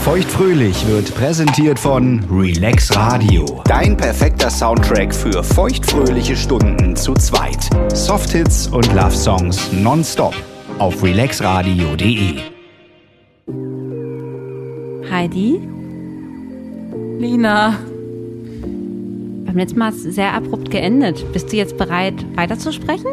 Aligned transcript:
Feuchtfröhlich 0.00 0.86
wird 0.88 1.14
präsentiert 1.14 1.78
von 1.78 2.24
Relax 2.30 2.94
Radio. 2.96 3.62
Dein 3.64 3.96
perfekter 3.96 4.48
Soundtrack 4.48 5.14
für 5.14 5.42
feuchtfröhliche 5.44 6.34
Stunden 6.34 6.96
zu 6.96 7.12
zweit. 7.14 7.68
Softhits 7.94 8.68
und 8.68 8.86
Love 8.94 9.10
Songs 9.14 9.70
nonstop 9.72 10.34
auf 10.78 11.02
relaxradio.de. 11.02 12.36
Heidi, 15.10 15.60
Lina, 17.18 17.78
wir 19.42 19.48
haben 19.48 19.58
jetzt 19.58 19.76
mal 19.76 19.92
sehr 19.92 20.32
abrupt 20.32 20.70
geendet. 20.70 21.30
Bist 21.32 21.52
du 21.52 21.56
jetzt 21.56 21.76
bereit, 21.76 22.14
weiterzusprechen? 22.34 23.08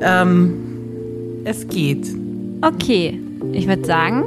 ähm, 0.00 0.54
es 1.44 1.68
geht. 1.68 2.08
Okay, 2.62 3.20
ich 3.52 3.68
würde 3.68 3.84
sagen, 3.84 4.24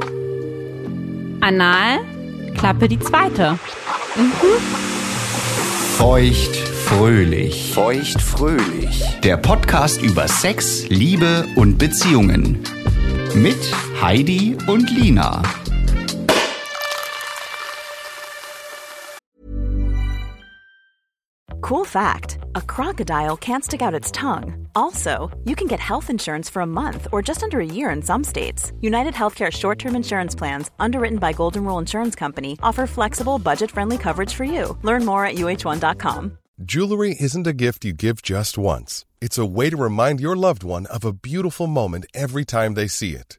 Anal, 1.40 2.00
Klappe 2.54 2.86
die 2.88 2.98
zweite. 2.98 3.58
Feuchtfröhlich. 5.96 7.72
Feuchtfröhlich. 7.72 9.02
Der 9.24 9.36
Podcast 9.38 10.02
über 10.02 10.28
Sex, 10.28 10.86
Liebe 10.88 11.46
und 11.56 11.78
Beziehungen. 11.78 12.58
Mit 13.34 13.56
Heidi 14.02 14.56
und 14.66 14.90
Lina. 14.90 15.42
Cool 21.62 21.84
fact 21.84 22.39
a 22.54 22.62
crocodile 22.62 23.36
can't 23.36 23.64
stick 23.64 23.82
out 23.82 23.94
its 23.94 24.10
tongue. 24.10 24.66
Also, 24.74 25.30
you 25.44 25.54
can 25.54 25.66
get 25.66 25.80
health 25.80 26.10
insurance 26.10 26.50
for 26.50 26.62
a 26.62 26.66
month 26.66 27.06
or 27.12 27.22
just 27.22 27.42
under 27.42 27.60
a 27.60 27.66
year 27.66 27.90
in 27.90 28.02
some 28.02 28.24
states. 28.24 28.72
United 28.80 29.14
Healthcare 29.14 29.50
short 29.50 29.78
term 29.78 29.96
insurance 29.96 30.34
plans, 30.34 30.70
underwritten 30.78 31.18
by 31.18 31.32
Golden 31.32 31.64
Rule 31.64 31.78
Insurance 31.78 32.14
Company, 32.14 32.58
offer 32.62 32.86
flexible, 32.86 33.38
budget 33.38 33.70
friendly 33.70 33.98
coverage 33.98 34.34
for 34.34 34.44
you. 34.44 34.76
Learn 34.82 35.04
more 35.04 35.24
at 35.24 35.36
uh1.com. 35.36 36.38
Jewelry 36.62 37.16
isn't 37.18 37.46
a 37.46 37.54
gift 37.54 37.86
you 37.86 37.94
give 37.94 38.20
just 38.20 38.58
once. 38.58 39.06
It's 39.20 39.38
a 39.38 39.46
way 39.46 39.70
to 39.70 39.76
remind 39.76 40.20
your 40.20 40.36
loved 40.36 40.62
one 40.62 40.84
of 40.86 41.06
a 41.06 41.12
beautiful 41.12 41.66
moment 41.66 42.04
every 42.12 42.44
time 42.44 42.74
they 42.74 42.86
see 42.86 43.14
it. 43.14 43.38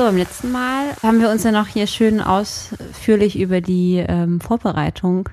So, 0.00 0.06
beim 0.06 0.16
letzten 0.16 0.50
Mal 0.50 0.96
haben 1.02 1.20
wir 1.20 1.28
uns 1.28 1.44
ja 1.44 1.52
noch 1.52 1.66
hier 1.66 1.86
schön 1.86 2.22
ausführlich 2.22 3.38
über 3.38 3.60
die 3.60 3.96
ähm, 3.98 4.40
Vorbereitung 4.40 5.28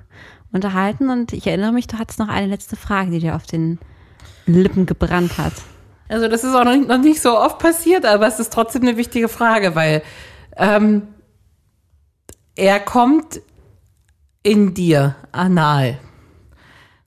unterhalten 0.52 1.10
und 1.10 1.32
ich 1.32 1.48
erinnere 1.48 1.72
mich, 1.72 1.88
du 1.88 1.98
hattest 1.98 2.20
noch 2.20 2.28
eine 2.28 2.48
letzte 2.48 2.76
Frage, 2.76 3.12
die 3.12 3.20
dir 3.20 3.38
auf 3.38 3.46
den 3.46 3.80
Lippen 4.46 4.86
gebrannt 4.86 5.38
hat. 5.38 5.54
Also 6.10 6.28
das 6.28 6.44
ist 6.44 6.54
auch 6.54 6.66
noch 6.66 6.76
nicht, 6.76 6.90
noch 6.90 6.98
nicht 6.98 7.22
so 7.22 7.40
oft 7.40 7.60
passiert, 7.60 8.06
aber 8.06 8.28
es 8.28 8.42
ist 8.42 8.52
trotzdem 8.52 8.82
eine 8.82 8.98
wichtige 8.98 9.30
Frage, 9.30 9.74
weil 9.74 10.04
ähm, 10.58 11.04
er 12.58 12.82
kommt 12.82 13.40
in 14.44 14.74
dir 14.74 15.16
anal. 15.32 15.98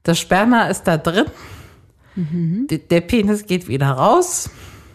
Das 0.03 0.19
Sperma 0.19 0.69
ist 0.69 0.85
da 0.85 0.97
drin. 0.97 1.27
D- 2.17 2.79
Der 2.79 3.03
Penis 3.03 3.45
geht 3.45 3.69
wieder 3.69 3.91
raus. 3.91 4.49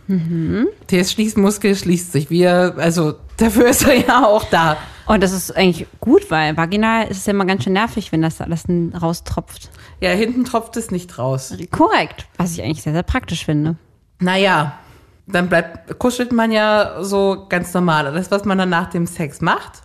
Der 0.08 1.04
Schließmuskel 1.04 1.76
schließt 1.76 2.12
sich 2.12 2.30
wieder. 2.30 2.76
Also 2.78 3.16
dafür 3.38 3.68
ist 3.70 3.88
er 3.88 3.96
ja 3.96 4.26
auch 4.26 4.44
da. 4.46 4.78
Und 5.08 5.22
das 5.22 5.32
ist 5.34 5.56
eigentlich 5.56 5.88
gut, 6.00 6.32
weil 6.32 6.58
vaginal 6.58 7.08
ist 7.08 7.18
es 7.18 7.26
ja 7.26 7.34
immer 7.34 7.46
ganz 7.46 7.64
schön 7.64 7.74
nervig, 7.74 8.12
wenn 8.12 8.22
das 8.22 8.42
alles 8.42 8.64
raustropft. 9.00 9.70
Ja, 10.02 10.10
hinten 10.10 10.46
tropft 10.46 10.78
es 10.78 10.90
nicht 10.92 11.18
raus. 11.18 11.54
Korrekt, 11.72 12.28
was 12.38 12.54
ich 12.54 12.64
eigentlich 12.64 12.82
sehr, 12.82 12.94
sehr 12.94 13.04
praktisch 13.04 13.46
finde. 13.46 13.76
Naja, 14.20 14.80
dann 15.28 15.50
bleibt, 15.50 16.00
kuschelt 16.00 16.32
man 16.32 16.52
ja 16.52 17.04
so 17.04 17.46
ganz 17.50 17.74
normal. 17.74 18.12
Das, 18.14 18.32
was 18.32 18.46
man 18.46 18.58
dann 18.58 18.70
nach 18.70 18.90
dem 18.90 19.06
Sex 19.06 19.42
macht. 19.42 19.84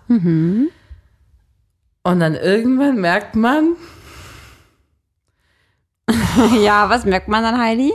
Und 2.03 2.21
dann 2.21 2.35
irgendwann 2.35 3.01
merkt 3.01 3.37
man, 3.37 3.77
Ja, 6.63 6.89
was 6.91 7.05
merkt 7.05 7.29
man 7.29 7.43
dann, 7.43 7.61
Heidi? 7.61 7.93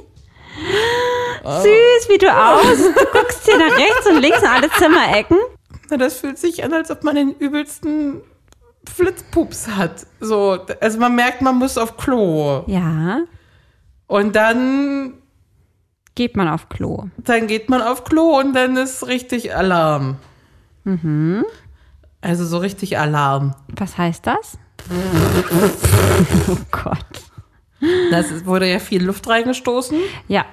Süß, 1.45 2.09
wie 2.09 2.17
du 2.17 2.27
aus. 2.31 2.77
Du 2.77 3.05
guckst 3.17 3.45
hier 3.45 3.57
nach 3.57 3.77
rechts 3.77 4.07
und 4.09 4.21
links 4.21 4.41
in 4.41 4.47
alle 4.47 4.69
Zimmerecken. 4.71 5.37
na, 5.89 5.97
das 5.97 6.19
fühlt 6.19 6.37
sich 6.37 6.63
an, 6.63 6.73
als 6.73 6.89
ob 6.91 7.03
man 7.03 7.15
den 7.15 7.31
übelsten 7.31 8.21
Flitzpups 8.93 9.67
hat. 9.69 10.05
So, 10.19 10.59
also 10.81 10.99
man 10.99 11.15
merkt, 11.15 11.41
man 11.41 11.55
muss 11.57 11.77
auf 11.77 11.97
Klo. 11.97 12.63
Ja, 12.67 13.21
Und 14.07 14.35
dann, 14.35 15.13
geht 16.15 16.35
man 16.37 16.47
auf 16.47 16.69
Klo. 16.69 17.05
dann 17.17 17.47
geht 17.47 17.69
man 17.69 17.81
auf 17.81 18.03
Klo 18.03 18.39
und 18.39 18.53
dann 18.53 18.77
ist 18.77 19.05
richtig 19.07 19.55
Alarm. 19.55 20.17
Also 22.21 22.45
so 22.45 22.57
richtig 22.59 22.97
Alarm. 22.97 23.55
Was 23.75 23.97
heißt 23.97 24.25
das? 24.27 24.57
oh 26.49 26.57
Gott. 26.71 26.97
Das 28.11 28.31
ist- 28.31 28.45
wurde 28.45 28.69
ja 28.71 28.79
viel 28.79 29.03
Luft 29.03 29.27
reingestoßen. 29.27 29.97
Ja, 30.27 30.45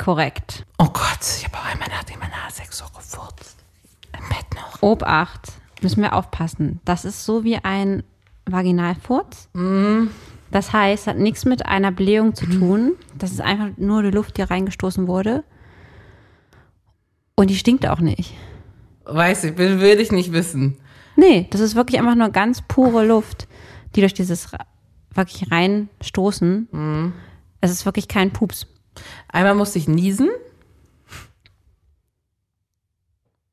korrekt. 0.00 0.64
Oh 0.78 0.88
Gott, 0.92 1.20
ich 1.36 1.44
habe 1.44 1.58
auch 1.58 1.66
einmal 1.66 1.88
nach 1.88 2.04
dem 2.04 2.18
Sex 2.50 2.78
so 2.78 2.84
gefurzt. 2.86 3.56
Im 4.16 4.28
Bett 4.28 4.46
noch. 4.54 4.82
Obacht, 4.82 5.52
müssen 5.82 6.02
wir 6.02 6.14
aufpassen. 6.14 6.80
Das 6.84 7.04
ist 7.04 7.24
so 7.24 7.44
wie 7.44 7.56
ein 7.56 8.02
Vaginalfurz. 8.46 9.48
Das 10.50 10.72
heißt, 10.72 11.06
hat 11.06 11.18
nichts 11.18 11.44
mit 11.44 11.66
einer 11.66 11.92
Blähung 11.92 12.34
zu 12.34 12.46
tun. 12.46 12.94
Das 13.16 13.30
ist 13.30 13.40
einfach 13.40 13.68
nur 13.76 14.02
die 14.02 14.10
Luft, 14.10 14.38
die 14.38 14.42
reingestoßen 14.42 15.06
wurde. 15.06 15.44
Und 17.36 17.50
die 17.50 17.56
stinkt 17.56 17.86
auch 17.86 18.00
nicht. 18.00 18.34
Weiß 19.04 19.44
ich, 19.44 19.58
will, 19.58 19.80
will 19.80 20.00
ich 20.00 20.10
nicht 20.12 20.32
wissen. 20.32 20.78
Nee, 21.16 21.46
das 21.50 21.60
ist 21.60 21.74
wirklich 21.74 22.00
einfach 22.00 22.14
nur 22.14 22.30
ganz 22.30 22.62
pure 22.62 23.04
Luft, 23.04 23.46
die 23.94 24.00
durch 24.00 24.14
dieses 24.14 24.48
wirklich 25.14 25.50
reinstoßen. 25.52 27.12
Es 27.60 27.70
ist 27.70 27.84
wirklich 27.84 28.08
kein 28.08 28.32
Pups. 28.32 28.66
Einmal 29.28 29.54
musste 29.54 29.78
ich 29.78 29.88
niesen. 29.88 30.28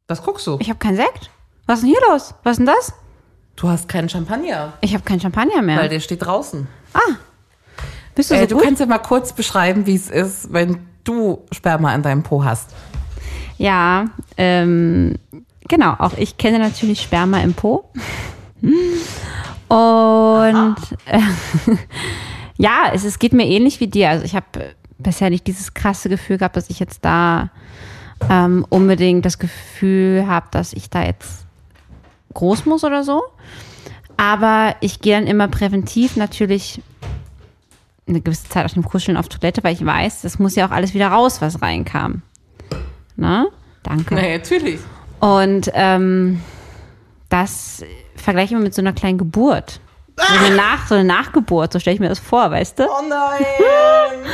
Was 0.07 0.23
guckst 0.23 0.47
du? 0.47 0.57
Ich 0.59 0.69
habe 0.69 0.79
keinen 0.79 0.95
Sekt. 0.95 1.29
Was 1.65 1.79
ist 1.79 1.83
denn 1.83 1.91
hier 1.91 2.11
los? 2.11 2.33
Was 2.43 2.51
ist 2.53 2.57
denn 2.59 2.65
das? 2.65 2.93
Du 3.57 3.67
hast 3.67 3.89
keinen 3.89 4.07
Champagner, 4.07 4.73
Ich 4.81 4.93
habe 4.93 5.03
keinen 5.03 5.19
Champagner 5.19 5.61
mehr. 5.61 5.79
weil 5.79 5.89
der 5.89 5.99
steht 5.99 6.23
draußen. 6.25 6.67
Bist 8.15 8.31
du 8.31 8.35
so 8.35 8.41
Äh, 8.41 8.47
du 8.47 8.55
gut? 8.55 8.63
kannst 8.63 8.79
ja 8.79 8.85
mal 8.85 8.99
kurz 8.99 9.33
beschreiben, 9.33 9.85
wie 9.85 9.95
es 9.95 10.09
ist, 10.09 10.53
wenn 10.53 10.85
du 11.03 11.43
Sperma 11.51 11.93
in 11.95 12.03
deinem 12.03 12.23
Po 12.23 12.43
hast. 12.43 12.69
Ja, 13.57 14.05
ähm, 14.37 15.15
genau. 15.67 15.95
Auch 15.97 16.13
ich 16.17 16.37
kenne 16.37 16.59
natürlich 16.59 17.01
Sperma 17.01 17.39
im 17.41 17.53
Po. 17.55 17.89
Und 18.61 20.75
äh, 21.05 21.17
ja, 22.57 22.91
es, 22.93 23.03
es 23.03 23.17
geht 23.19 23.33
mir 23.33 23.45
ähnlich 23.47 23.79
wie 23.79 23.87
dir. 23.87 24.09
Also 24.11 24.23
ich 24.25 24.35
habe 24.35 24.45
bisher 24.99 25.29
nicht 25.29 25.47
dieses 25.47 25.73
krasse 25.73 26.09
Gefühl 26.09 26.37
gehabt, 26.37 26.55
dass 26.55 26.69
ich 26.69 26.79
jetzt 26.79 27.03
da 27.05 27.49
ähm, 28.29 28.65
unbedingt 28.69 29.25
das 29.25 29.39
Gefühl 29.39 30.25
habe, 30.27 30.47
dass 30.51 30.73
ich 30.73 30.89
da 30.89 31.03
jetzt 31.03 31.45
groß 32.33 32.65
muss 32.65 32.83
oder 32.83 33.03
so. 33.03 33.23
Aber 34.17 34.75
ich 34.79 34.99
gehe 34.99 35.15
dann 35.15 35.27
immer 35.27 35.47
präventiv 35.47 36.15
natürlich 36.15 36.81
eine 38.07 38.21
gewisse 38.21 38.49
Zeit 38.49 38.65
aus 38.65 38.73
dem 38.73 38.83
Kuscheln 38.83 39.17
auf 39.17 39.27
Toilette, 39.27 39.63
weil 39.63 39.73
ich 39.73 39.85
weiß, 39.85 40.21
das 40.21 40.39
muss 40.39 40.55
ja 40.55 40.67
auch 40.67 40.71
alles 40.71 40.93
wieder 40.93 41.09
raus, 41.09 41.41
was 41.41 41.61
reinkam. 41.61 42.21
Na? 43.15 43.47
Danke. 43.83 44.15
Nee, 44.15 44.37
natürlich. 44.37 44.79
Und 45.19 45.69
ähm, 45.73 46.41
das 47.29 47.83
vergleiche 48.15 48.45
ich 48.45 48.51
immer 48.53 48.63
mit 48.63 48.73
so 48.73 48.81
einer 48.81 48.93
kleinen 48.93 49.17
Geburt. 49.17 49.79
So 50.17 50.45
eine, 50.45 50.55
Nach, 50.55 50.87
so 50.87 50.95
eine 50.95 51.03
Nachgeburt, 51.03 51.73
so 51.73 51.79
stelle 51.79 51.93
ich 51.93 51.99
mir 51.99 52.09
das 52.09 52.17
vor, 52.19 52.49
weißt 52.49 52.79
du? 52.79 52.83
Oh 52.85 53.03
nein. 53.07 53.45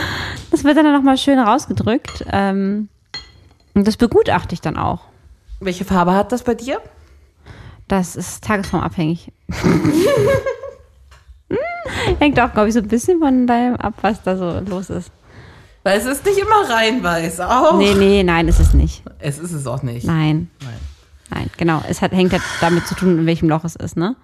Das 0.51 0.63
wird 0.63 0.77
dann 0.77 0.93
nochmal 0.93 1.17
schön 1.17 1.39
rausgedrückt. 1.39 2.25
Ähm, 2.31 2.87
und 3.73 3.87
das 3.87 3.97
begutachte 3.97 4.53
ich 4.53 4.61
dann 4.61 4.77
auch. 4.77 4.99
Welche 5.59 5.83
Farbe 5.83 6.13
hat 6.13 6.31
das 6.31 6.43
bei 6.43 6.53
dir? 6.53 6.79
Das 7.87 8.15
ist 8.15 8.43
tagesformabhängig. 8.43 9.31
Hängt 12.19 12.39
auch, 12.39 12.53
glaube 12.53 12.67
ich, 12.67 12.75
so 12.75 12.81
ein 12.81 12.87
bisschen 12.87 13.19
von 13.19 13.47
deinem 13.47 13.77
ab, 13.77 13.95
was 14.01 14.21
da 14.21 14.37
so 14.37 14.59
los 14.59 14.91
ist. 14.91 15.11
Weil 15.81 15.97
es 15.97 16.05
ist 16.05 16.23
nicht 16.23 16.37
immer 16.37 16.69
rein 16.69 17.03
weiß. 17.03 17.39
Auch. 17.39 17.77
Nee, 17.79 17.95
nee, 17.95 18.21
nein, 18.21 18.47
ist 18.47 18.59
es 18.59 18.75
nicht. 18.75 19.03
Es 19.17 19.39
ist 19.39 19.53
es 19.53 19.65
auch 19.65 19.81
nicht. 19.81 20.05
Nein. 20.05 20.49
Nein. 20.61 20.79
Nein, 21.31 21.49
genau. 21.57 21.81
Es 21.89 22.01
hat, 22.01 22.11
hängt 22.11 22.31
ja 22.31 22.39
damit 22.61 22.87
zu 22.87 22.93
tun, 22.95 23.17
in 23.19 23.25
welchem 23.25 23.49
Loch 23.49 23.63
es 23.63 23.75
ist, 23.75 23.97
ne? 23.97 24.15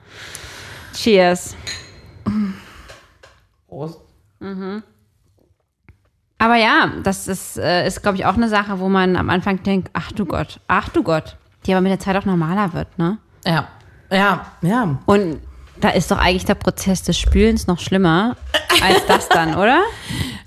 Cheers. 0.94 1.56
Prost. 3.68 4.00
Aber 6.42 6.56
ja, 6.56 6.94
das 7.04 7.28
ist, 7.28 7.58
äh, 7.58 7.86
ist 7.86 8.02
glaube 8.02 8.18
ich, 8.18 8.26
auch 8.26 8.36
eine 8.36 8.48
Sache, 8.48 8.80
wo 8.80 8.88
man 8.88 9.18
am 9.18 9.30
Anfang 9.30 9.62
denkt, 9.64 9.90
ach 9.94 10.12
du 10.14 10.26
Gott, 10.26 10.62
ach 10.68 10.90
du 10.90 11.04
Gott, 11.04 11.38
die 11.66 11.74
aber 11.74 11.82
mit 11.82 11.92
der 11.92 12.00
Zeit 12.00 12.16
auch 12.16 12.26
normaler 12.26 12.74
wird, 12.74 12.98
ne? 12.98 13.18
Ja. 13.46 13.68
Ja, 14.10 14.46
ja. 14.62 15.00
Und 15.06 15.40
da 15.82 15.90
ist 15.90 16.10
doch 16.12 16.18
eigentlich 16.18 16.46
der 16.46 16.56
Prozess 16.56 17.04
des 17.04 17.18
Spülens 17.18 17.68
noch 17.68 17.80
schlimmer 17.80 18.36
als 18.82 19.06
das 19.08 19.30
dann, 19.30 19.56
oder? 19.56 19.82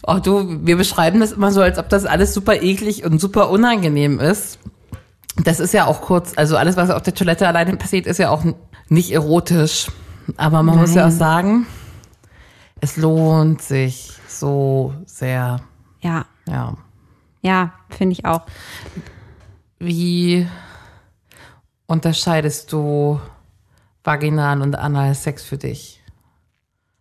Oh, 0.05 0.19
du, 0.19 0.67
wir 0.67 0.77
beschreiben 0.77 1.21
das 1.21 1.31
immer 1.31 1.53
so, 1.53 1.61
als 1.61 1.79
ob 1.79 1.89
das 1.89 2.07
alles 2.07 2.35
super 2.35 2.61
eklig 2.61 3.05
und 3.05 3.21
super 3.21 3.51
unangenehm 3.51 4.19
ist. 4.19 4.59
Das 5.45 5.61
ist 5.61 5.73
ja 5.73 5.87
auch 5.87 6.01
kurz, 6.01 6.33
also 6.35 6.57
alles, 6.57 6.77
was 6.77 6.91
auf 6.91 7.03
der 7.03 7.15
Toilette 7.15 7.47
alleine 7.47 7.77
passiert, 7.77 8.09
ist 8.09 8.19
ja 8.19 8.31
auch 8.31 8.43
nicht 8.89 9.13
erotisch. 9.13 9.93
Aber 10.37 10.63
man 10.63 10.79
muss 10.79 10.95
ja 10.95 11.03
auch 11.03 11.09
Nein. 11.09 11.19
sagen, 11.19 11.67
es 12.81 12.97
lohnt 12.97 13.63
sich 13.63 14.13
so 14.29 14.95
sehr. 15.07 15.61
Ja, 16.01 16.25
Ja. 16.47 16.77
ja, 17.43 17.73
finde 17.91 18.13
ich 18.13 18.25
auch. 18.25 18.43
Wie 19.79 20.47
unterscheidest 21.87 22.73
du 22.73 23.21
vaginalen 24.05 24.63
und 24.63 24.75
analen 24.77 25.15
Sex 25.15 25.45
für 25.45 25.59
dich? 25.59 26.03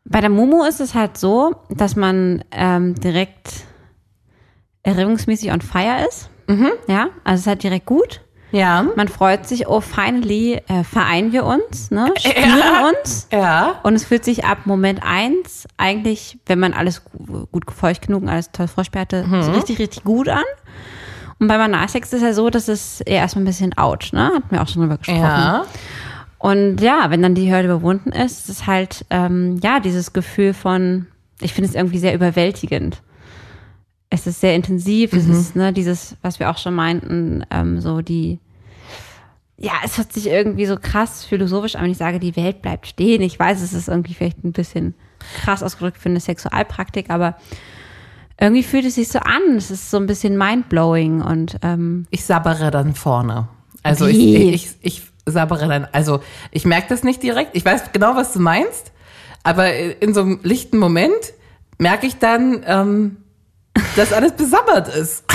Bei 0.06 0.20
der 0.22 0.30
Mumu 0.30 0.64
ist 0.64 0.80
es 0.82 0.94
halt 0.96 1.18
so, 1.18 1.56
dass 1.70 1.96
man 1.96 2.44
ähm, 2.52 2.96
direkt 2.96 3.66
erregungsmäßig 4.84 5.52
on 5.52 5.62
fire 5.62 6.06
ist. 6.08 6.30
Ja, 6.88 7.08
also 7.24 7.36
es 7.36 7.42
ist 7.42 7.48
halt 7.48 7.64
direkt 7.64 7.86
gut. 7.86 8.22
Ja. 8.52 8.86
Man 8.96 9.08
freut 9.08 9.48
sich, 9.48 9.68
oh, 9.68 9.80
finally 9.82 10.62
äh, 10.68 10.84
vereinen 10.84 11.32
wir 11.32 11.46
uns, 11.46 11.90
ne? 11.92 12.12
spüren 12.20 12.94
uns. 12.94 13.28
Ja. 13.32 13.80
Und 13.84 13.96
es 13.96 14.04
fühlt 14.06 14.26
sich 14.26 14.44
ab 14.46 14.60
Moment 14.66 15.02
eins 15.04 15.68
eigentlich, 15.78 16.38
wenn 16.46 16.60
man 16.60 16.74
alles 16.74 17.04
gu- 17.06 17.46
gut 17.52 17.72
feucht 17.72 18.08
genug 18.08 18.24
und 18.24 18.30
alles 18.30 18.52
toll 18.52 18.68
vorsperrt 18.68 19.14
hatte, 19.14 19.26
Mhm. 19.28 19.44
so 19.44 19.52
richtig, 19.52 19.80
richtig 19.80 20.04
gut 20.04 20.28
an. 20.30 20.44
Und 21.40 21.48
beim 21.48 21.62
Analsex 21.62 22.10
ist 22.10 22.20
es 22.20 22.22
ja 22.22 22.34
so, 22.34 22.50
dass 22.50 22.68
es 22.68 23.02
eher 23.02 23.18
erstmal 23.22 23.44
ein 23.44 23.48
bisschen 23.48 23.76
ouch, 23.78 24.12
ne? 24.12 24.26
Hatten 24.36 24.52
wir 24.52 24.62
auch 24.62 24.68
schon 24.68 24.82
drüber 24.84 24.98
gesprochen. 24.98 25.20
Ja. 25.22 25.66
Und 26.38 26.82
ja, 26.82 27.10
wenn 27.10 27.22
dann 27.22 27.36
die 27.36 27.52
Hürde 27.52 27.66
überwunden 27.66 28.12
ist, 28.12 28.42
ist 28.42 28.50
es 28.50 28.68
halt, 28.68 29.06
ähm, 29.10 29.60
ja, 29.64 29.80
dieses 29.80 30.12
Gefühl 30.14 30.54
von, 30.54 31.08
ich 31.40 31.54
finde 31.54 31.70
es 31.70 31.76
irgendwie 31.76 32.00
sehr 32.00 32.14
überwältigend. 32.14 33.02
Es 34.14 34.28
ist 34.28 34.42
sehr 34.42 34.56
intensiv, 34.56 35.14
es 35.14 35.26
ist, 35.26 35.56
ne, 35.56 35.72
dieses, 35.72 36.18
was 36.22 36.38
wir 36.40 36.52
auch 36.52 36.58
schon 36.58 36.76
meinten, 36.76 37.46
ähm, 37.50 37.80
so 37.80 38.02
die, 38.02 38.40
ja, 39.58 39.72
es 39.86 39.98
hört 39.98 40.12
sich 40.12 40.28
irgendwie 40.28 40.66
so 40.66 40.76
krass 40.76 41.24
philosophisch 41.24 41.76
an, 41.76 41.84
wenn 41.84 41.92
ich 41.92 41.98
sage, 41.98 42.20
die 42.20 42.36
Welt 42.36 42.62
bleibt 42.62 42.88
stehen. 42.88 43.22
Ich 43.22 43.40
weiß, 43.40 43.62
es 43.62 43.72
ist 43.72 43.88
irgendwie 43.88 44.14
vielleicht 44.14 44.44
ein 44.44 44.52
bisschen 44.52 44.96
krass 45.44 45.64
ausgedrückt 45.64 45.98
für 45.98 46.10
eine 46.10 46.20
Sexualpraktik, 46.20 47.10
aber 47.10 47.38
irgendwie 48.38 48.64
fühlt 48.64 48.84
es 48.84 48.96
sich 48.96 49.08
so 49.08 49.20
an. 49.20 49.56
Es 49.56 49.72
ist 49.72 49.90
so 49.90 49.98
ein 49.98 50.08
bisschen 50.08 50.38
mindblowing 50.38 51.22
und 51.22 51.58
ähm, 51.62 52.06
Ich 52.10 52.26
sabbere 52.26 52.70
dann 52.70 52.94
vorne. 52.96 53.48
Also 53.82 54.08
ich, 54.08 54.20
ich, 54.20 54.70
ich 54.82 55.02
sabbere 55.26 55.70
dann, 55.70 55.88
also 55.94 56.20
ich 56.52 56.66
merke 56.66 56.90
das 56.90 57.04
nicht 57.04 57.24
direkt. 57.24 57.56
Ich 57.56 57.64
weiß 57.64 57.94
genau, 57.94 58.16
was 58.16 58.34
du 58.34 58.40
meinst, 58.40 58.92
aber 59.44 59.74
in 59.74 60.14
so 60.14 60.22
einem 60.22 60.40
lichten 60.44 60.78
Moment 60.80 61.34
merke 61.78 62.08
ich 62.08 62.18
dann, 62.18 62.64
ähm, 62.66 63.18
dass 63.96 64.14
alles 64.14 64.34
besabbert 64.34 64.94
ist. 64.96 65.26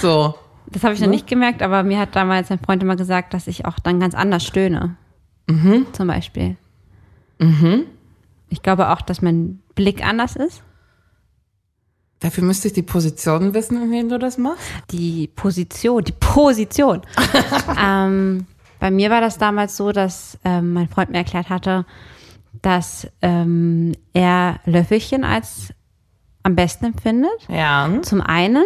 so. 0.00 0.34
Das 0.68 0.82
habe 0.82 0.94
ich 0.94 1.00
noch 1.00 1.08
nicht 1.08 1.26
gemerkt, 1.26 1.62
aber 1.62 1.82
mir 1.82 1.98
hat 1.98 2.16
damals 2.16 2.50
ein 2.50 2.58
Freund 2.58 2.82
immer 2.82 2.96
gesagt, 2.96 3.34
dass 3.34 3.46
ich 3.46 3.64
auch 3.64 3.78
dann 3.78 4.00
ganz 4.00 4.14
anders 4.14 4.44
stöhne. 4.44 4.96
Zum 5.92 6.08
Beispiel. 6.08 6.56
Ich 8.48 8.62
glaube 8.62 8.90
auch, 8.90 9.00
dass 9.00 9.22
mein 9.22 9.60
Blick 9.74 10.04
anders 10.04 10.36
ist. 10.36 10.62
Dafür 12.20 12.44
müsste 12.44 12.68
ich 12.68 12.74
die 12.74 12.82
Position 12.82 13.54
wissen, 13.54 13.80
in 13.80 13.90
denen 13.90 14.08
du 14.08 14.18
das 14.18 14.38
machst. 14.38 14.66
Die 14.90 15.28
Position, 15.28 16.02
die 16.02 16.14
Position. 16.18 17.02
ähm, 17.80 18.46
bei 18.80 18.90
mir 18.90 19.10
war 19.10 19.20
das 19.20 19.38
damals 19.38 19.76
so, 19.76 19.92
dass 19.92 20.38
ähm, 20.44 20.72
mein 20.72 20.88
Freund 20.88 21.10
mir 21.10 21.18
erklärt 21.18 21.50
hatte, 21.50 21.84
dass 22.62 23.06
ähm, 23.20 23.92
er 24.14 24.60
Löffelchen 24.64 25.24
als 25.24 25.74
am 26.46 26.54
besten 26.54 26.86
empfindet. 26.86 27.46
Ja. 27.48 27.90
Zum 28.02 28.20
einen, 28.20 28.64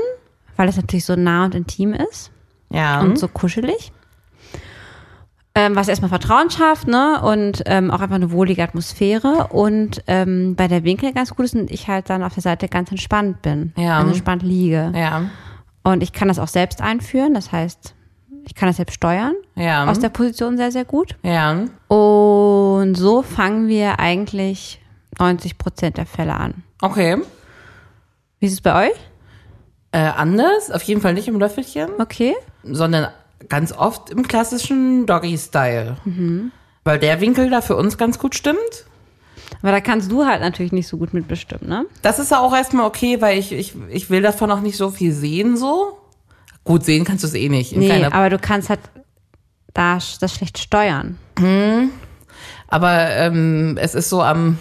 weil 0.56 0.69
es 0.69 0.77
natürlich 0.77 1.05
so 1.06 1.17
nah 1.17 1.47
und 1.47 1.55
intim 1.55 1.94
ist. 1.94 2.31
Ja. 2.73 3.00
und 3.00 3.19
so 3.19 3.27
kuschelig. 3.27 3.91
Ähm, 5.56 5.75
was 5.75 5.88
erstmal 5.88 6.11
Vertrauen 6.11 6.50
schafft, 6.50 6.87
ne? 6.87 7.21
Und 7.23 7.62
ähm, 7.67 7.91
auch 7.91 8.00
einfach 8.00 8.15
eine 8.15 8.31
wohlige 8.31 8.62
Atmosphäre. 8.62 9.49
Und 9.50 10.05
ähm, 10.06 10.55
bei 10.55 10.69
der 10.69 10.85
Winkel 10.85 11.12
ganz 11.12 11.35
gut 11.35 11.47
ist 11.47 11.56
und 11.56 11.71
ich 11.71 11.88
halt 11.88 12.09
dann 12.09 12.23
auf 12.23 12.35
der 12.35 12.43
Seite 12.44 12.69
ganz 12.69 12.91
entspannt 12.93 13.43
bin. 13.43 13.73
Ja. 13.77 13.99
Ganz 13.99 14.11
entspannt 14.12 14.43
liege. 14.44 14.93
ja. 14.94 15.23
Und 15.82 16.03
ich 16.03 16.12
kann 16.12 16.29
das 16.29 16.38
auch 16.38 16.47
selbst 16.49 16.82
einführen. 16.82 17.32
Das 17.32 17.50
heißt, 17.53 17.94
ich 18.44 18.55
kann 18.55 18.69
das 18.69 18.77
selbst 18.77 18.94
steuern. 18.94 19.32
Ja. 19.56 19.87
Aus 19.87 19.99
der 19.99 20.11
Position 20.11 20.59
sehr, 20.59 20.71
sehr 20.71 20.85
gut. 20.85 21.17
ja. 21.23 21.65
Und 21.88 22.94
so 22.94 23.23
fangen 23.23 23.67
wir 23.67 23.99
eigentlich 23.99 24.81
90 25.19 25.56
Prozent 25.59 25.97
der 25.97 26.06
Fälle 26.06 26.35
an. 26.35 26.62
Okay. 26.82 27.17
Wie 28.40 28.46
ist 28.46 28.54
es 28.54 28.60
bei 28.60 28.88
euch? 28.88 28.96
Äh, 29.92 29.98
anders, 29.98 30.70
auf 30.70 30.82
jeden 30.82 31.00
Fall 31.00 31.14
nicht 31.14 31.28
im 31.28 31.38
Löffelchen. 31.38 31.90
Okay. 31.98 32.34
sondern 32.64 33.08
ganz 33.48 33.72
oft 33.72 34.10
im 34.10 34.26
klassischen 34.26 35.06
Doggy-Style. 35.06 35.96
Weil 36.84 36.98
der 36.98 37.20
Winkel 37.20 37.50
da 37.50 37.60
für 37.60 37.76
uns 37.76 37.98
ganz 37.98 38.19
gut 38.19 38.34
stimmt. 38.34 38.58
Aber 39.62 39.72
da 39.72 39.81
kannst 39.81 40.10
du 40.10 40.25
halt 40.25 40.40
natürlich 40.40 40.72
nicht 40.72 40.87
so 40.88 40.96
gut 40.96 41.12
mitbestimmen, 41.12 41.69
ne? 41.69 41.87
Das 42.02 42.19
ist 42.19 42.31
ja 42.31 42.40
auch 42.40 42.54
erstmal 42.54 42.87
okay, 42.87 43.20
weil 43.20 43.38
ich, 43.38 43.52
ich, 43.52 43.74
ich 43.88 44.08
will 44.08 44.22
davon 44.22 44.50
auch 44.50 44.60
nicht 44.60 44.76
so 44.76 44.91
viel 44.91 45.12
sehen 45.12 45.56
so. 45.56 45.98
Gut, 46.65 46.84
sehen 46.84 47.05
kannst 47.05 47.24
du 47.24 47.29
es 47.29 47.34
eh 47.34 47.48
nicht. 47.48 47.76
Nee, 47.76 48.05
aber 48.05 48.31
du 48.31 48.38
kannst 48.38 48.69
halt 48.69 48.81
da 49.74 49.94
das 49.94 50.34
schlecht 50.34 50.58
steuern. 50.58 51.19
aber 52.69 53.08
ähm, 53.10 53.76
es 53.81 53.94
ist 53.94 54.08
so 54.08 54.22
am, 54.22 54.58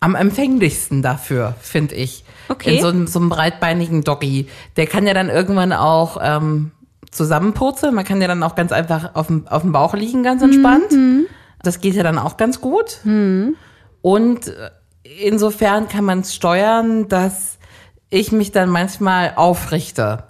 am 0.00 0.14
empfänglichsten 0.14 1.02
dafür, 1.02 1.54
finde 1.60 1.94
ich. 1.94 2.24
Okay. 2.48 2.76
In 2.76 2.82
so, 2.82 2.88
einem- 2.88 3.06
so 3.06 3.18
einem 3.18 3.28
breitbeinigen 3.28 4.02
Doggy. 4.02 4.48
Der 4.76 4.86
kann 4.86 5.06
ja 5.06 5.14
dann 5.14 5.28
irgendwann 5.28 5.72
auch 5.72 6.16
ähm, 6.22 6.72
zusammenpurzeln. 7.10 7.94
Man 7.94 8.04
kann 8.04 8.20
ja 8.22 8.28
dann 8.28 8.42
auch 8.42 8.54
ganz 8.54 8.72
einfach 8.72 9.14
auf 9.14 9.26
dem, 9.28 9.46
auf 9.48 9.62
dem 9.62 9.72
Bauch 9.72 9.94
liegen, 9.94 10.22
ganz 10.22 10.42
entspannt. 10.42 10.90
Das 11.62 11.80
geht 11.80 11.94
ja 11.94 12.02
dann 12.02 12.18
auch 12.18 12.36
ganz 12.38 12.60
gut. 12.60 12.98
Und 14.02 14.48
äh, 14.48 14.70
insofern 15.22 15.88
kann 15.88 16.04
man 16.04 16.20
es 16.20 16.34
steuern, 16.34 17.08
dass 17.08 17.58
ich 18.08 18.32
mich 18.32 18.50
dann 18.52 18.68
manchmal 18.70 19.34
aufrichte. 19.36 20.24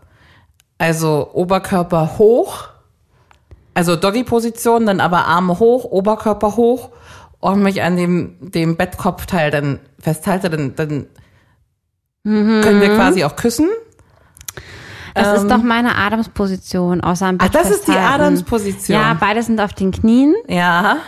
Also 0.78 1.30
Oberkörper 1.32 2.18
hoch, 2.18 2.68
also 3.74 3.96
Doggy-Position, 3.96 4.86
dann 4.86 5.00
aber 5.00 5.26
Arme 5.26 5.58
hoch, 5.58 5.84
Oberkörper 5.84 6.56
hoch 6.56 6.88
und 7.40 7.62
mich 7.62 7.82
an 7.82 7.96
dem, 7.96 8.36
dem 8.40 8.76
Bettkopfteil 8.76 9.50
dann 9.50 9.80
festhalte, 9.98 10.50
dann, 10.50 10.76
dann 10.76 11.06
können 12.22 12.80
wir 12.80 12.94
quasi 12.94 13.24
auch 13.24 13.36
küssen. 13.36 13.68
Das 15.14 15.42
ist 15.42 15.50
doch 15.50 15.62
meine 15.62 15.96
Adamsposition, 15.96 17.00
außer 17.00 17.26
am 17.26 17.34
Ähm. 17.34 17.38
Ach, 17.40 17.48
Bett 17.48 17.54
das 17.54 17.70
ist 17.70 17.88
die 17.88 17.92
festhalten. 17.92 18.22
Adamsposition. 18.22 18.98
Ja, 18.98 19.16
beide 19.18 19.42
sind 19.42 19.60
auf 19.60 19.72
den 19.72 19.90
Knien. 19.90 20.34
Ja, 20.46 20.98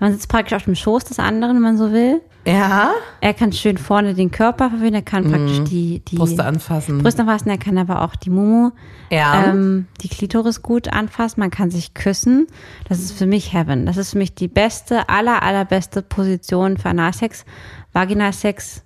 Man 0.00 0.12
sitzt 0.12 0.28
praktisch 0.28 0.54
auf 0.56 0.64
dem 0.64 0.74
Schoß 0.74 1.04
des 1.04 1.18
anderen, 1.18 1.56
wenn 1.56 1.62
man 1.62 1.76
so 1.78 1.92
will. 1.92 2.20
ja. 2.46 2.92
Er 3.20 3.34
kann 3.34 3.52
schön 3.52 3.76
vorne 3.76 4.14
den 4.14 4.30
Körper 4.30 4.70
verwenden, 4.70 4.94
er 4.94 5.02
kann 5.02 5.30
praktisch 5.30 5.60
die, 5.64 6.00
die 6.08 6.14
Mhm. 6.14 6.18
Brüste 6.20 6.44
anfassen. 6.44 6.98
Brüste 7.02 7.20
anfassen, 7.22 7.50
er 7.50 7.58
kann 7.58 7.76
aber 7.76 8.00
auch 8.02 8.16
die 8.16 8.30
Mumu, 8.30 8.70
Ja. 9.10 9.44
ähm, 9.44 9.86
die 10.00 10.08
Klitoris 10.08 10.62
gut 10.62 10.90
anfassen, 10.90 11.38
man 11.40 11.50
kann 11.50 11.70
sich 11.70 11.92
küssen. 11.92 12.46
Das 12.88 12.98
ist 12.98 13.12
für 13.12 13.26
mich 13.26 13.52
Heaven. 13.52 13.84
Das 13.84 13.98
ist 13.98 14.12
für 14.12 14.18
mich 14.18 14.34
die 14.34 14.48
beste, 14.48 15.08
aller, 15.10 15.42
allerbeste 15.42 16.00
Position 16.00 16.78
für 16.78 16.88
Analsex. 16.88 17.44
Vaginalsex 17.92 18.82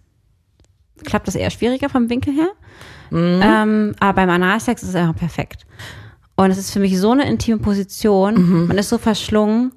klappt 1.04 1.28
das 1.28 1.34
eher 1.36 1.50
schwieriger 1.50 1.88
vom 1.88 2.10
Winkel 2.10 2.34
her. 2.34 2.48
Mhm. 3.10 3.40
Ähm, 3.42 3.94
aber 4.00 4.14
beim 4.14 4.30
Analsex 4.30 4.82
ist 4.82 4.88
es 4.90 4.94
einfach 4.96 5.14
perfekt. 5.16 5.64
Und 6.36 6.50
es 6.50 6.58
ist 6.58 6.72
für 6.72 6.80
mich 6.80 6.98
so 6.98 7.12
eine 7.12 7.28
intime 7.28 7.58
Position. 7.58 8.34
Mhm. 8.62 8.66
Man 8.66 8.78
ist 8.78 8.88
so 8.88 8.98
verschlungen 8.98 9.70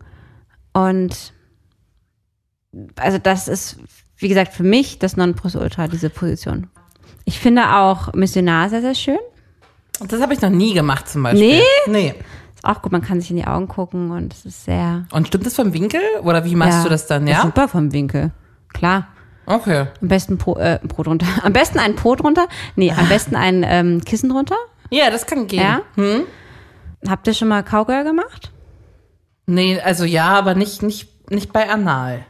und 0.77 1.33
also 2.97 3.17
das 3.17 3.47
ist, 3.47 3.77
wie 4.17 4.27
gesagt, 4.27 4.53
für 4.53 4.63
mich 4.63 4.99
das 4.99 5.17
Nonplusultra, 5.17 5.87
diese 5.87 6.11
Position. 6.11 6.67
Ich 7.25 7.39
finde 7.39 7.75
auch 7.75 8.13
Missionar 8.13 8.69
sehr, 8.69 8.81
sehr 8.81 8.93
schön. 8.93 9.17
Das 10.07 10.21
habe 10.21 10.33
ich 10.33 10.41
noch 10.41 10.51
nie 10.51 10.75
gemacht 10.75 11.09
zum 11.09 11.23
Beispiel. 11.23 11.47
Nee? 11.47 11.61
Nee. 11.87 12.15
Ist 12.53 12.63
auch 12.63 12.83
gut, 12.83 12.91
man 12.91 13.01
kann 13.01 13.19
sich 13.19 13.31
in 13.31 13.37
die 13.37 13.47
Augen 13.47 13.67
gucken 13.67 14.11
und 14.11 14.33
es 14.33 14.45
ist 14.45 14.65
sehr. 14.65 15.05
Und 15.11 15.27
stimmt 15.27 15.47
das 15.47 15.55
vom 15.55 15.73
Winkel? 15.73 16.01
Oder 16.21 16.45
wie 16.45 16.55
machst 16.55 16.77
ja, 16.77 16.83
du 16.83 16.89
das 16.89 17.07
dann, 17.07 17.25
ja? 17.25 17.41
super 17.41 17.67
vom 17.67 17.91
Winkel. 17.91 18.31
Klar. 18.71 19.07
Okay. 19.47 19.87
Am 19.99 20.07
besten 20.07 20.37
Po, 20.37 20.57
äh, 20.57 20.77
Po 20.79 21.01
drunter. 21.01 21.25
Am 21.41 21.53
besten 21.53 21.79
ein 21.79 21.95
Po 21.95 22.15
drunter. 22.15 22.47
Nee, 22.75 22.91
am 22.91 23.09
besten 23.09 23.35
ein 23.35 23.65
ähm, 23.65 24.03
Kissen 24.05 24.29
drunter. 24.29 24.57
Ja, 24.91 25.09
das 25.09 25.25
kann 25.25 25.47
gehen. 25.47 25.61
Ja. 25.61 25.81
Habt 27.07 27.27
ihr 27.27 27.33
schon 27.33 27.47
mal 27.47 27.63
Cowgirl 27.63 28.03
gemacht? 28.03 28.51
Nee, 29.47 29.79
also 29.79 30.03
ja, 30.05 30.27
aber 30.27 30.55
nicht, 30.55 30.83
nicht, 30.83 31.31
nicht 31.31 31.51
bei 31.53 31.69
Anal. 31.69 32.25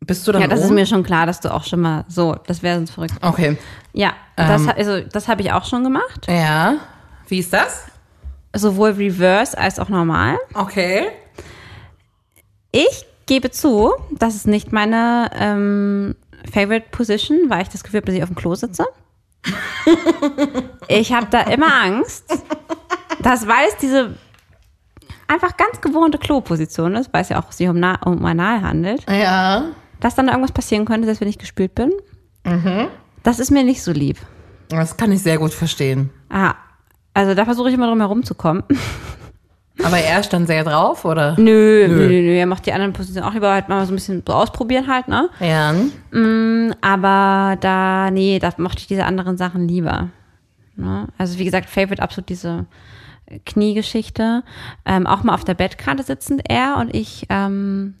Bist 0.00 0.26
du 0.26 0.32
dann 0.32 0.42
Ja, 0.42 0.48
das 0.48 0.60
ist 0.60 0.66
oben? 0.66 0.74
mir 0.74 0.86
schon 0.86 1.02
klar, 1.02 1.24
dass 1.26 1.40
du 1.40 1.52
auch 1.52 1.64
schon 1.64 1.80
mal 1.80 2.04
so, 2.08 2.34
das 2.46 2.62
wäre 2.62 2.76
sonst 2.76 2.90
verrückt. 2.90 3.14
Okay. 3.22 3.56
Ja, 3.92 4.12
das, 4.36 4.62
Ähm. 4.62 4.72
also, 4.76 5.00
das 5.00 5.28
habe 5.28 5.42
ich 5.42 5.52
auch 5.52 5.64
schon 5.64 5.82
gemacht. 5.84 6.26
Ja. 6.28 6.74
Wie 7.28 7.38
ist 7.38 7.52
das? 7.52 7.84
Sowohl 8.54 8.90
reverse 8.90 9.56
als 9.56 9.78
auch 9.78 9.88
normal. 9.88 10.36
Okay. 10.52 11.06
Ich 12.72 13.06
gebe 13.26 13.50
zu, 13.50 13.92
das 14.10 14.34
ist 14.34 14.46
nicht 14.46 14.72
meine 14.72 15.30
ähm, 15.34 16.16
Favorite 16.52 16.86
Position, 16.90 17.48
weil 17.48 17.62
ich 17.62 17.68
das 17.68 17.82
Gefühl 17.84 17.98
habe, 17.98 18.06
dass 18.06 18.16
ich 18.16 18.22
auf 18.22 18.28
dem 18.28 18.36
Klo 18.36 18.54
sitze. 18.54 18.84
ich 20.88 21.12
habe 21.12 21.26
da 21.30 21.42
immer 21.42 21.72
Angst, 21.82 22.24
dass, 23.22 23.46
weil 23.46 23.68
es 23.68 23.76
diese 23.78 24.14
einfach 25.28 25.56
ganz 25.56 25.80
gewohnte 25.80 26.18
Kloposition 26.18 26.94
ist, 26.96 27.12
weil 27.12 27.22
es 27.22 27.28
ja 27.28 27.42
auch 27.42 27.52
sich 27.52 27.68
um, 27.68 27.78
Na 27.78 28.00
um 28.04 28.24
Anal 28.24 28.62
handelt, 28.62 29.04
Ja. 29.10 29.64
dass 30.00 30.14
dann 30.14 30.28
irgendwas 30.28 30.52
passieren 30.52 30.84
könnte, 30.84 31.06
dass 31.06 31.20
wenn 31.20 31.28
ich 31.28 31.38
gespült 31.38 31.74
bin. 31.74 31.90
Das 33.22 33.38
ist 33.38 33.50
mir 33.50 33.64
nicht 33.64 33.82
so 33.82 33.92
lieb. 33.92 34.18
Das 34.68 34.96
kann 34.96 35.10
ich 35.12 35.22
sehr 35.22 35.38
gut 35.38 35.52
verstehen. 35.54 36.10
Ah, 36.28 36.54
also 37.14 37.34
da 37.34 37.44
versuche 37.44 37.68
ich 37.68 37.74
immer 37.74 37.86
drum 37.86 38.00
herum 38.00 38.22
zu 38.24 38.34
kommen. 38.34 38.62
Aber 39.82 39.98
er 39.98 40.22
stand 40.22 40.46
sehr 40.46 40.62
drauf, 40.62 41.04
oder? 41.04 41.34
Nö, 41.36 41.86
nö, 41.88 42.06
nö, 42.06 42.22
nö. 42.22 42.34
Er 42.36 42.46
macht 42.46 42.64
die 42.64 42.72
anderen 42.72 42.92
Positionen 42.92 43.26
auch 43.28 43.34
lieber 43.34 43.52
halt 43.52 43.68
mal 43.68 43.84
so 43.86 43.92
ein 43.92 43.96
bisschen 43.96 44.22
so 44.26 44.32
ausprobieren 44.32 44.86
halt, 44.86 45.08
ne? 45.08 45.28
Ja. 45.40 45.74
Aber 46.80 47.56
da, 47.60 48.10
nee, 48.10 48.38
da 48.38 48.52
mochte 48.58 48.78
ich 48.80 48.86
diese 48.86 49.04
anderen 49.04 49.36
Sachen 49.36 49.66
lieber. 49.66 50.10
Ne? 50.76 51.08
Also 51.18 51.38
wie 51.38 51.44
gesagt, 51.44 51.68
Favorite 51.68 52.02
absolut 52.02 52.28
diese 52.28 52.66
Kniegeschichte. 53.46 54.42
Ähm, 54.84 55.06
auch 55.06 55.22
mal 55.22 55.34
auf 55.34 55.44
der 55.44 55.54
Bettkante 55.54 56.02
sitzend, 56.02 56.42
er 56.48 56.76
und 56.78 56.94
ich, 56.94 57.26
ähm, 57.30 57.94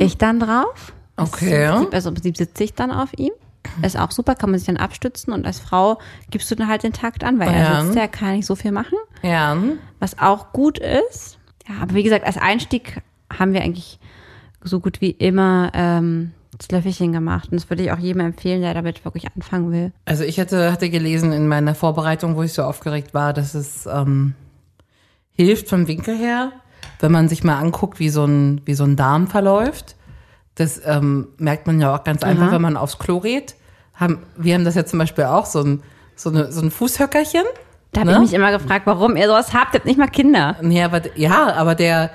ich 0.00 0.16
dann 0.18 0.40
drauf. 0.40 0.92
Okay. 1.16 1.66
im 1.66 1.72
Prinzip- 1.74 1.94
Also 1.94 2.08
im 2.08 2.14
Prinzip 2.14 2.36
sitze 2.36 2.64
ich 2.64 2.74
dann 2.74 2.90
auf 2.90 3.10
ihm. 3.16 3.32
Ist 3.82 3.98
auch 3.98 4.10
super, 4.10 4.34
kann 4.34 4.50
man 4.50 4.58
sich 4.58 4.66
dann 4.66 4.76
abstützen 4.76 5.32
und 5.32 5.46
als 5.46 5.58
Frau 5.58 5.98
gibst 6.30 6.50
du 6.50 6.54
dann 6.54 6.68
halt 6.68 6.82
den 6.82 6.92
Takt 6.92 7.24
an, 7.24 7.38
weil 7.38 7.48
Ja. 7.48 7.54
er 7.78 7.82
sitzt, 7.82 7.94
der 7.96 8.08
kann 8.08 8.36
nicht 8.36 8.46
so 8.46 8.54
viel 8.56 8.72
machen. 8.72 8.98
Ja. 9.22 9.56
Was 10.00 10.18
auch 10.18 10.52
gut 10.52 10.78
ist. 10.78 11.38
Ja, 11.68 11.76
aber 11.82 11.94
wie 11.94 12.02
gesagt, 12.02 12.26
als 12.26 12.36
Einstieg 12.36 13.00
haben 13.32 13.52
wir 13.54 13.62
eigentlich 13.62 13.98
so 14.62 14.80
gut 14.80 15.00
wie 15.00 15.10
immer 15.10 15.70
ähm, 15.74 16.32
Löffelchen 16.70 17.12
gemacht. 17.12 17.48
Und 17.50 17.60
das 17.60 17.68
würde 17.70 17.82
ich 17.82 17.92
auch 17.92 17.98
jedem 17.98 18.20
empfehlen, 18.20 18.62
der 18.62 18.74
damit 18.74 19.04
wirklich 19.04 19.26
anfangen 19.34 19.70
will. 19.72 19.92
Also 20.04 20.24
ich 20.24 20.38
hatte, 20.40 20.72
hatte 20.72 20.90
gelesen 20.90 21.32
in 21.32 21.48
meiner 21.48 21.74
Vorbereitung, 21.74 22.36
wo 22.36 22.42
ich 22.42 22.52
so 22.52 22.62
aufgeregt 22.62 23.14
war, 23.14 23.32
dass 23.32 23.54
es 23.54 23.86
ähm, 23.86 24.34
hilft 25.32 25.68
vom 25.68 25.86
Winkel 25.88 26.16
her, 26.16 26.52
wenn 27.00 27.12
man 27.12 27.28
sich 27.28 27.44
mal 27.44 27.58
anguckt, 27.58 27.98
wie 27.98 28.08
so 28.08 28.24
ein, 28.24 28.60
wie 28.64 28.74
so 28.74 28.84
ein 28.84 28.96
Darm 28.96 29.26
verläuft. 29.26 29.96
Das 30.54 30.80
ähm, 30.84 31.28
merkt 31.38 31.66
man 31.66 31.80
ja 31.80 31.94
auch 31.94 32.04
ganz 32.04 32.22
einfach, 32.22 32.52
wenn 32.52 32.62
man 32.62 32.76
aufs 32.76 32.98
Klo 32.98 33.20
geht. 33.20 33.56
Haben, 33.94 34.20
wir 34.36 34.54
haben 34.54 34.64
das 34.64 34.74
ja 34.76 34.84
zum 34.84 34.98
Beispiel 35.00 35.24
auch, 35.24 35.46
so 35.46 35.60
ein, 35.62 35.82
so, 36.14 36.30
eine, 36.30 36.52
so 36.52 36.60
ein 36.62 36.70
Fußhöckerchen. 36.70 37.42
Da 37.92 38.00
habe 38.00 38.10
Ne? 38.10 38.16
ich 38.16 38.22
mich 38.22 38.34
immer 38.34 38.50
gefragt, 38.50 38.86
warum 38.86 39.16
ihr 39.16 39.26
sowas 39.26 39.52
habt. 39.54 39.74
Ihr 39.74 39.78
habt 39.78 39.86
nicht 39.86 39.98
mal 39.98 40.08
Kinder. 40.08 40.56
Nee, 40.62 40.82
aber, 40.82 41.02
ja, 41.16 41.52
aber 41.54 41.74
der, 41.74 42.10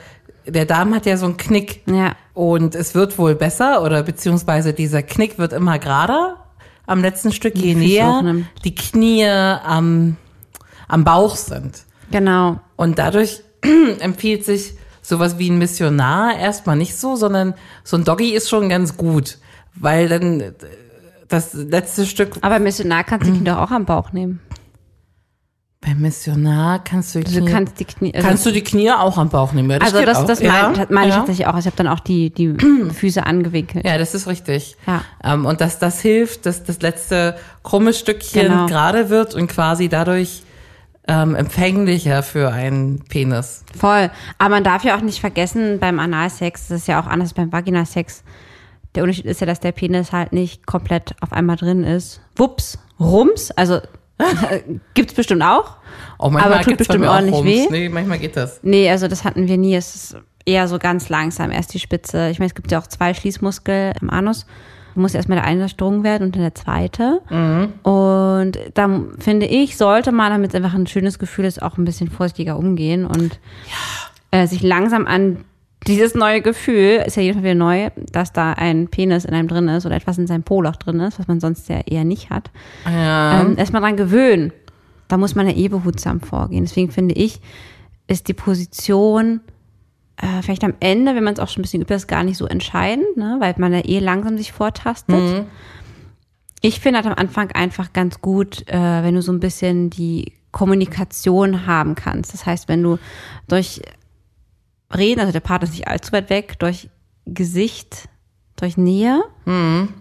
der 0.46 0.66
Darm 0.66 0.94
hat 0.94 1.06
ja 1.06 1.18
so 1.18 1.26
einen 1.26 1.38
Knick. 1.38 1.82
Ja. 1.88 2.16
Und 2.34 2.76
es 2.76 2.96
wird 2.96 3.18
wohl 3.18 3.36
besser 3.36 3.84
oder 3.84 4.04
beziehungsweise 4.04 4.74
dieser 4.74 5.04
Knick 5.04 5.38
wird 5.38 5.54
immer 5.54 5.80
gerader 5.80 6.38
am 6.86 7.02
letzten 7.02 7.32
Stück, 7.32 7.56
je 7.56 7.76
näher 7.76 8.18
hochnimmt. 8.18 8.48
die 8.64 8.74
Knie 8.74 9.28
am, 9.28 10.18
am 10.88 11.04
Bauch 11.04 11.36
sind. 11.36 11.84
Genau. 12.12 12.60
Und 12.76 12.98
dadurch 12.98 13.42
empfiehlt 14.00 14.44
sich 14.44 14.74
sowas 15.02 15.38
wie 15.38 15.50
ein 15.50 15.58
Missionar 15.58 16.38
erstmal 16.38 16.76
nicht 16.76 16.98
so, 16.98 17.16
sondern 17.16 17.54
so 17.84 17.98
ein 17.98 18.04
Doggy 18.04 18.32
ist 18.32 18.50
schon 18.50 18.70
ganz 18.70 18.98
gut, 18.98 19.38
weil 19.76 20.10
dann 20.10 20.56
das 21.28 21.54
letzte 21.54 22.06
Stück 22.06 22.38
Aber 22.42 22.60
Missionar 22.60 23.04
kannst 23.04 23.28
du 23.28 23.32
die 23.32 23.38
Kinder 23.38 23.62
auch 23.62 23.72
am 23.72 23.86
Bauch 23.86 24.12
nehmen. 24.12 24.40
Beim 25.82 26.02
Missionar 26.02 26.84
kannst 26.84 27.16
du 27.16 27.20
die 27.20 27.26
Also 27.28 27.40
du 27.40 27.46
Knie, 27.46 27.54
kannst 27.54 27.80
die 27.80 27.86
Knie. 27.86 28.14
Also, 28.14 28.28
kannst 28.28 28.46
du 28.46 28.52
die 28.52 28.64
Knie 28.64 28.92
auch 28.92 29.18
am 29.18 29.30
Bauch 29.30 29.54
nehmen. 29.54 29.70
Ja, 29.70 29.80
das 29.80 29.94
also 29.94 30.06
das, 30.06 30.18
auch. 30.18 30.26
das 30.26 30.42
ja, 30.42 30.70
meine 30.74 30.88
mein 30.90 31.04
ich 31.08 31.14
ja. 31.14 31.18
tatsächlich 31.20 31.48
auch. 31.48 31.54
Also 31.54 31.70
ich 31.70 31.74
habe 31.74 31.84
dann 31.84 31.88
auch 31.88 32.02
die, 32.02 32.32
die 32.32 32.54
Füße 32.94 33.26
angewinkelt. 33.26 33.86
Ja, 33.86 33.98
das 33.98 34.14
ist 34.14 34.28
richtig. 34.28 34.76
Ja. 34.86 35.04
Ähm, 35.24 35.46
und 35.46 35.62
dass 35.62 35.80
das 35.80 36.02
hilft, 36.02 36.46
dass 36.46 36.64
das 36.64 36.82
letzte 36.82 37.38
krumme 37.64 37.94
Stückchen 37.94 38.48
Genau. 38.50 38.66
gerade 38.66 39.10
wird 39.10 39.36
und 39.36 39.48
quasi 39.48 39.88
dadurch 39.88 40.44
ähm, 41.08 41.34
empfänglicher 41.34 42.24
für 42.24 42.52
einen 42.52 43.06
Penis. 43.06 43.64
Voll. 43.78 44.12
Aber 44.38 44.50
man 44.50 44.64
darf 44.66 44.84
ja 44.84 44.98
auch 44.98 45.02
nicht 45.02 45.22
vergessen, 45.22 45.80
beim 45.80 46.00
Analsex, 46.00 46.68
das 46.68 46.82
ist 46.82 46.88
ja 46.88 47.02
auch 47.02 47.08
anders 47.08 47.30
als 47.30 47.34
beim 47.36 47.52
Vaginalsex. 47.52 48.24
Der 48.96 49.04
Unterschied 49.04 49.26
ist 49.26 49.40
ja, 49.40 49.48
dass 49.48 49.60
der 49.60 49.72
Penis 49.72 50.12
halt 50.12 50.34
nicht 50.34 50.66
komplett 50.68 51.16
auf 51.22 51.32
einmal 51.32 51.56
drin 51.56 51.84
ist. 51.84 52.22
Wups, 52.36 52.80
rums, 53.00 53.52
also 53.52 53.80
gibt's 54.94 55.14
bestimmt 55.14 55.44
auch. 55.44 55.78
Oh, 56.18 56.30
manchmal 56.30 56.54
Aber 56.54 56.64
tut 56.64 56.78
bestimmt 56.78 57.06
auch 57.06 57.16
ordentlich 57.16 57.36
Rums. 57.36 57.48
weh. 57.48 57.68
Nee, 57.70 57.90
manchmal 57.90 58.20
geht 58.20 58.36
das. 58.36 58.60
Nee, 58.64 58.90
also 58.90 59.08
das 59.08 59.24
hatten 59.24 59.48
wir 59.48 59.58
nie. 59.58 59.76
Es 59.76 59.96
ist 59.96 60.18
eher 60.46 60.68
so 60.68 60.80
ganz 60.80 61.10
langsam, 61.10 61.52
erst 61.52 61.74
die 61.74 61.80
Spitze. 61.80 62.30
Ich 62.30 62.40
meine, 62.40 62.48
es 62.48 62.56
gibt 62.56 62.72
ja 62.72 62.80
auch 62.80 62.88
zwei 62.88 63.14
Schließmuskel 63.14 63.94
im 64.02 64.10
Anus. 64.10 64.46
Muss 64.96 65.14
erstmal 65.14 65.38
der 65.38 65.46
eine 65.46 65.62
durchdrungen 65.62 66.04
werden 66.04 66.24
und 66.28 66.36
dann 66.36 66.42
der 66.42 66.56
zweite. 66.56 67.22
Und 67.84 68.58
da 68.74 69.02
finde 69.20 69.46
ich, 69.46 69.78
sollte 69.78 70.12
man, 70.12 70.32
damit 70.32 70.50
es 70.50 70.56
einfach 70.56 70.74
ein 70.74 70.88
schönes 70.88 71.20
Gefühl 71.20 71.46
ist, 71.46 71.62
auch 71.62 71.78
ein 71.78 71.86
bisschen 71.86 72.10
vorsichtiger 72.10 72.58
umgehen 72.58 73.06
und 73.06 73.40
äh, 74.32 74.48
sich 74.48 74.62
langsam 74.62 75.06
an 75.06 75.46
dieses 75.88 76.14
neue 76.14 76.42
Gefühl, 76.42 77.04
ist 77.06 77.16
ja 77.18 77.24
jedes 77.24 77.38
Mal 77.38 77.44
wieder 77.44 77.56
neu, 77.56 77.90
dass 78.12 78.34
da 78.34 78.54
ein 78.54 78.90
Penis 78.90 79.26
in 79.26 79.34
einem 79.34 79.48
drin 79.48 79.68
ist 79.70 79.86
oder 79.86 79.96
etwas 79.96 80.18
in 80.18 80.28
seinem 80.28 80.44
Poloch 80.44 80.76
drin 80.76 81.00
ist, 81.00 81.20
was 81.20 81.28
man 81.28 81.40
sonst 81.40 81.70
ja 81.70 81.80
eher 81.86 82.04
nicht 82.04 82.30
hat 82.30 82.52
Ja. 82.86 83.42
ähm, 83.42 83.58
erstmal 83.58 83.82
dran 83.82 83.96
gewöhnen. 83.98 84.52
Da 85.08 85.18
muss 85.18 85.36
man 85.36 85.48
ja 85.48 85.56
eh 85.56 85.70
behutsam 85.70 86.20
vorgehen. 86.22 86.66
Deswegen 86.66 86.92
finde 86.92 87.16
ich, 87.16 87.40
ist 88.08 88.28
die 88.28 88.34
Position 88.34 89.40
äh, 90.18 90.42
vielleicht 90.42 90.64
am 90.66 90.74
Ende, 90.82 91.16
wenn 91.16 91.24
man 91.24 91.34
es 91.34 91.40
auch 91.40 91.48
schon 91.48 91.62
ein 91.62 91.64
bisschen 91.64 91.82
übt, 91.82 91.96
ist 91.96 92.08
gar 92.08 92.24
nicht 92.24 92.38
so 92.38 92.46
entscheidend, 92.46 93.16
ne? 93.16 93.38
weil 93.40 93.56
man 93.58 93.74
ja 93.74 93.80
eh 93.86 94.00
langsam 94.00 94.38
sich 94.38 94.52
vortastet. 94.52 95.46
Ich 96.62 96.82
finde 96.82 96.98
halt 96.98 97.08
am 97.08 97.14
Anfang 97.18 97.52
einfach 97.54 97.94
ganz 97.94 98.20
gut, 98.20 98.68
äh, 98.68 98.78
wenn 99.04 99.16
du 99.16 99.22
so 99.22 99.32
ein 99.32 99.40
bisschen 99.40 99.90
die 99.90 100.34
Kommunikation 100.52 101.66
haben 101.66 101.96
kannst. 101.96 102.34
Das 102.34 102.46
heißt, 102.46 102.68
wenn 102.68 102.84
du 102.84 102.98
durch 103.48 103.82
Reden, 104.96 105.20
also 105.20 105.32
der 105.32 105.40
Partner 105.40 105.68
ist 105.68 105.74
nicht 105.76 105.88
allzu 105.88 106.12
weit 106.12 106.30
weg, 106.30 106.58
durch 106.60 106.90
Gesicht, 107.26 108.10
durch 108.56 108.76
Nähe, 108.78 109.24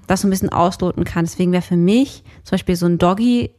das 0.06 0.22
so 0.22 0.26
ein 0.26 0.30
bisschen 0.30 0.48
ausloten 0.50 1.04
kann. 1.04 1.24
Deswegen 1.24 1.52
wäre 1.52 1.62
für 1.62 1.76
mich 1.76 2.24
zum 2.44 2.52
Beispiel 2.52 2.76
so 2.76 2.86
ein 2.86 2.98
Doggy 2.98 3.50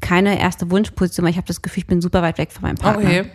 keine 0.00 0.38
erste 0.40 0.70
Wunschposition, 0.70 1.24
weil 1.24 1.30
ich 1.30 1.36
habe 1.36 1.46
das 1.46 1.62
Gefühl, 1.62 1.80
ich 1.82 1.86
bin 1.86 2.00
super 2.00 2.22
weit 2.22 2.38
weg 2.38 2.52
von 2.52 2.62
meinem 2.62 2.76
Partner. 2.76 3.04
Okay. 3.04 3.30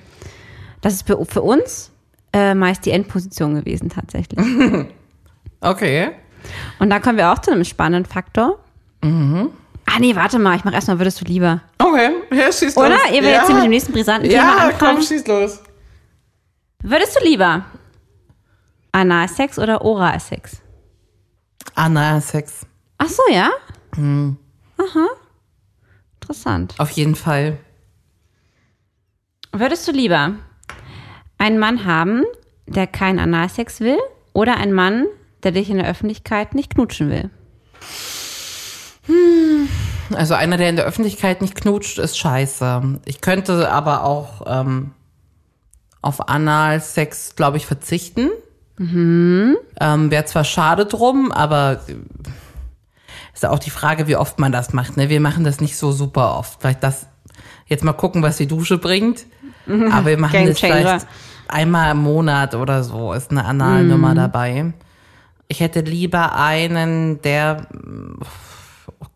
Das 0.82 0.94
ist 0.94 1.06
für, 1.08 1.24
für 1.26 1.42
uns 1.42 1.92
äh, 2.34 2.54
meist 2.56 2.86
die 2.86 2.92
Endposition 2.92 3.56
gewesen 3.56 3.90
tatsächlich. 3.90 4.40
Okay. 5.64 6.10
Und 6.80 6.90
da 6.90 7.00
kommen 7.00 7.18
wir 7.20 7.32
auch 7.32 7.38
zu 7.38 7.52
einem 7.52 7.64
spannenden 7.64 8.12
Faktor. 8.12 8.58
Ah 9.04 10.00
nee, 10.00 10.16
warte 10.16 10.40
mal, 10.40 10.56
ich 10.56 10.64
mache 10.64 10.74
erstmal, 10.74 11.00
würdest 11.00 11.22
du 11.22 11.26
lieber. 11.26 11.62
Okay. 11.78 12.10
Ja, 12.32 12.52
schieß 12.52 12.76
Oder? 12.78 12.90
los. 12.90 12.98
Ihr 13.14 13.22
will 13.22 13.30
ja. 13.30 13.36
jetzt 13.38 13.46
hier 13.46 13.56
mit 13.56 13.64
dem 13.66 13.70
nächsten 13.70 13.92
brisanten 13.94 14.28
Thema 14.28 14.42
Ja, 14.42 14.56
anfangen. 14.70 14.96
komm, 14.96 15.02
schieß 15.04 15.28
los. 15.28 15.60
Würdest 16.84 17.16
du 17.16 17.24
lieber 17.24 17.66
Analsex 18.92 19.60
oder 19.60 19.82
Oralsex? 19.82 20.62
Analsex. 21.76 22.66
Ach 22.98 23.08
so, 23.08 23.22
ja? 23.32 23.52
Aha. 23.94 25.08
Interessant. 26.20 26.76
Auf 26.80 26.92
jeden 26.92 27.16
Fall. 27.16 27.58
Würdest 29.52 29.88
du 29.88 29.92
lieber 29.92 30.36
einen 31.38 31.60
Mann 31.60 31.86
haben, 31.86 32.24
der 32.68 32.88
keinen 32.88 33.20
Analsex 33.20 33.80
will, 33.80 33.98
oder 34.34 34.58
einen 34.58 34.74
Mann, 34.74 35.06
der 35.44 35.52
dich 35.52 35.70
in 35.70 35.78
der 35.78 35.88
Öffentlichkeit 35.88 36.56
nicht 36.56 36.74
knutschen 36.74 37.10
will? 37.10 37.30
Also 40.14 40.34
einer, 40.34 40.58
der 40.58 40.70
in 40.70 40.76
der 40.76 40.86
Öffentlichkeit 40.86 41.42
nicht 41.42 41.56
knutscht, 41.56 42.00
ist 42.00 42.18
scheiße. 42.18 43.00
Ich 43.06 43.22
könnte 43.22 43.72
aber 43.72 44.04
auch 44.04 44.44
ähm, 44.46 44.94
auf 46.02 46.28
Analsex, 46.30 47.36
glaube 47.36 47.58
ich, 47.58 47.66
verzichten. 47.66 48.30
Ähm, 48.80 49.58
Wäre 49.80 50.26
zwar 50.26 50.44
schade 50.44 50.86
drum, 50.86 51.32
aber 51.32 51.82
äh, 51.88 51.94
ist 53.34 53.46
auch 53.46 53.60
die 53.60 53.70
Frage, 53.70 54.08
wie 54.08 54.16
oft 54.16 54.40
man 54.40 54.52
das 54.52 54.74
macht. 54.74 54.98
Ne? 54.98 55.10
Wir 55.10 55.20
machen 55.22 55.44
das 55.44 55.60
nicht 55.62 55.78
so 55.78 55.92
super 55.92 56.38
oft. 56.38 56.60
Vielleicht 56.62 56.84
das 56.84 57.06
jetzt 57.68 57.84
mal 57.84 57.94
gucken, 57.94 58.24
was 58.24 58.38
die 58.38 58.48
Dusche 58.48 58.78
bringt. 58.78 59.26
Aber 59.68 60.08
wir 60.08 60.18
machen 60.18 60.32
Game 60.34 60.48
das 60.48 60.60
Changer. 60.60 60.76
vielleicht 60.76 61.08
einmal 61.48 61.92
im 61.92 62.00
Monat 62.00 62.56
oder 62.56 62.84
so. 62.84 63.14
Ist 63.14 63.30
eine 63.32 63.46
Analnummer 63.46 64.16
dabei. 64.16 64.74
Ich 65.48 65.60
hätte 65.60 65.82
lieber 65.82 66.36
einen, 66.36 67.22
der 67.22 67.68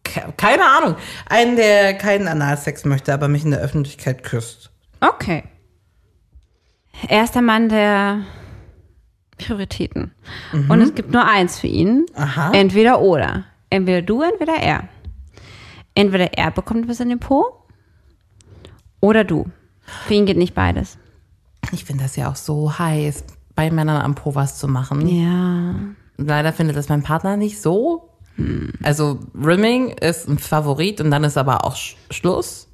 ke- 0.04 0.34
keine 0.38 0.64
Ahnung, 0.64 0.96
einen, 1.28 1.56
der 1.56 1.96
keinen 1.96 2.28
Analsex 2.28 2.86
möchte, 2.86 3.14
aber 3.14 3.28
mich 3.28 3.44
in 3.44 3.52
der 3.52 3.60
Öffentlichkeit 3.62 4.24
küsst. 4.24 4.70
Okay. 5.02 5.44
Er 7.08 7.24
ist 7.24 7.36
der 7.36 7.42
Mann 7.42 7.70
der 7.70 8.22
Prioritäten. 9.38 10.12
Und 10.70 10.82
es 10.82 10.96
gibt 10.96 11.12
nur 11.12 11.26
eins 11.26 11.60
für 11.60 11.68
ihn. 11.68 12.06
Aha. 12.16 12.52
Entweder 12.54 13.02
oder. 13.02 13.44
Entweder 13.70 14.02
du, 14.02 14.22
entweder 14.22 14.56
er. 14.56 14.88
Entweder 15.94 16.34
er 16.34 16.52
bekommt 16.52 16.88
was 16.88 17.00
in 17.00 17.10
den 17.10 17.20
Po 17.20 17.46
oder 19.02 19.24
du. 19.24 19.46
Für 20.08 20.14
ihn 20.14 20.26
geht 20.26 20.38
nicht 20.38 20.56
beides. 20.56 20.98
Ich 21.72 21.86
finde 21.86 22.04
das 22.04 22.16
ja 22.16 22.30
auch 22.30 22.36
so 22.36 22.78
heiß, 22.78 23.24
bei 23.56 23.72
Männern 23.72 24.02
am 24.02 24.16
Po 24.16 24.36
was 24.36 24.58
zu 24.58 24.68
machen. 24.68 25.08
Ja. 25.08 25.76
Leider 26.18 26.54
findet 26.54 26.76
das 26.76 26.90
mein 26.90 27.04
Partner 27.04 27.38
nicht 27.38 27.62
so. 27.62 28.10
Also 28.84 29.20
Rimming 29.34 29.90
ist 29.90 30.28
ein 30.28 30.40
Favorit 30.40 31.00
und 31.02 31.12
dann 31.12 31.24
ist 31.24 31.38
aber 31.38 31.66
auch 31.66 31.76
Sch 31.76 31.96
Schluss. 32.12 32.68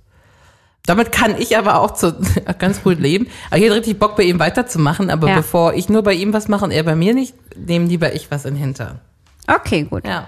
Damit 0.85 1.11
kann 1.11 1.35
ich 1.39 1.57
aber 1.57 1.79
auch 1.79 1.91
zu, 1.91 2.15
ganz 2.59 2.81
gut 2.83 2.99
leben. 2.99 3.27
Aber 3.49 3.57
ich 3.57 3.63
hätte 3.63 3.75
richtig 3.75 3.99
Bock, 3.99 4.15
bei 4.15 4.23
ihm 4.23 4.39
weiterzumachen. 4.39 5.09
Aber 5.09 5.27
Ja. 5.29 5.35
bevor 5.35 5.73
ich 5.73 5.89
nur 5.89 6.01
bei 6.03 6.13
ihm 6.13 6.33
was 6.33 6.47
mache 6.47 6.65
und 6.65 6.71
er 6.71 6.83
bei 6.83 6.95
mir 6.95 7.13
nicht, 7.13 7.35
nehme 7.55 7.85
lieber 7.85 8.13
ich 8.13 8.31
was 8.31 8.45
in 8.45 8.55
den 8.55 8.61
Hintern. 8.63 8.99
Okay, 9.47 9.83
gut. 9.83 10.05
Ja. 10.07 10.27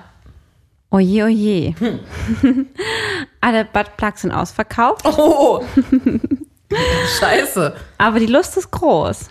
Oje, 0.91 1.23
oje. 1.25 1.73
Alle 3.41 3.65
Buttplugs 3.65 4.21
sind 4.21 4.31
ausverkauft, 4.31 5.05
Oh! 5.05 5.63
Scheiße. 7.19 7.75
aber 7.97 8.19
die 8.19 8.25
Lust 8.27 8.57
ist 8.57 8.71
groß. 8.71 9.29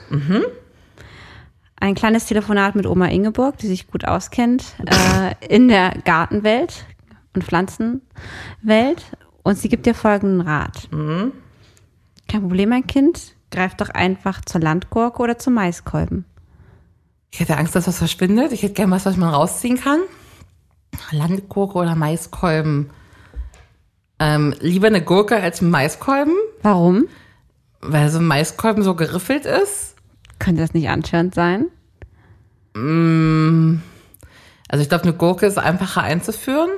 Ein 1.77 1.95
kleines 1.95 2.27
Telefonat 2.27 2.75
mit 2.77 2.87
Oma 2.87 3.07
Ingeborg, 3.07 3.59
die 3.59 3.67
sich 3.67 3.89
gut 3.89 4.05
auskennt 4.07 4.65
äh, 4.87 5.35
in 5.55 5.69
der 5.69 5.93
Gartenwelt 6.05 6.85
und 7.35 7.43
Pflanzenwelt. 7.45 9.05
Und 9.43 9.59
sie 9.59 9.69
gibt 9.69 9.87
dir 9.87 9.95
folgenden 9.95 10.41
Rat. 10.41 10.89
Kein 10.91 11.33
Problem, 12.41 12.69
mein 12.69 12.87
Kind. 12.87 13.35
Greif 13.51 13.75
doch 13.75 13.91
einfach 13.91 14.41
zur 14.45 14.61
Landgurke 14.61 15.21
oder 15.23 15.39
zum 15.39 15.55
Maiskolben. 15.55 16.25
Ich 17.31 17.41
hätte 17.41 17.57
Angst, 17.57 17.75
dass 17.75 17.87
was 17.87 17.99
verschwindet. 17.99 18.53
Ich 18.53 18.63
hätte 18.63 18.75
gern 18.75 18.91
was, 18.91 19.05
was 19.07 19.17
man 19.17 19.29
rausziehen 19.33 19.79
kann. 19.79 20.01
Landgurke 21.11 21.79
oder 21.79 21.95
Maiskolben. 21.95 22.91
Ähm, 24.19 24.55
lieber 24.61 24.87
eine 24.87 25.03
Gurke 25.03 25.37
als 25.37 25.61
ein 25.61 25.71
Maiskolben, 25.71 26.35
Warum? 26.63 27.09
weil 27.81 28.09
so 28.11 28.19
ein 28.19 28.27
Maiskolben 28.27 28.85
so 28.85 28.95
geriffelt 28.95 29.47
ist. 29.47 29.97
Könnte 30.39 30.61
das 30.61 30.75
nicht 30.75 30.89
antörend 30.89 31.35
sein? 31.35 31.67
Also 34.69 34.83
ich 34.83 34.89
glaube, 34.89 35.05
eine 35.05 35.15
Gurke 35.15 35.47
ist 35.47 35.59
einfacher 35.59 36.03
einzuführen. 36.03 36.71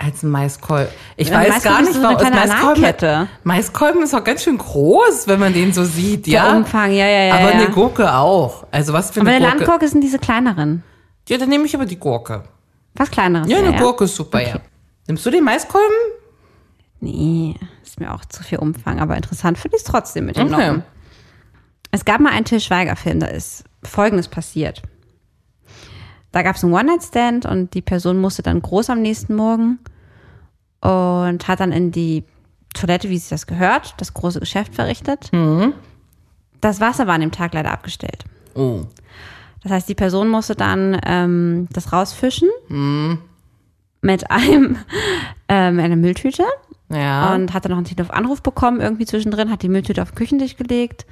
Als 0.00 0.22
Maiskolben. 0.22 0.92
Ich 1.16 1.28
Ja, 1.28 1.38
weiß 1.40 1.48
Maiskolben 1.48 1.76
gar 1.76 1.82
nicht, 1.82 1.94
so 1.94 2.02
warum 2.02 2.16
kleine 2.18 2.36
Maiskolben. 2.36 3.28
Maiskolben 3.42 4.02
ist 4.04 4.14
auch 4.14 4.22
ganz 4.22 4.44
schön 4.44 4.56
groß, 4.56 5.26
wenn 5.26 5.40
man 5.40 5.52
den 5.52 5.72
so 5.72 5.84
sieht, 5.84 6.26
Der 6.26 6.32
ja. 6.34 6.56
Umfang, 6.56 6.92
ja, 6.92 7.06
ja, 7.06 7.24
ja. 7.24 7.34
aber 7.34 7.48
ja. 7.52 7.58
eine 7.60 7.68
Gurke 7.70 8.14
auch. 8.14 8.64
Also 8.70 8.92
was 8.92 9.10
für 9.10 9.20
Aber 9.20 9.30
eine 9.30 9.38
eine 9.38 9.46
Gurke? 9.46 9.58
Landgurke 9.64 9.88
sind 9.88 10.02
diese 10.02 10.20
kleineren. 10.20 10.84
Ja, 11.28 11.36
dann 11.36 11.48
nehme 11.48 11.64
ich 11.66 11.74
aber 11.74 11.84
die 11.84 11.98
Gurke. 11.98 12.44
Was 12.94 13.10
kleineres. 13.10 13.50
Ja, 13.50 13.58
eine 13.58 13.76
Gurke 13.76 14.04
ist 14.04 14.14
super, 14.14 14.40
ja. 14.40 14.60
Nimmst 15.08 15.26
du 15.26 15.30
den 15.30 15.42
Maiskolben? 15.42 15.96
Nee, 17.00 17.54
ist 17.84 17.98
mir 17.98 18.14
auch 18.14 18.24
zu 18.24 18.42
viel 18.42 18.58
Umfang, 18.58 19.00
aber 19.00 19.16
interessant 19.16 19.58
finde 19.58 19.76
ich 19.76 19.82
es 19.82 19.88
trotzdem 19.90 20.26
mit 20.26 20.36
den 20.36 20.52
Okay. 20.52 20.66
Noppen. 20.68 20.82
Es 21.90 22.04
gab 22.04 22.20
mal 22.20 22.30
einen 22.32 22.44
Till 22.44 22.60
Schweiger-Film, 22.60 23.20
da 23.20 23.26
ist 23.26 23.64
Folgendes 23.82 24.28
passiert. 24.28 24.82
Da 26.32 26.42
gab 26.42 26.56
es 26.56 26.64
einen 26.64 26.74
One-Night-Stand 26.74 27.46
und 27.46 27.74
die 27.74 27.82
Person 27.82 28.20
musste 28.20 28.42
dann 28.42 28.60
groß 28.60 28.90
am 28.90 29.00
nächsten 29.00 29.34
Morgen 29.34 29.78
und 30.80 31.48
hat 31.48 31.60
dann 31.60 31.72
in 31.72 31.90
die 31.90 32.24
Toilette, 32.74 33.08
wie 33.08 33.18
sich 33.18 33.30
das 33.30 33.46
gehört, 33.46 33.94
das 33.96 34.12
große 34.14 34.40
Geschäft 34.40 34.74
verrichtet. 34.74 35.30
Das 36.60 36.80
Wasser 36.80 37.06
war 37.06 37.14
an 37.14 37.22
dem 37.22 37.32
Tag 37.32 37.54
leider 37.54 37.70
abgestellt. 37.72 38.24
Oh. 38.54 38.82
Das 39.62 39.72
heißt, 39.72 39.88
die 39.88 39.94
Person 39.94 40.28
musste 40.28 40.54
dann 40.54 41.00
ähm, 41.04 41.66
das 41.72 41.92
rausfischen 41.92 42.48
mit 44.02 44.30
einem 44.30 44.76
ähm, 45.48 45.78
einer 45.80 45.96
Mülltüte 45.96 46.44
Ja. 46.90 47.34
und 47.34 47.54
hatte 47.54 47.68
noch 47.68 47.76
einen 47.78 47.86
Telefonanruf 47.86 48.42
bekommen 48.42 48.80
irgendwie 48.80 49.06
zwischendrin, 49.06 49.50
hat 49.50 49.62
die 49.62 49.68
Mülltüte 49.68 50.02
auf 50.02 50.10
den 50.12 50.16
Küchentisch 50.16 50.56
gelegt. 50.56 51.06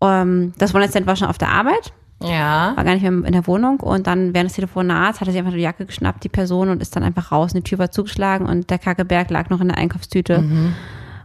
Ähm, 0.00 0.52
das 0.58 0.74
One-Night-Stand 0.74 1.06
war 1.06 1.16
schon 1.16 1.28
auf 1.28 1.38
der 1.38 1.48
Arbeit, 1.48 1.92
ja. 2.22 2.72
war 2.76 2.84
gar 2.84 2.94
nicht 2.94 3.02
mehr 3.02 3.12
in 3.12 3.32
der 3.32 3.46
Wohnung 3.46 3.80
und 3.80 4.06
dann 4.06 4.34
während 4.34 4.50
des 4.50 4.56
Telefonats 4.56 5.20
hat 5.20 5.28
er 5.28 5.32
sich 5.32 5.38
einfach 5.38 5.52
die 5.52 5.60
Jacke 5.60 5.86
geschnappt, 5.86 6.24
die 6.24 6.28
Person, 6.28 6.68
und 6.68 6.82
ist 6.82 6.96
dann 6.96 7.02
einfach 7.02 7.32
raus 7.32 7.52
und 7.54 7.58
die 7.58 7.70
Tür 7.70 7.78
war 7.78 7.90
zugeschlagen 7.90 8.46
und 8.46 8.70
der 8.70 8.78
Kackeberg 8.78 9.30
lag 9.30 9.50
noch 9.50 9.60
in 9.60 9.68
der 9.68 9.78
Einkaufstüte 9.78 10.44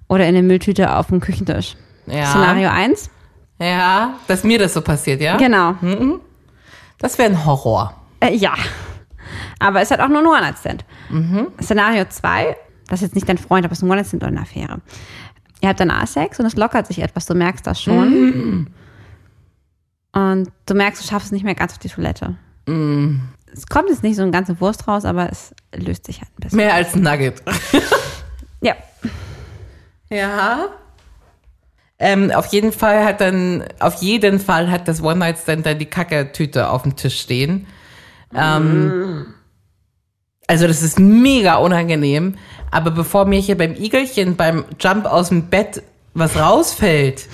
oder 0.07 0.27
in 0.27 0.33
der 0.33 0.43
Mülltüte 0.43 0.95
auf 0.95 1.07
dem 1.07 1.19
Küchentisch. 1.19 1.75
Ja. 2.05 2.25
Szenario 2.27 2.69
1. 2.69 3.09
Ja, 3.59 4.15
dass 4.27 4.43
mir 4.43 4.59
das 4.59 4.73
so 4.73 4.81
passiert, 4.81 5.21
ja? 5.21 5.37
Genau. 5.37 5.75
Das 6.99 7.17
wäre 7.17 7.29
ein 7.29 7.45
Horror. 7.45 7.93
Äh, 8.19 8.35
ja. 8.35 8.53
Aber 9.59 9.81
es 9.81 9.89
hat 9.91 9.99
auch 9.99 10.09
nur 10.09 10.19
ein 10.19 10.27
One-Night-Stand. 10.27 10.85
Szenario 11.61 12.05
2, 12.05 12.55
das 12.87 12.99
ist 12.99 13.07
jetzt 13.07 13.15
nicht 13.15 13.29
dein 13.29 13.37
Freund, 13.37 13.65
aber 13.65 13.71
es 13.71 13.79
ist 13.79 13.83
ein 13.83 13.89
One-Night-Stand 13.89 14.23
oder 14.23 14.31
eine 14.31 14.41
Affäre. 14.41 14.81
Ihr 15.61 15.69
habt 15.69 15.79
danach 15.79 16.05
Sex 16.07 16.39
und 16.39 16.45
es 16.45 16.55
lockert 16.55 16.87
sich 16.87 16.99
etwas, 17.01 17.25
du 17.25 17.35
merkst 17.35 17.65
das 17.65 17.81
schon. 17.81 18.67
Und 20.13 20.51
du 20.65 20.73
merkst, 20.73 21.03
du 21.03 21.07
schaffst 21.07 21.27
es 21.27 21.31
nicht 21.31 21.43
mehr 21.43 21.55
ganz 21.55 21.73
auf 21.73 21.79
die 21.79 21.89
Toilette. 21.89 22.35
Es 22.65 23.67
kommt 23.67 23.89
jetzt 23.89 24.03
nicht 24.03 24.15
so 24.15 24.21
eine 24.21 24.31
ganze 24.31 24.59
Wurst 24.61 24.87
raus, 24.87 25.05
aber 25.05 25.29
es 25.31 25.53
löst 25.75 26.05
sich 26.05 26.21
halt 26.21 26.29
ein 26.29 26.41
bisschen. 26.41 26.57
Mehr 26.57 26.73
als 26.73 26.93
ein 26.95 27.01
Nugget. 27.01 27.41
Ja. 28.63 28.75
Ja. 30.09 30.69
Ähm, 31.99 32.31
auf 32.31 32.47
jeden 32.47 32.71
Fall 32.71 33.03
hat 33.03 33.19
dann, 33.21 33.65
auf 33.79 34.01
jeden 34.01 34.39
Fall 34.39 34.71
hat 34.71 34.87
das 34.87 35.03
One-Night-Stand 35.03 35.65
dann 35.65 35.79
die 35.79 35.85
Kackertüte 35.85 36.69
auf 36.69 36.83
dem 36.83 36.95
Tisch 36.95 37.19
stehen. 37.19 37.67
Ähm, 38.33 39.33
also 40.47 40.65
das 40.65 40.81
ist 40.81 40.99
mega 40.99 41.55
unangenehm. 41.55 42.37
Aber 42.71 42.91
bevor 42.91 43.25
mir 43.25 43.39
hier 43.39 43.57
beim 43.57 43.75
Igelchen 43.75 44.35
beim 44.35 44.65
Jump 44.79 45.05
aus 45.05 45.29
dem 45.29 45.49
Bett 45.49 45.83
was 46.13 46.37
rausfällt, 46.37 47.27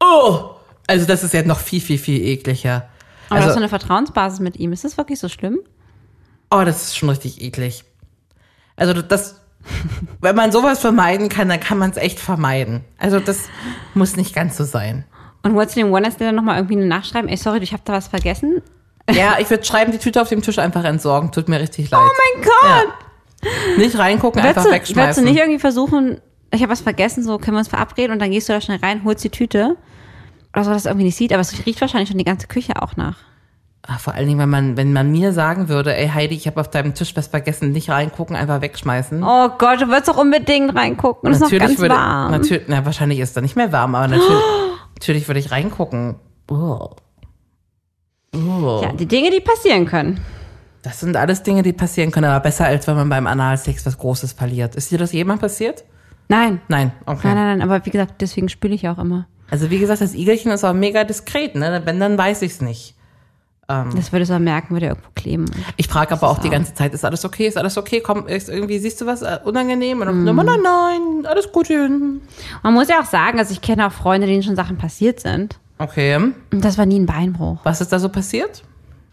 oh, 0.00 0.55
also 0.86 1.06
das 1.06 1.24
ist 1.24 1.34
ja 1.34 1.42
noch 1.42 1.58
viel, 1.58 1.80
viel, 1.80 1.98
viel 1.98 2.20
ekliger. 2.24 2.88
Aber 3.28 3.28
du 3.28 3.34
hast 3.36 3.42
Also, 3.42 3.50
so 3.54 3.56
eine 3.58 3.68
Vertrauensbasis 3.68 4.40
mit 4.40 4.56
ihm. 4.56 4.72
Ist 4.72 4.84
das 4.84 4.96
wirklich 4.96 5.18
so 5.18 5.28
schlimm? 5.28 5.58
oh, 6.50 6.62
das 6.64 6.84
ist 6.84 6.96
schon 6.96 7.08
richtig 7.08 7.40
eklig. 7.42 7.82
Also 8.76 8.92
das, 9.02 9.40
wenn 10.20 10.36
man 10.36 10.52
sowas 10.52 10.78
vermeiden 10.78 11.28
kann, 11.28 11.48
dann 11.48 11.58
kann 11.60 11.76
man 11.78 11.90
es 11.90 11.96
echt 11.96 12.20
vermeiden. 12.20 12.84
Also 12.98 13.18
das 13.18 13.40
muss 13.94 14.16
nicht 14.16 14.32
ganz 14.34 14.56
so 14.56 14.62
sein. 14.64 15.04
Und 15.42 15.54
wolltest 15.54 15.76
du 15.76 15.80
dem 15.80 15.92
One-Night-Stand 15.92 16.28
dann 16.28 16.34
nochmal 16.36 16.56
irgendwie 16.58 16.76
eine 16.76 16.86
Nachschreiben? 16.86 17.28
Ey, 17.28 17.36
sorry, 17.36 17.58
ich 17.62 17.72
habe 17.72 17.82
da 17.84 17.92
was 17.94 18.08
vergessen. 18.08 18.62
Ja, 19.10 19.36
ich 19.40 19.50
würde 19.50 19.64
schreiben, 19.64 19.90
die 19.92 19.98
Tüte 19.98 20.22
auf 20.22 20.28
dem 20.28 20.40
Tisch 20.42 20.58
einfach 20.58 20.84
entsorgen. 20.84 21.32
Tut 21.32 21.48
mir 21.48 21.58
richtig 21.60 21.90
leid. 21.90 22.00
Oh 22.00 22.36
mein 22.36 22.44
Gott! 22.44 23.78
Nicht 23.78 23.98
reingucken, 23.98 24.42
Würdest 24.42 24.58
einfach 24.58 24.64
du, 24.64 24.70
würdest 24.70 24.90
du 24.90 24.94
wegschmeißen. 24.94 25.24
nicht 25.24 25.36
irgendwie 25.36 25.58
versuchen, 25.60 26.20
ich 26.52 26.62
habe 26.62 26.72
was 26.72 26.80
vergessen, 26.80 27.22
so 27.22 27.38
können 27.38 27.56
wir 27.56 27.58
uns 27.60 27.68
verabreden 27.68 28.12
und 28.12 28.18
dann 28.20 28.30
gehst 28.30 28.48
du 28.48 28.52
da 28.52 28.60
schnell 28.60 28.78
rein, 28.78 29.02
holst 29.04 29.22
die 29.24 29.30
Tüte. 29.30 29.76
Oder 30.56 30.64
so, 30.64 30.70
dass 30.70 30.82
es 30.82 30.86
irgendwie 30.86 31.04
nicht 31.04 31.16
sieht, 31.16 31.34
aber 31.34 31.42
es 31.42 31.66
riecht 31.66 31.82
wahrscheinlich 31.82 32.08
schon 32.08 32.16
die 32.16 32.24
ganze 32.24 32.46
Küche 32.46 32.80
auch 32.80 32.96
nach. 32.96 33.18
Ah, 33.82 33.98
vor 33.98 34.14
allen 34.14 34.26
Dingen, 34.26 34.38
wenn 34.38 34.48
man, 34.48 34.76
wenn 34.78 34.94
man 34.94 35.12
mir 35.12 35.34
sagen 35.34 35.68
würde, 35.68 35.94
ey 35.94 36.08
Heidi, 36.08 36.34
ich 36.34 36.46
habe 36.46 36.58
auf 36.58 36.70
deinem 36.70 36.94
Tisch 36.94 37.14
was 37.14 37.26
vergessen, 37.26 37.72
nicht 37.72 37.90
reingucken, 37.90 38.34
einfach 38.34 38.62
wegschmeißen. 38.62 39.22
Oh 39.22 39.50
Gott, 39.58 39.82
du 39.82 39.88
würdest 39.88 40.08
doch 40.08 40.16
unbedingt 40.16 40.74
reingucken. 40.74 41.28
Und 41.28 41.32
es 41.32 41.42
ist 41.42 41.52
noch 41.52 41.58
ganz 41.58 41.78
würde, 41.78 41.94
warm. 41.94 42.30
natürlich, 42.30 42.64
na, 42.68 42.86
wahrscheinlich 42.86 43.20
ist 43.20 43.36
da 43.36 43.42
nicht 43.42 43.54
mehr 43.54 43.70
warm, 43.70 43.94
aber 43.94 44.08
natürlich, 44.08 44.42
natürlich 44.94 45.28
würde 45.28 45.40
ich 45.40 45.50
reingucken. 45.50 46.16
Oh. 46.50 46.88
Oh. 48.34 48.80
Ja, 48.82 48.92
die 48.92 49.06
Dinge, 49.06 49.30
die 49.30 49.40
passieren 49.40 49.84
können. 49.84 50.20
Das 50.82 51.00
sind 51.00 51.18
alles 51.18 51.42
Dinge, 51.42 51.62
die 51.62 51.74
passieren 51.74 52.12
können, 52.12 52.30
aber 52.30 52.40
besser 52.40 52.64
als 52.64 52.86
wenn 52.86 52.96
man 52.96 53.10
beim 53.10 53.26
Analsex 53.26 53.84
was 53.84 53.98
Großes 53.98 54.32
verliert. 54.32 54.74
Ist 54.74 54.90
dir 54.90 54.96
das 54.96 55.12
jemand 55.12 55.42
passiert? 55.42 55.84
Nein. 56.28 56.62
Nein, 56.68 56.92
okay. 57.04 57.28
Nein, 57.28 57.34
nein, 57.34 57.58
nein, 57.58 57.62
aber 57.62 57.84
wie 57.84 57.90
gesagt, 57.90 58.22
deswegen 58.22 58.48
spüle 58.48 58.74
ich 58.74 58.88
auch 58.88 58.98
immer. 58.98 59.26
Also 59.50 59.70
wie 59.70 59.78
gesagt, 59.78 60.00
das 60.00 60.14
Igelchen 60.14 60.50
ist 60.52 60.64
auch 60.64 60.72
mega 60.72 61.04
diskret, 61.04 61.54
ne? 61.54 61.82
Wenn, 61.84 62.00
dann 62.00 62.18
weiß 62.18 62.42
ich's 62.42 62.60
nicht. 62.60 62.94
Das 63.68 64.12
würdest 64.12 64.30
du 64.30 64.36
auch 64.36 64.38
merken, 64.40 64.74
würde 64.74 64.86
irgendwo 64.86 65.08
kleben. 65.16 65.44
Ich 65.76 65.88
frage 65.88 66.12
aber 66.12 66.28
auch 66.28 66.38
die 66.38 66.46
auch- 66.46 66.52
ganze 66.52 66.74
Zeit, 66.74 66.94
ist 66.94 67.04
alles 67.04 67.24
okay? 67.24 67.48
Ist 67.48 67.56
alles 67.58 67.76
okay? 67.76 68.00
Komm, 68.00 68.28
ist 68.28 68.48
irgendwie, 68.48 68.78
siehst 68.78 69.00
du 69.00 69.06
was 69.06 69.22
äh, 69.22 69.40
unangenehm? 69.42 70.00
Und 70.02 70.06
dann, 70.06 70.20
Mhm. 70.20 70.36
nein, 70.36 70.60
nein, 70.62 71.26
alles 71.26 71.50
gut. 71.50 71.66
hin. 71.66 72.20
Man 72.62 72.74
muss 72.74 72.86
ja 72.88 73.00
auch 73.00 73.06
sagen, 73.06 73.40
also 73.40 73.50
ich 73.50 73.60
kenne 73.60 73.88
auch 73.88 73.92
Freunde, 73.92 74.28
denen 74.28 74.44
schon 74.44 74.54
Sachen 74.54 74.78
passiert 74.78 75.18
sind. 75.18 75.58
Okay. 75.78 76.14
Und 76.16 76.34
das 76.52 76.78
war 76.78 76.86
nie 76.86 76.98
ein 77.00 77.06
Beinbruch. 77.06 77.58
Was 77.64 77.80
ist 77.80 77.90
da 77.92 77.98
so 77.98 78.08
passiert? 78.08 78.62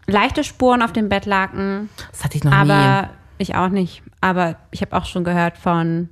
Leichte 0.06 0.44
Spuren 0.44 0.82
auf 0.82 0.92
dem 0.92 1.08
Bettlaken, 1.08 1.88
Das 2.12 2.22
hatte 2.22 2.36
ich 2.36 2.44
noch 2.44 2.52
aber 2.52 3.10
ich 3.38 3.56
auch 3.56 3.70
nicht. 3.70 4.02
Aber 4.20 4.54
ich 4.70 4.82
habe 4.82 4.96
auch 4.96 5.06
schon 5.06 5.24
gehört 5.24 5.58
von 5.58 6.10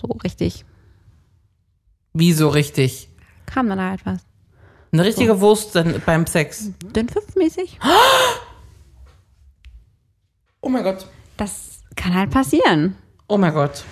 so 0.00 0.06
richtig. 0.22 0.64
Wie 2.18 2.32
so 2.32 2.48
richtig? 2.48 3.08
Kam 3.46 3.68
dann 3.68 3.80
halt 3.80 4.04
was. 4.04 4.18
Eine 4.90 5.04
richtige 5.04 5.40
Wurst 5.40 5.76
dann 5.76 6.02
beim 6.04 6.26
Sex. 6.26 6.70
Dünnpfiffmäßig. 6.82 7.78
Oh 10.60 10.68
mein 10.68 10.82
Gott. 10.82 11.06
Das 11.36 11.80
kann 11.94 12.14
halt 12.14 12.30
passieren. 12.30 12.96
Oh 13.28 13.38
mein 13.38 13.54
Gott. 13.54 13.84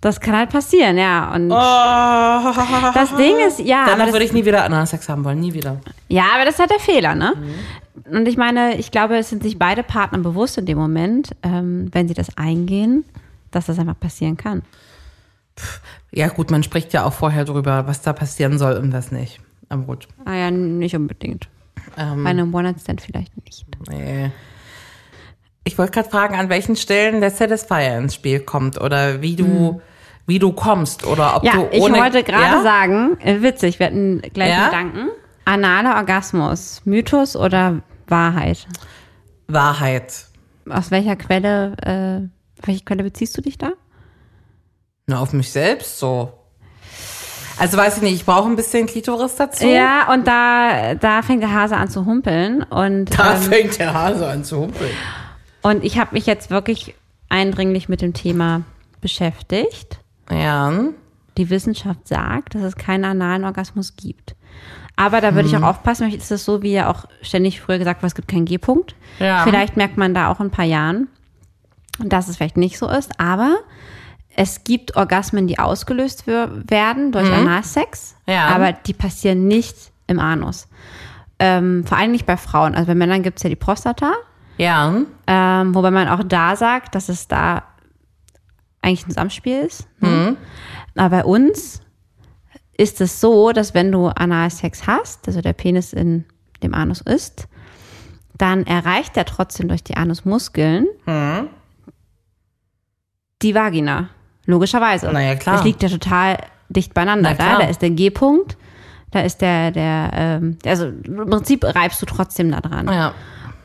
Das 0.00 0.20
kann 0.20 0.34
halt 0.36 0.48
passieren, 0.50 0.96
ja. 0.96 1.32
Und 1.34 1.50
Oh. 1.52 1.54
das 2.94 3.14
Ding 3.16 3.38
ist, 3.46 3.60
ja, 3.60 3.84
Danach 3.86 4.10
würde 4.10 4.24
ich 4.24 4.32
nie 4.32 4.44
wieder 4.44 4.64
Analsex 4.64 5.06
haben 5.10 5.22
wollen. 5.24 5.38
Nie 5.38 5.52
wieder. 5.52 5.80
ja, 6.08 6.24
aber 6.34 6.46
das 6.46 6.54
ist 6.54 6.60
halt 6.60 6.70
der 6.70 6.80
Fehler, 6.80 7.14
ne? 7.14 7.34
Und 8.10 8.26
ich 8.26 8.38
meine, 8.38 8.76
ich 8.78 8.90
glaube, 8.90 9.18
es 9.18 9.28
sind 9.28 9.42
sich 9.42 9.58
beide 9.58 9.82
Partner 9.82 10.18
bewusst 10.18 10.56
in 10.58 10.64
dem 10.66 10.78
Moment, 10.78 11.36
ähm, 11.42 11.88
wenn 11.92 12.08
sie 12.08 12.14
das 12.14 12.36
eingehen, 12.38 13.04
dass 13.50 13.66
das 13.66 13.78
einfach 13.78 14.00
passieren 14.00 14.36
kann. 14.38 14.62
Ja 16.14 16.28
gut, 16.28 16.50
man 16.50 16.62
spricht 16.62 16.92
ja 16.92 17.04
auch 17.04 17.12
vorher 17.12 17.44
drüber, 17.44 17.86
was 17.86 18.02
da 18.02 18.12
passieren 18.12 18.58
soll 18.58 18.74
und 18.76 18.92
was 18.92 19.10
nicht. 19.10 19.40
Aber 19.68 19.82
gut. 19.82 20.06
Ah 20.24 20.34
ja, 20.34 20.50
nicht 20.50 20.94
unbedingt. 20.94 21.48
Ähm, 21.96 22.24
Bei 22.24 22.30
einem 22.30 22.54
One-Night-Stand 22.54 23.00
vielleicht 23.00 23.32
nicht. 23.44 23.66
nee. 23.88 24.30
Ich 25.66 25.78
wollte 25.78 25.92
gerade 25.92 26.10
fragen, 26.10 26.34
an 26.34 26.50
welchen 26.50 26.76
Stellen 26.76 27.20
der 27.22 27.30
Satisfier 27.30 27.96
ins 27.98 28.14
Spiel 28.14 28.40
kommt 28.40 28.78
oder 28.80 29.22
wie 29.22 29.34
du, 29.34 29.80
wie 30.26 30.38
du 30.38 30.52
kommst 30.52 31.06
oder 31.06 31.36
ob 31.36 31.44
Ja, 31.44 31.52
du 31.54 31.68
ich 31.72 31.80
ohne... 31.80 31.98
wollte 31.98 32.22
gerade 32.22 32.56
ja? 32.56 32.62
sagen, 32.62 33.18
äh, 33.20 33.40
witzig, 33.40 33.78
wir 33.78 33.86
hatten 33.86 34.20
gleich 34.34 34.50
Ja? 34.50 34.66
Gedanken. 34.66 35.08
Analer 35.46 35.96
Orgasmus, 35.96 36.82
Mythos 36.84 37.34
oder 37.34 37.80
Wahrheit? 38.08 38.66
Wahrheit. 39.48 40.26
Aus 40.68 40.90
welcher 40.90 41.16
Quelle, 41.16 41.76
äh, 41.82 42.60
auf 42.60 42.66
welche 42.68 42.84
Quelle 42.84 43.02
beziehst 43.02 43.36
du 43.36 43.40
dich 43.42 43.56
da? 43.58 43.72
Na, 45.06 45.18
auf 45.20 45.32
mich 45.32 45.50
selbst 45.50 45.98
so. 45.98 46.32
Also 47.58 47.76
weiß 47.76 47.98
ich 47.98 48.02
nicht, 48.02 48.14
ich 48.14 48.24
brauche 48.24 48.48
ein 48.48 48.56
bisschen 48.56 48.86
Klitoris 48.86 49.36
dazu. 49.36 49.66
Ja, 49.66 50.12
und 50.12 50.26
da, 50.26 50.94
da 50.94 51.22
fängt 51.22 51.42
der 51.42 51.52
Hase 51.52 51.76
an 51.76 51.88
zu 51.88 52.04
humpeln. 52.04 52.62
Und, 52.64 53.16
Da 53.16 53.34
ähm, 53.36 53.42
fängt 53.42 53.78
der 53.78 53.94
Hase 53.94 54.26
an 54.26 54.42
zu 54.44 54.58
humpeln. 54.58 54.90
und 55.62 55.84
ich 55.84 55.98
habe 55.98 56.14
mich 56.14 56.26
jetzt 56.26 56.50
wirklich 56.50 56.94
eindringlich 57.28 57.88
mit 57.88 58.00
dem 58.00 58.12
Thema 58.12 58.62
beschäftigt. 59.00 60.00
Ja. 60.30 60.72
Die 61.36 61.50
Wissenschaft 61.50 62.08
sagt, 62.08 62.54
dass 62.54 62.62
es 62.62 62.76
keinen 62.76 63.04
analen 63.04 63.44
Orgasmus 63.44 63.94
gibt. 63.96 64.34
Aber 64.96 65.20
da 65.20 65.34
würde 65.34 65.48
ich 65.48 65.56
auch 65.56 65.62
aufpassen, 65.62 66.06
vielleicht 66.06 66.22
ist 66.22 66.30
es 66.30 66.44
so, 66.44 66.62
wie 66.62 66.72
ja 66.72 66.88
auch 66.90 67.06
ständig 67.22 67.60
früher 67.60 67.78
gesagt 67.78 68.00
wurde, 68.00 68.08
es 68.08 68.14
gibt 68.14 68.28
keinen 68.28 68.44
G-Punkt. 68.44 68.94
Ja. 69.18 69.42
Vielleicht 69.44 69.76
merkt 69.76 69.96
man 69.96 70.14
da 70.14 70.30
auch 70.30 70.38
in 70.40 70.46
ein 70.46 70.50
paar 70.52 70.64
Jahren, 70.64 71.08
dass 71.98 72.28
es 72.28 72.36
vielleicht 72.36 72.56
nicht 72.56 72.78
so 72.78 72.88
ist. 72.88 73.18
Aber 73.18 73.56
es 74.36 74.64
gibt 74.64 74.96
Orgasmen, 74.96 75.46
die 75.46 75.58
ausgelöst 75.58 76.26
werden 76.26 77.12
durch 77.12 77.30
Analsex, 77.30 78.16
Ja. 78.26 78.48
aber 78.48 78.72
die 78.72 78.92
passieren 78.94 79.46
nicht 79.46 79.76
im 80.06 80.18
Anus. 80.18 80.68
Ähm, 81.38 81.84
vor 81.86 81.98
allem 81.98 82.12
nicht 82.12 82.26
bei 82.26 82.36
Frauen. 82.36 82.74
Also 82.74 82.86
bei 82.88 82.94
Männern 82.94 83.22
gibt 83.22 83.38
es 83.38 83.42
ja 83.42 83.50
die 83.50 83.56
Prostata, 83.56 84.12
Ja. 84.56 85.02
ähm, 85.26 85.74
wobei 85.74 85.90
man 85.90 86.08
auch 86.08 86.22
da 86.24 86.56
sagt, 86.56 86.94
dass 86.94 87.08
es 87.08 87.28
da 87.28 87.62
eigentlich 88.82 89.06
ein 89.06 89.10
Zusammenspiel 89.10 89.60
ist. 89.60 89.88
Ne? 90.00 90.36
Aber 90.96 91.08
bei 91.18 91.24
uns 91.24 91.80
ist 92.76 93.00
es 93.00 93.20
so, 93.20 93.52
dass 93.52 93.72
wenn 93.74 93.90
du 93.92 94.08
Analsex 94.08 94.86
hast, 94.86 95.26
also 95.26 95.40
der 95.40 95.52
Penis 95.54 95.92
in 95.92 96.24
dem 96.62 96.74
Anus 96.74 97.00
ist, 97.00 97.48
dann 98.36 98.66
erreicht 98.66 99.16
er 99.16 99.24
trotzdem 99.24 99.68
durch 99.68 99.84
die 99.84 99.96
Anusmuskeln 99.96 100.86
die 103.42 103.54
Vagina. 103.54 104.08
Logischerweise. 104.46 105.10
Na 105.12 105.22
ja, 105.22 105.34
klar. 105.34 105.56
Das 105.56 105.64
liegt 105.64 105.82
ja 105.82 105.88
total 105.88 106.38
dicht 106.68 106.94
beieinander. 106.94 107.34
Da, 107.34 107.58
da 107.58 107.66
ist 107.66 107.82
der 107.82 107.90
G-Punkt, 107.90 108.56
da 109.10 109.20
ist 109.20 109.40
der, 109.40 109.70
der, 109.70 110.10
ähm, 110.14 110.58
also 110.66 110.86
im 110.86 111.26
Prinzip 111.30 111.64
reibst 111.64 112.00
du 112.02 112.06
trotzdem 112.06 112.50
da 112.50 112.60
dran. 112.60 112.88
Ja. 112.88 113.14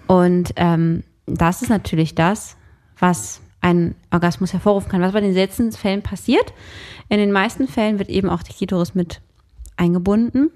Und 0.08 0.54
ähm, 0.56 1.04
das 1.26 1.62
ist 1.62 1.70
natürlich 1.70 2.16
das, 2.16 2.56
was 2.98 3.42
einen 3.62 3.96
Orgasmus 4.12 4.54
hervorrufen 4.54 4.90
kann. 4.90 5.02
Was 5.02 5.12
bei 5.12 5.22
den 5.22 5.34
seltensten 5.34 5.72
Fällen 5.72 6.02
passiert. 6.02 6.54
In 7.10 7.18
den 7.18 7.32
meisten 7.32 7.68
Fällen 7.68 8.00
wird 8.00 8.10
eben 8.10 8.30
auch 8.30 8.44
die 8.44 8.54
Klitoris 8.54 8.96
mit 8.96 9.22
eingebunden 9.78 10.52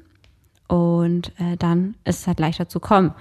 und 0.67 1.29
äh, 1.39 1.57
dann 1.57 1.95
ist 2.03 2.21
es 2.21 2.27
halt 2.27 2.39
leichter 2.39 2.67
zu 2.69 2.79
kommen. 2.79 3.13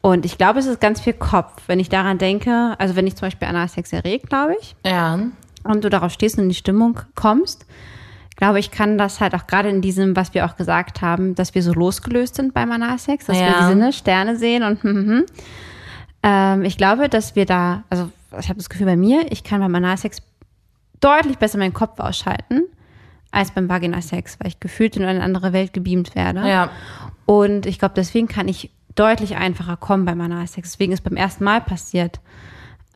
Und 0.00 0.24
ich 0.24 0.36
glaube, 0.36 0.58
es 0.58 0.66
ist 0.66 0.80
ganz 0.80 1.00
viel 1.00 1.12
Kopf, 1.12 1.62
wenn 1.68 1.78
ich 1.78 1.88
daran 1.88 2.18
denke, 2.18 2.74
also 2.78 2.96
wenn 2.96 3.06
ich 3.06 3.14
zum 3.14 3.26
Beispiel 3.26 3.46
Analsex 3.48 3.92
erregt, 3.92 4.28
glaube 4.28 4.56
ich, 4.60 4.74
Ja. 4.84 5.18
Und 5.64 5.84
du 5.84 5.90
darauf 5.90 6.12
stehst 6.12 6.36
und 6.38 6.44
in 6.44 6.48
die 6.48 6.54
Stimmung 6.54 7.00
kommst, 7.14 7.66
glaube 8.36 8.58
ich, 8.58 8.70
kann 8.70 8.98
das 8.98 9.20
halt 9.20 9.34
auch 9.34 9.46
gerade 9.46 9.68
in 9.68 9.82
diesem, 9.82 10.16
was 10.16 10.34
wir 10.34 10.46
auch 10.46 10.56
gesagt 10.56 11.02
haben, 11.02 11.34
dass 11.34 11.54
wir 11.54 11.62
so 11.62 11.72
losgelöst 11.72 12.34
sind 12.36 12.54
beim 12.54 12.72
Analsex, 12.72 13.26
dass 13.26 13.36
wir 13.36 13.46
Ja. 13.46 13.60
die 13.60 13.66
Sinne, 13.66 13.92
Sterne 13.92 14.36
sehen 14.36 14.62
und 14.62 14.82
hm, 14.82 14.96
hm, 14.96 15.08
hm. 15.08 15.24
Ähm, 16.24 16.62
ich 16.62 16.76
glaube, 16.76 17.08
dass 17.08 17.34
wir 17.34 17.46
da, 17.46 17.82
also 17.90 18.10
ich 18.38 18.48
habe 18.48 18.58
das 18.58 18.70
Gefühl 18.70 18.86
bei 18.86 18.96
mir, 18.96 19.30
ich 19.30 19.42
kann 19.44 19.60
beim 19.60 19.74
Analsex 19.74 20.22
deutlich 21.00 21.38
besser 21.38 21.58
meinen 21.58 21.74
Kopf 21.74 21.98
ausschalten 21.98 22.62
als 23.32 23.50
beim 23.50 23.68
Vaginalsex, 23.68 24.38
weil 24.40 24.48
ich 24.48 24.60
gefühlt 24.60 24.96
in 24.96 25.04
eine 25.04 25.22
andere 25.22 25.52
Welt 25.52 25.72
gebeamt 25.72 26.14
werde. 26.14 26.46
Ja. 26.48 26.70
Und 27.26 27.66
ich 27.66 27.78
glaube, 27.78 27.94
deswegen 27.96 28.28
kann 28.28 28.46
ich 28.46 28.70
deutlich 28.94 29.36
einfacher 29.36 29.76
kommen 29.76 30.04
beim 30.04 30.20
Analsex. 30.20 30.72
Deswegen 30.72 30.92
ist 30.92 31.02
beim 31.02 31.16
ersten 31.16 31.44
Mal 31.44 31.60
passiert. 31.60 32.20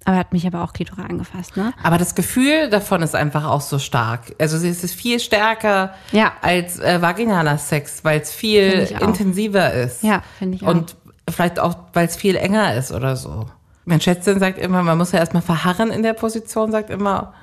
Aber 0.07 0.15
er 0.17 0.21
hat 0.21 0.33
mich 0.33 0.47
aber 0.47 0.63
auch 0.63 0.73
Klitoris 0.73 1.05
angefasst, 1.05 1.57
ne? 1.57 1.73
Aber 1.83 1.99
das 1.99 2.15
Gefühl 2.15 2.71
davon 2.71 3.03
ist 3.03 3.15
einfach 3.15 3.45
auch 3.45 3.61
so 3.61 3.79
stark. 3.79 4.35
Also 4.39 4.57
es 4.57 4.83
ist 4.85 4.95
viel 4.95 5.19
stärker 5.21 5.95
Ja. 6.13 6.33
als 6.43 6.79
äh, 6.79 7.03
vaginaler 7.03 7.59
Sex, 7.59 8.05
weil 8.05 8.21
es 8.21 8.33
viel 8.33 8.89
intensiver 9.01 9.73
ist. 9.73 10.03
Ja, 10.05 10.23
finde 10.39 10.57
ich 10.57 10.63
auch. 10.63 10.69
Und 10.69 10.97
vielleicht 11.29 11.59
auch, 11.59 11.77
weil 11.93 12.07
es 12.07 12.17
viel 12.17 12.37
enger 12.37 12.75
ist 12.77 12.93
oder 12.93 13.17
so. 13.17 13.47
Mein 13.85 14.01
Schätzchen 14.01 14.39
sagt 14.39 14.59
immer, 14.59 14.83
man 14.83 14.97
muss 14.97 15.13
ja 15.13 15.19
erstmal 15.19 15.43
verharren 15.43 15.91
in 15.91 16.03
der 16.03 16.13
Position, 16.15 16.71
sagt 16.73 16.89
immer, 16.91 17.35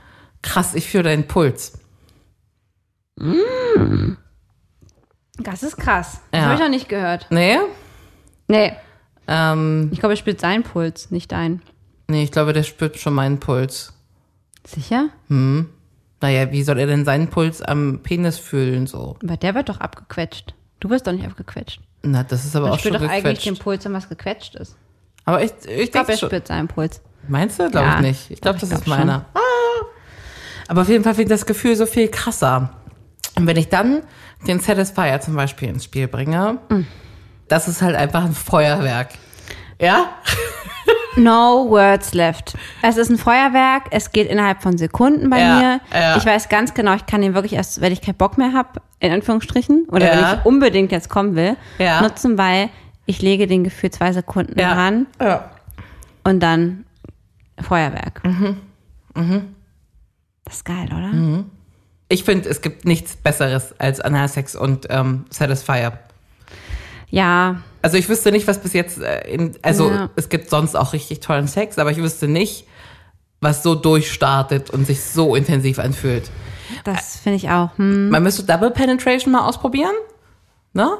krass, 0.41 0.73
ich 0.73 0.89
fühle 0.89 1.03
deinen 1.03 1.27
Puls. 1.27 1.73
Das 5.37 5.63
ist 5.63 5.77
krass. 5.77 6.21
Das 6.31 6.39
Ja. 6.39 6.45
habe 6.45 6.53
ich 6.55 6.59
noch 6.61 6.69
nicht 6.69 6.89
gehört. 6.89 7.27
Nee? 7.29 7.57
Nee. 8.47 8.73
Ähm, 9.27 9.89
Ich 9.91 9.99
glaube, 9.99 10.13
er 10.13 10.17
spürt 10.17 10.39
seinen 10.39 10.63
Puls, 10.63 11.11
nicht 11.11 11.31
deinen. 11.31 11.61
Nee, 12.07 12.23
ich 12.23 12.31
glaube, 12.31 12.53
der 12.53 12.63
spürt 12.63 12.97
schon 12.99 13.13
meinen 13.13 13.39
Puls. 13.39 13.93
Sicher? 14.65 15.09
Naja, 15.27 16.51
wie 16.51 16.63
soll 16.63 16.79
er 16.79 16.87
denn 16.87 17.05
seinen 17.05 17.27
Puls 17.29 17.61
am 17.61 17.99
Penis 18.01 18.37
fühlen 18.37 18.87
so? 18.87 19.17
Aber 19.23 19.37
der 19.37 19.55
wird 19.55 19.69
doch 19.69 19.79
abgequetscht. 19.79 20.53
Du 20.79 20.89
wirst 20.89 21.05
doch 21.07 21.11
nicht 21.11 21.25
abgequetscht. 21.25 21.81
Na, 22.01 22.23
das 22.23 22.45
ist 22.45 22.55
aber 22.55 22.67
Man 22.67 22.75
auch 22.75 22.79
schon 22.79 22.93
spürt 22.93 23.03
doch 23.03 23.09
eigentlich 23.09 23.39
den 23.39 23.53
gequetscht. 23.55 23.63
Puls, 23.63 23.85
wenn 23.85 23.93
was 23.93 24.09
gequetscht 24.09 24.55
ist. 24.55 24.75
Aber 25.25 25.41
ich, 25.43 25.51
ich, 25.65 25.79
Ich 25.81 25.91
glaube, 25.91 26.11
er 26.11 26.17
schon. 26.17 26.29
spürt 26.29 26.47
seinen 26.47 26.67
Puls. 26.67 27.01
Meinst 27.27 27.59
du? 27.59 27.69
Glaube 27.69 27.87
Ja, 27.87 27.95
ich 27.95 28.01
nicht. 28.01 28.31
Ich 28.31 28.41
glaube, 28.41 28.59
das 28.59 28.69
ich 28.69 28.75
ist 28.77 28.83
glaub 28.85 28.99
meiner. 28.99 29.25
Ah. 29.33 29.39
Aber 30.67 30.81
auf 30.81 30.89
jeden 30.89 31.03
Fall 31.03 31.13
finde 31.15 31.33
ich 31.33 31.39
das 31.39 31.45
Gefühl 31.45 31.75
so 31.75 31.85
viel 31.85 32.09
krasser. 32.09 32.69
Und 33.37 33.47
wenn 33.47 33.57
ich 33.57 33.69
dann 33.69 34.03
den 34.47 34.59
Satisfier 34.59 35.19
zum 35.21 35.35
Beispiel 35.35 35.69
ins 35.69 35.85
Spiel 35.85 36.07
bringe, 36.07 36.59
Mm. 36.69 36.81
das 37.47 37.67
ist 37.67 37.81
halt 37.81 37.95
einfach 37.95 38.23
ein 38.25 38.33
Feuerwerk. 38.33 39.09
Ja? 39.79 40.09
No 41.15 41.67
words 41.69 42.13
left. 42.13 42.55
Es 42.81 42.97
ist 42.97 43.09
ein 43.09 43.17
Feuerwerk, 43.17 43.83
es 43.91 44.11
geht 44.11 44.29
innerhalb 44.29 44.63
von 44.63 44.77
Sekunden 44.77 45.29
bei 45.29 45.39
Ja, 45.39 45.55
mir. 45.59 45.81
ja. 45.93 46.17
Ich 46.17 46.25
weiß 46.25 46.49
ganz 46.49 46.73
genau, 46.73 46.93
ich 46.95 47.05
kann 47.05 47.21
den 47.21 47.33
wirklich 47.35 47.53
erst, 47.53 47.81
wenn 47.81 47.93
ich 47.93 48.01
keinen 48.01 48.15
Bock 48.15 48.37
mehr 48.37 48.53
habe, 48.53 48.81
in 48.99 49.11
Anführungsstrichen, 49.11 49.85
oder 49.89 50.07
Ja. 50.07 50.31
wenn 50.31 50.39
ich 50.39 50.45
unbedingt 50.45 50.91
jetzt 50.91 51.09
kommen 51.09 51.35
will, 51.35 51.55
Ja. 51.77 52.01
nutzen, 52.01 52.37
weil 52.37 52.69
ich 53.05 53.21
lege 53.21 53.45
den 53.47 53.63
Gefühl 53.63 53.91
zwei 53.91 54.11
Sekunden 54.11 54.57
Ja. 54.59 54.89
und 56.23 56.39
dann 56.39 56.85
Feuerwerk. 57.61 58.21
Mhm. 58.23 58.57
Das 60.45 60.55
ist 60.55 60.65
geil, 60.65 60.87
oder? 60.87 61.43
Ich 62.09 62.23
finde, 62.23 62.49
es 62.49 62.61
gibt 62.61 62.85
nichts 62.85 63.15
Besseres 63.15 63.73
als 63.79 63.99
Analsex 64.01 64.55
und 64.55 64.87
ähm, 64.89 65.25
Satisfier. 65.29 65.93
Ja, 67.09 67.57
Also 67.83 67.97
ich 67.97 68.09
wüsste 68.09 68.31
nicht, 68.31 68.47
was 68.47 68.59
bis 68.59 68.73
jetzt, 68.73 68.99
äh, 69.01 69.27
in, 69.29 69.55
also 69.61 69.91
Ja. 69.91 70.09
es 70.15 70.29
gibt 70.29 70.49
sonst 70.49 70.75
auch 70.75 70.93
richtig 70.93 71.19
tollen 71.19 71.47
Sex, 71.47 71.77
aber 71.77 71.91
ich 71.91 71.97
wüsste 71.97 72.27
nicht, 72.27 72.65
was 73.41 73.61
so 73.61 73.75
durchstartet 73.75 74.69
und 74.71 74.87
sich 74.87 75.03
so 75.03 75.35
intensiv 75.35 75.77
anfühlt. 75.79 76.31
das 76.85 77.17
finde 77.19 77.35
ich 77.35 77.49
auch. 77.49 77.77
Hm. 77.77 78.09
Man 78.09 78.23
müsste 78.23 78.43
Double 78.43 78.71
Penetration 78.71 79.33
mal 79.33 79.45
ausprobieren, 79.47 79.93
ne? 80.73 80.97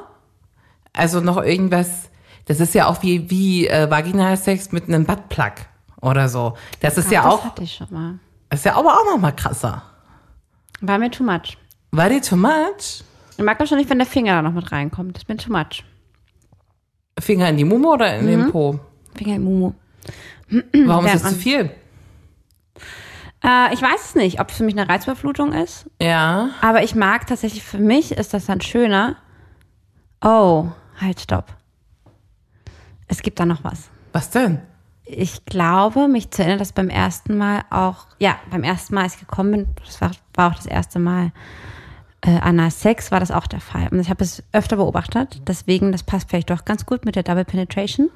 Also 0.92 1.20
noch 1.20 1.42
irgendwas, 1.42 1.88
das 2.44 2.60
ist 2.60 2.74
ja 2.74 2.86
auch 2.86 3.02
wie, 3.02 3.28
wie 3.30 3.66
äh, 3.66 3.90
Vaginalsex 3.90 4.70
mit 4.70 4.84
einem 4.86 5.04
Buttplug 5.06 5.52
oder 6.02 6.28
so. 6.28 6.54
Das 6.80 6.98
ist 6.98 7.10
ja 7.10 7.22
das 7.22 7.32
auch, 7.32 7.44
hatte 7.44 7.62
ich 7.64 7.74
schon 7.74 7.88
mal. 7.90 8.18
das 8.50 8.60
ist 8.60 8.66
ja 8.66 8.76
aber 8.76 8.92
auch 8.92 9.04
noch 9.06 9.18
mal 9.18 9.32
krasser. 9.32 9.82
War 10.82 10.98
mir 10.98 11.10
too 11.10 11.24
much. 11.24 11.56
War 11.92 12.10
die 12.10 12.20
too 12.20 12.36
much? 12.36 13.02
Ich 13.38 13.42
mag 13.42 13.58
das 13.58 13.70
schon 13.70 13.78
nicht, 13.78 13.88
wenn 13.90 13.98
der 13.98 14.06
Finger 14.06 14.34
da 14.34 14.42
noch 14.42 14.52
mit 14.52 14.70
reinkommt. 14.70 15.16
Das 15.16 15.22
ist 15.22 15.28
mir 15.28 15.36
too 15.38 15.50
much. 15.50 15.82
Finger 17.18 17.48
in 17.48 17.56
die 17.56 17.64
Mumu 17.64 17.92
oder 17.92 18.16
in 18.16 18.26
den 18.26 18.50
Po? 18.50 18.78
Finger 19.14 19.36
im 19.36 19.44
Mumu. 19.44 19.72
Warum 20.86 21.06
ist 21.06 21.24
das 21.24 21.32
zu 21.32 21.38
viel? 21.38 21.70
Äh, 23.44 23.74
ich 23.74 23.82
weiß 23.82 24.04
es 24.04 24.14
nicht, 24.14 24.40
ob 24.40 24.50
es 24.50 24.56
für 24.56 24.64
mich 24.64 24.76
eine 24.76 24.88
Reizüberflutung 24.88 25.52
ist. 25.52 25.90
Ja. 26.00 26.50
Aber 26.60 26.82
ich 26.82 26.94
mag 26.94 27.26
tatsächlich, 27.26 27.62
für 27.62 27.78
mich 27.78 28.12
ist 28.12 28.34
das 28.34 28.46
dann 28.46 28.60
schöner. 28.60 29.16
Oh, 30.22 30.68
halt, 31.00 31.20
stopp. 31.20 31.52
Es 33.06 33.22
gibt 33.22 33.38
da 33.38 33.44
noch 33.44 33.62
was. 33.62 33.90
Was 34.12 34.30
denn? 34.30 34.62
Ich 35.04 35.44
glaube, 35.44 36.08
mich 36.08 36.30
zu 36.30 36.40
erinnern, 36.40 36.58
dass 36.58 36.72
beim 36.72 36.88
ersten 36.88 37.36
Mal 37.36 37.62
auch, 37.68 38.06
ja, 38.18 38.38
beim 38.50 38.62
ersten 38.62 38.94
Mal, 38.94 39.02
als 39.02 39.14
ich 39.14 39.20
gekommen 39.20 39.50
bin, 39.50 39.66
das 39.84 40.00
war, 40.00 40.12
war 40.34 40.50
auch 40.50 40.56
das 40.56 40.66
erste 40.66 40.98
Mal 40.98 41.32
äh, 42.26 42.38
Anal 42.40 42.70
Sex, 42.70 43.10
war 43.12 43.20
das 43.20 43.30
auch 43.30 43.46
der 43.46 43.60
Fall. 43.60 43.88
Und 43.88 44.00
ich 44.00 44.08
habe 44.10 44.24
es 44.24 44.42
öfter 44.52 44.76
beobachtet, 44.76 45.42
deswegen, 45.46 45.92
das 45.92 46.02
passt 46.02 46.30
vielleicht 46.30 46.50
doch 46.50 46.64
ganz 46.64 46.86
gut 46.86 47.04
mit 47.04 47.16
der 47.16 47.22
Double 47.22 47.44
Penetration. 47.44 48.10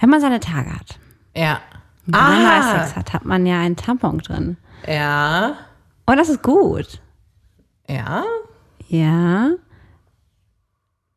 Wenn 0.00 0.08
man 0.10 0.20
seine 0.20 0.40
Tage 0.40 0.72
hat, 0.74 0.98
Ja. 1.36 1.60
wenn 2.06 2.18
man 2.20 2.32
Analsex 2.46 2.96
hat, 2.96 3.12
hat 3.12 3.24
man 3.24 3.44
ja 3.46 3.60
einen 3.60 3.76
Tampon 3.76 4.18
drin. 4.18 4.56
Ja. 4.86 5.56
Und 6.06 6.16
das 6.16 6.28
ist 6.28 6.42
gut. 6.42 7.00
Ja. 7.88 8.24
Ja. 8.88 9.50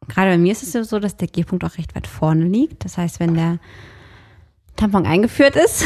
Gerade 0.08 0.32
bei 0.32 0.38
mir 0.38 0.52
ist 0.52 0.62
es 0.64 0.74
ja 0.74 0.84
so, 0.84 1.00
dass 1.00 1.18
der 1.18 1.28
G-Punkt 1.28 1.64
auch 1.64 1.78
recht 1.78 1.96
weit 1.96 2.06
vorne 2.08 2.44
liegt. 2.46 2.86
Das 2.86 2.98
heißt, 2.98 3.20
wenn 3.20 3.34
der 3.34 3.58
Tampon 4.76 5.06
eingeführt 5.06 5.56
ist, 5.56 5.84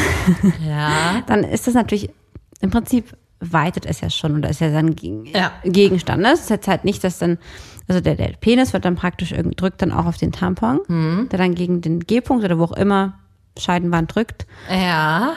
Ja. 0.65 1.21
dann 1.27 1.43
ist 1.43 1.67
das 1.67 1.73
natürlich, 1.75 2.09
im 2.59 2.71
Prinzip 2.71 3.15
weitet 3.39 3.86
es 3.86 4.02
ja 4.02 4.10
schon 4.10 4.36
oder 4.38 4.49
ist 4.49 4.60
ja 4.62 4.82
Gegen 4.82 5.25
Ja. 5.25 5.52
Gegenstand. 5.63 6.21
Ne? 6.21 6.30
Das 6.32 6.41
ist 6.41 6.49
jetzt 6.49 6.67
halt 6.67 6.84
nicht, 6.86 7.04
dass 7.04 7.19
dann, 7.19 7.38
also 7.88 8.02
der, 8.02 8.15
der 8.15 8.34
Penis 8.39 8.73
wird 8.73 8.86
dann 8.86 8.95
praktisch 8.95 9.34
drückt 9.56 9.82
dann 9.82 9.91
auch 9.91 10.06
auf 10.06 10.17
den 10.17 10.32
Tampon, 10.32 10.80
Mhm. 10.88 11.30
der 11.30 11.39
dann 11.39 11.56
gegen 11.56 11.82
den 11.82 11.99
G-Punkt 12.02 12.43
oder 12.43 12.60
wo 12.60 12.65
auch 12.65 12.71
immer 12.73 13.13
Scheidenwand 13.58 14.13
drückt. 14.15 14.45
Ja. 14.69 15.34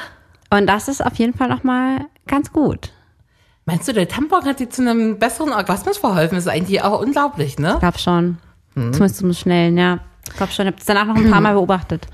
Und 0.50 0.66
das 0.66 0.88
ist 0.88 1.04
auf 1.04 1.14
jeden 1.16 1.34
Fall 1.34 1.48
nochmal 1.48 2.06
ganz 2.26 2.52
gut. 2.52 2.90
Meinst 3.64 3.86
du, 3.86 3.92
der 3.92 4.08
Tampon 4.08 4.44
hat 4.44 4.58
dir 4.58 4.68
zu 4.68 4.82
einem 4.82 5.18
besseren 5.18 5.52
Orgasmus 5.52 5.96
verholfen? 5.98 6.34
Das 6.36 6.46
ist 6.46 6.52
eigentlich 6.52 6.82
auch 6.82 7.00
unglaublich, 7.00 7.58
ne? 7.58 7.74
Ich 7.74 7.78
glaube 7.80 7.98
schon. 7.98 8.38
Mhm. 8.74 8.92
Zumindest 8.92 9.18
zum 9.18 9.32
Schnellen, 9.32 9.78
ja. 9.78 10.00
Ich 10.28 10.34
glaube 10.36 10.52
schon. 10.52 10.66
Ich 10.66 10.72
habe 10.72 10.80
es 10.80 10.86
danach 10.86 11.06
noch 11.06 11.16
ein 11.16 11.30
paar 11.30 11.40
Mal 11.40 11.54
beobachtet. 11.54 12.06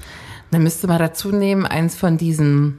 Dann 0.50 0.62
müsste 0.62 0.86
man 0.86 0.98
dazu 0.98 1.30
nehmen, 1.32 1.64
eins 1.66 1.96
von 1.96 2.16
diesen, 2.18 2.78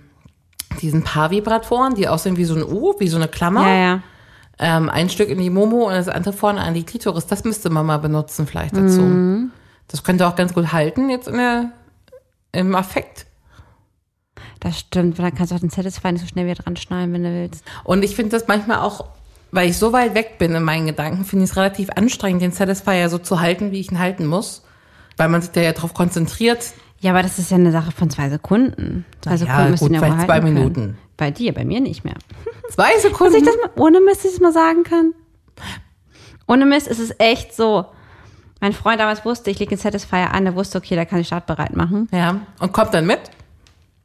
diesen 0.82 1.04
Paar-Vibratoren, 1.04 1.96
die 1.96 2.08
aussehen 2.08 2.38
wie 2.38 2.46
so 2.46 2.56
ein 2.56 2.64
U, 2.64 2.96
wie 3.00 3.08
so 3.08 3.18
eine 3.18 3.28
Klammer. 3.28 3.68
Ja, 3.68 3.76
ja. 3.76 4.04
Ähm, 4.62 4.90
ein 4.90 5.10
Stück 5.10 5.30
in 5.30 5.40
die 5.40 5.50
Momo 5.50 5.88
und 5.88 5.94
das 5.94 6.10
andere 6.10 6.34
vorne 6.34 6.62
an 6.62 6.74
die 6.74 6.84
Klitoris. 6.84 7.28
Das 7.28 7.44
müsste 7.46 7.70
man 7.70 7.86
mal 7.86 7.98
benutzen 7.98 8.46
vielleicht 8.46 8.76
dazu. 8.76 9.02
Mhm. 9.02 9.52
Das 9.88 10.04
könnte 10.04 10.28
auch 10.28 10.36
ganz 10.36 10.54
gut 10.54 10.74
halten 10.74 11.10
jetzt 11.10 11.28
in 11.28 11.38
der, 11.38 11.72
im 12.52 12.76
Affekt. 12.76 13.26
Das 14.60 14.80
stimmt, 14.80 15.18
weil 15.18 15.26
dann 15.26 15.36
kannst 15.36 15.52
du 15.52 15.56
auch 15.56 15.60
den 15.60 15.70
Satisfy 15.70 16.12
nicht 16.12 16.22
so 16.22 16.28
schnell 16.28 16.46
wieder 16.46 16.62
dran 16.62 16.76
schnallen, 16.76 17.14
wenn 17.14 17.24
du 17.24 17.32
willst. 17.32 17.64
Und 17.84 18.04
ich 18.04 18.16
finde 18.16 18.32
das 18.32 18.48
manchmal 18.48 18.80
auch, 18.80 19.06
weil 19.52 19.70
ich 19.70 19.78
so 19.78 19.94
weit 19.94 20.16
weg 20.16 20.38
bin 20.38 20.54
in 20.54 20.64
meinen 20.64 20.88
Gedanken, 20.88 21.24
finde 21.24 21.46
ich 21.46 21.52
es 21.52 21.58
relativ 21.58 21.90
anstrengend, 21.92 22.42
den 22.42 22.52
Satisfier 22.52 23.10
so 23.10 23.18
zu 23.18 23.40
halten, 23.40 23.72
wie 23.72 23.80
ich 23.80 23.92
ihn 23.92 24.00
halten 24.00 24.26
muss. 24.26 24.64
Weil 25.16 25.30
man 25.30 25.42
sich 25.42 25.52
da 25.52 25.62
ja 25.62 25.72
drauf 25.72 25.94
konzentriert. 25.94 26.74
Ja, 27.02 27.12
aber 27.12 27.22
das 27.24 27.40
ist 27.40 27.50
ja 27.52 27.58
eine 27.58 27.72
Sache 27.72 27.92
von 27.92 28.10
zwei 28.10 28.30
Sekunden. 28.30 29.06
Zwei 29.22 29.32
Na 29.32 29.36
ja, 29.36 29.38
Sekunden 29.38 29.72
müssen 29.72 29.84
gut, 29.88 29.94
ja 29.94 30.00
zwei 30.00 30.10
halten 30.10 30.28
können. 30.28 30.54
Minuten. 30.54 30.98
Bei 31.18 31.32
dir, 31.32 31.54
bei 31.54 31.66
mir 31.66 31.80
nicht 31.82 32.04
mehr. 32.04 32.16
Zwei 32.70 32.94
Dass 32.94 33.02
Sekunden. 33.02 33.36
ich 33.38 33.44
das 33.44 33.56
mal, 33.56 33.72
ohne 33.82 34.00
Mist, 34.00 34.20
dass 34.24 34.26
ich 34.26 34.38
das 34.38 34.42
mal 34.42 34.54
sagen 34.54 34.84
kann. 34.84 35.14
Ohne 36.48 36.66
Mist 36.66 36.88
ist 36.88 37.00
es 37.00 37.14
echt 37.20 37.56
so. 37.56 37.86
Mein 38.62 38.74
Freund 38.74 39.00
damals 39.00 39.26
wusste, 39.26 39.50
ich 39.50 39.60
lege 39.60 39.70
den 39.70 39.78
Satisfier 39.80 40.32
an, 40.34 40.44
der 40.46 40.56
wusste, 40.56 40.78
okay, 40.78 40.96
da 40.96 41.06
kann 41.06 41.20
ich 41.20 41.28
startbereit 41.28 41.76
machen. 41.76 42.08
ja. 42.12 42.36
Und 42.60 42.72
kommt 42.74 42.94
dann 42.94 43.06
mit? 43.06 43.20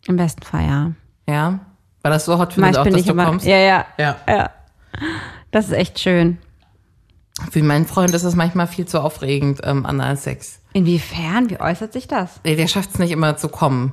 Im 0.06 0.16
besten 0.16 0.42
Fall, 0.42 0.64
ja. 0.66 0.92
Ja. 1.28 1.58
Weil 2.02 2.12
das 2.12 2.24
so 2.24 2.38
hot 2.38 2.52
findet 2.52 2.76
auch, 2.78 2.84
dass 2.84 2.94
ich 2.94 3.04
du 3.06 3.12
immer. 3.12 3.26
kommst. 3.26 3.46
Ja, 3.46 3.56
ja. 3.58 3.86
Ja. 3.98 4.16
Ja. 4.28 4.50
Das 5.50 5.66
ist 5.66 5.72
echt 5.72 5.98
schön. 6.00 6.38
Für 7.50 7.62
meinen 7.62 7.86
Freund 7.86 8.14
ist 8.14 8.22
es 8.22 8.36
manchmal 8.36 8.66
viel 8.66 8.86
zu 8.86 9.00
aufregend, 9.02 9.60
ähm, 9.64 9.84
Analsex. 9.86 10.60
Inwiefern? 10.72 11.50
Wie 11.50 11.60
äußert 11.60 11.92
sich 11.92 12.06
das? 12.06 12.40
Der, 12.44 12.56
der 12.56 12.68
schafft 12.68 12.90
es 12.90 12.98
nicht 12.98 13.10
immer 13.10 13.36
zu 13.36 13.48
kommen, 13.48 13.92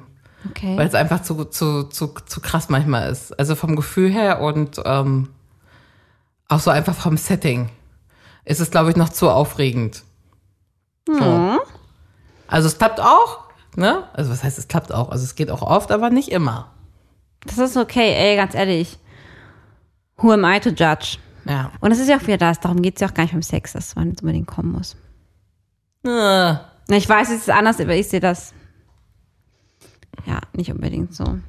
Okay. 0.50 0.78
weil 0.78 0.88
es 0.88 0.94
einfach 0.96 1.22
zu, 1.24 1.46
zu, 1.46 1.84
zu, 1.84 2.08
zu 2.26 2.42
krass 2.42 2.70
manchmal 2.70 3.10
ist. 3.12 3.38
Also 3.40 3.56
vom 3.56 3.76
Gefühl 3.76 4.12
her 4.12 4.42
und 4.42 4.80
ähm, 4.86 5.30
auch 6.48 6.60
so 6.60 6.70
einfach 6.72 6.96
vom 6.96 7.18
Setting 7.18 7.70
ist 8.46 8.60
es, 8.60 8.72
glaube 8.72 8.90
ich, 8.92 8.96
noch 8.96 9.10
zu 9.10 9.30
aufregend. 9.30 10.04
So. 11.08 11.60
Also 12.48 12.68
es 12.68 12.78
klappt 12.78 13.00
auch, 13.00 13.40
ne? 13.76 14.04
Also 14.14 14.32
was 14.32 14.44
heißt, 14.44 14.58
es 14.60 14.68
klappt 14.68 14.94
auch? 14.94 15.10
Also 15.10 15.24
es 15.24 15.36
geht 15.36 15.50
auch 15.52 15.62
oft, 15.62 15.92
aber 15.92 16.10
nicht 16.10 16.30
immer. 16.32 16.72
Das 17.46 17.58
ist 17.58 17.78
okay, 17.78 18.14
ey, 18.14 18.36
ganz 18.36 18.54
ehrlich. 18.54 19.00
Who 20.18 20.32
am 20.32 20.44
I 20.46 20.60
to 20.60 20.70
judge? 20.70 21.18
Ja. 21.46 21.72
Und 21.80 21.92
es 21.92 22.00
ist 22.00 22.08
ja 22.10 22.18
auch 22.18 22.22
wieder 22.28 22.38
das, 22.38 22.60
darum 22.60 22.82
geht 22.82 22.96
es 22.96 23.02
ja 23.02 23.08
auch 23.10 23.14
gar 23.14 23.24
nicht 23.24 23.34
beim 23.34 23.42
Sex, 23.42 23.74
dass 23.74 23.96
man 23.96 24.10
jetzt 24.10 24.22
unbedingt 24.22 24.48
kommen 24.48 24.72
muss. 24.72 24.96
Äh, 26.06 26.56
Ich 26.96 27.08
weiß, 27.08 27.30
es 27.30 27.42
ist 27.42 27.50
anders, 27.50 27.80
aber 27.80 27.96
ich 27.96 28.08
sehe 28.10 28.20
das. 28.20 28.54
Ja, 30.26 30.42
nicht 30.54 30.72
unbedingt 30.72 31.14
so. 31.16 31.40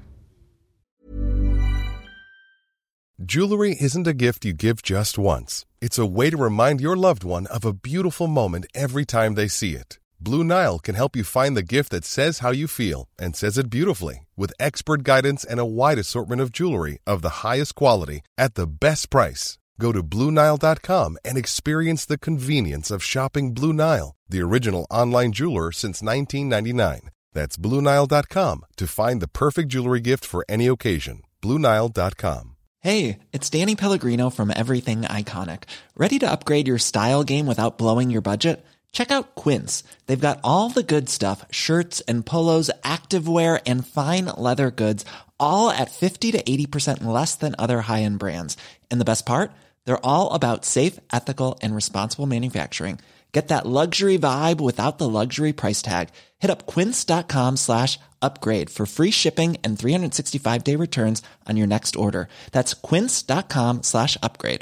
Jewelry 3.18 3.76
isn't 3.78 4.06
a 4.06 4.12
gift 4.12 4.44
you 4.44 4.52
give 4.52 4.82
just 4.82 5.18
once. 5.18 5.64
It's 5.80 5.98
a 5.98 6.06
way 6.06 6.30
to 6.30 6.36
remind 6.36 6.80
your 6.80 6.96
loved 6.96 7.24
one 7.24 7.46
of 7.48 7.64
a 7.64 7.72
beautiful 7.72 8.26
moment 8.26 8.66
every 8.74 9.04
time 9.04 9.34
they 9.34 9.48
see 9.48 9.74
it. 9.74 9.98
Blue 10.20 10.44
Nile 10.44 10.78
can 10.78 10.94
help 10.94 11.16
you 11.16 11.24
find 11.24 11.56
the 11.56 11.62
gift 11.62 11.90
that 11.90 12.04
says 12.04 12.38
how 12.40 12.52
you 12.52 12.68
feel 12.68 13.08
and 13.18 13.34
says 13.34 13.58
it 13.58 13.68
beautifully 13.70 14.26
with 14.36 14.52
expert 14.60 15.02
guidance 15.02 15.44
and 15.44 15.58
a 15.60 15.64
wide 15.66 15.98
assortment 15.98 16.40
of 16.40 16.52
jewelry 16.52 16.98
of 17.06 17.22
the 17.22 17.42
highest 17.44 17.74
quality 17.74 18.20
at 18.38 18.54
the 18.54 18.66
best 18.66 19.10
price. 19.10 19.58
Go 19.80 19.92
to 19.92 20.02
BlueNile.com 20.02 21.18
and 21.24 21.38
experience 21.38 22.04
the 22.04 22.18
convenience 22.18 22.90
of 22.90 23.02
shopping 23.02 23.54
Blue 23.54 23.72
Nile, 23.72 24.14
the 24.28 24.40
original 24.42 24.86
online 24.90 25.32
jeweler 25.32 25.72
since 25.72 26.02
1999. 26.02 27.10
That's 27.32 27.56
BlueNile.com 27.56 28.64
to 28.76 28.86
find 28.86 29.20
the 29.22 29.28
perfect 29.28 29.68
jewelry 29.70 30.00
gift 30.00 30.24
for 30.24 30.44
any 30.48 30.66
occasion. 30.66 31.22
BlueNile.com. 31.42 32.56
Hey, 32.80 33.18
it's 33.32 33.48
Danny 33.48 33.76
Pellegrino 33.76 34.28
from 34.28 34.52
Everything 34.54 35.02
Iconic. 35.02 35.64
Ready 35.96 36.18
to 36.18 36.30
upgrade 36.30 36.66
your 36.66 36.78
style 36.78 37.22
game 37.22 37.46
without 37.46 37.78
blowing 37.78 38.10
your 38.10 38.22
budget? 38.22 38.64
Check 38.90 39.10
out 39.10 39.34
Quince. 39.34 39.84
They've 40.06 40.20
got 40.28 40.40
all 40.44 40.68
the 40.68 40.82
good 40.82 41.08
stuff 41.08 41.46
shirts 41.50 42.00
and 42.02 42.26
polos, 42.26 42.70
activewear, 42.82 43.60
and 43.66 43.86
fine 43.86 44.26
leather 44.36 44.70
goods, 44.70 45.04
all 45.42 45.70
at 45.70 45.90
50 45.90 46.32
to 46.32 46.42
80% 46.42 47.04
less 47.04 47.34
than 47.34 47.54
other 47.58 47.82
high 47.82 48.02
end 48.02 48.18
brands. 48.18 48.56
And 48.90 49.00
the 49.00 49.04
best 49.04 49.26
part? 49.26 49.52
They're 49.84 50.06
all 50.06 50.32
about 50.32 50.64
safe, 50.64 50.98
ethical, 51.12 51.58
and 51.62 51.74
responsible 51.74 52.26
manufacturing. 52.26 52.98
Get 53.32 53.48
that 53.48 53.66
luxury 53.66 54.18
vibe 54.18 54.60
without 54.60 54.98
the 54.98 55.08
luxury 55.08 55.52
price 55.54 55.80
tag. 55.82 56.10
Hit 56.38 56.50
up 56.50 56.66
quince.com 56.66 57.56
slash 57.56 57.98
upgrade 58.20 58.68
for 58.68 58.84
free 58.86 59.10
shipping 59.10 59.56
and 59.64 59.78
365 59.78 60.62
day 60.64 60.76
returns 60.76 61.22
on 61.48 61.56
your 61.56 61.66
next 61.66 61.96
order. 61.96 62.28
That's 62.52 62.74
quince.com 62.74 63.82
slash 63.82 64.18
upgrade. 64.22 64.60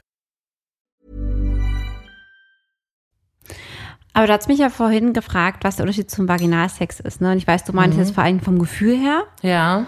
Aber 4.13 4.27
du 4.27 4.33
hast 4.33 4.49
mich 4.49 4.59
ja 4.59 4.71
vorhin 4.71 5.13
gefragt, 5.13 5.63
was 5.63 5.77
der 5.77 5.85
Unterschied 5.85 6.11
zum 6.11 6.27
Vaginalsex 6.27 6.99
ist. 7.01 7.21
Ne? 7.21 7.31
Und 7.31 7.39
ich 7.39 7.47
weiß, 7.47 7.65
du 7.65 7.73
meinst 7.73 7.97
jetzt 7.97 8.13
vor 8.15 8.25
allem 8.25 8.41
vom 8.41 8.59
Gefühl 8.59 8.97
her. 8.97 9.25
ja. 9.43 9.87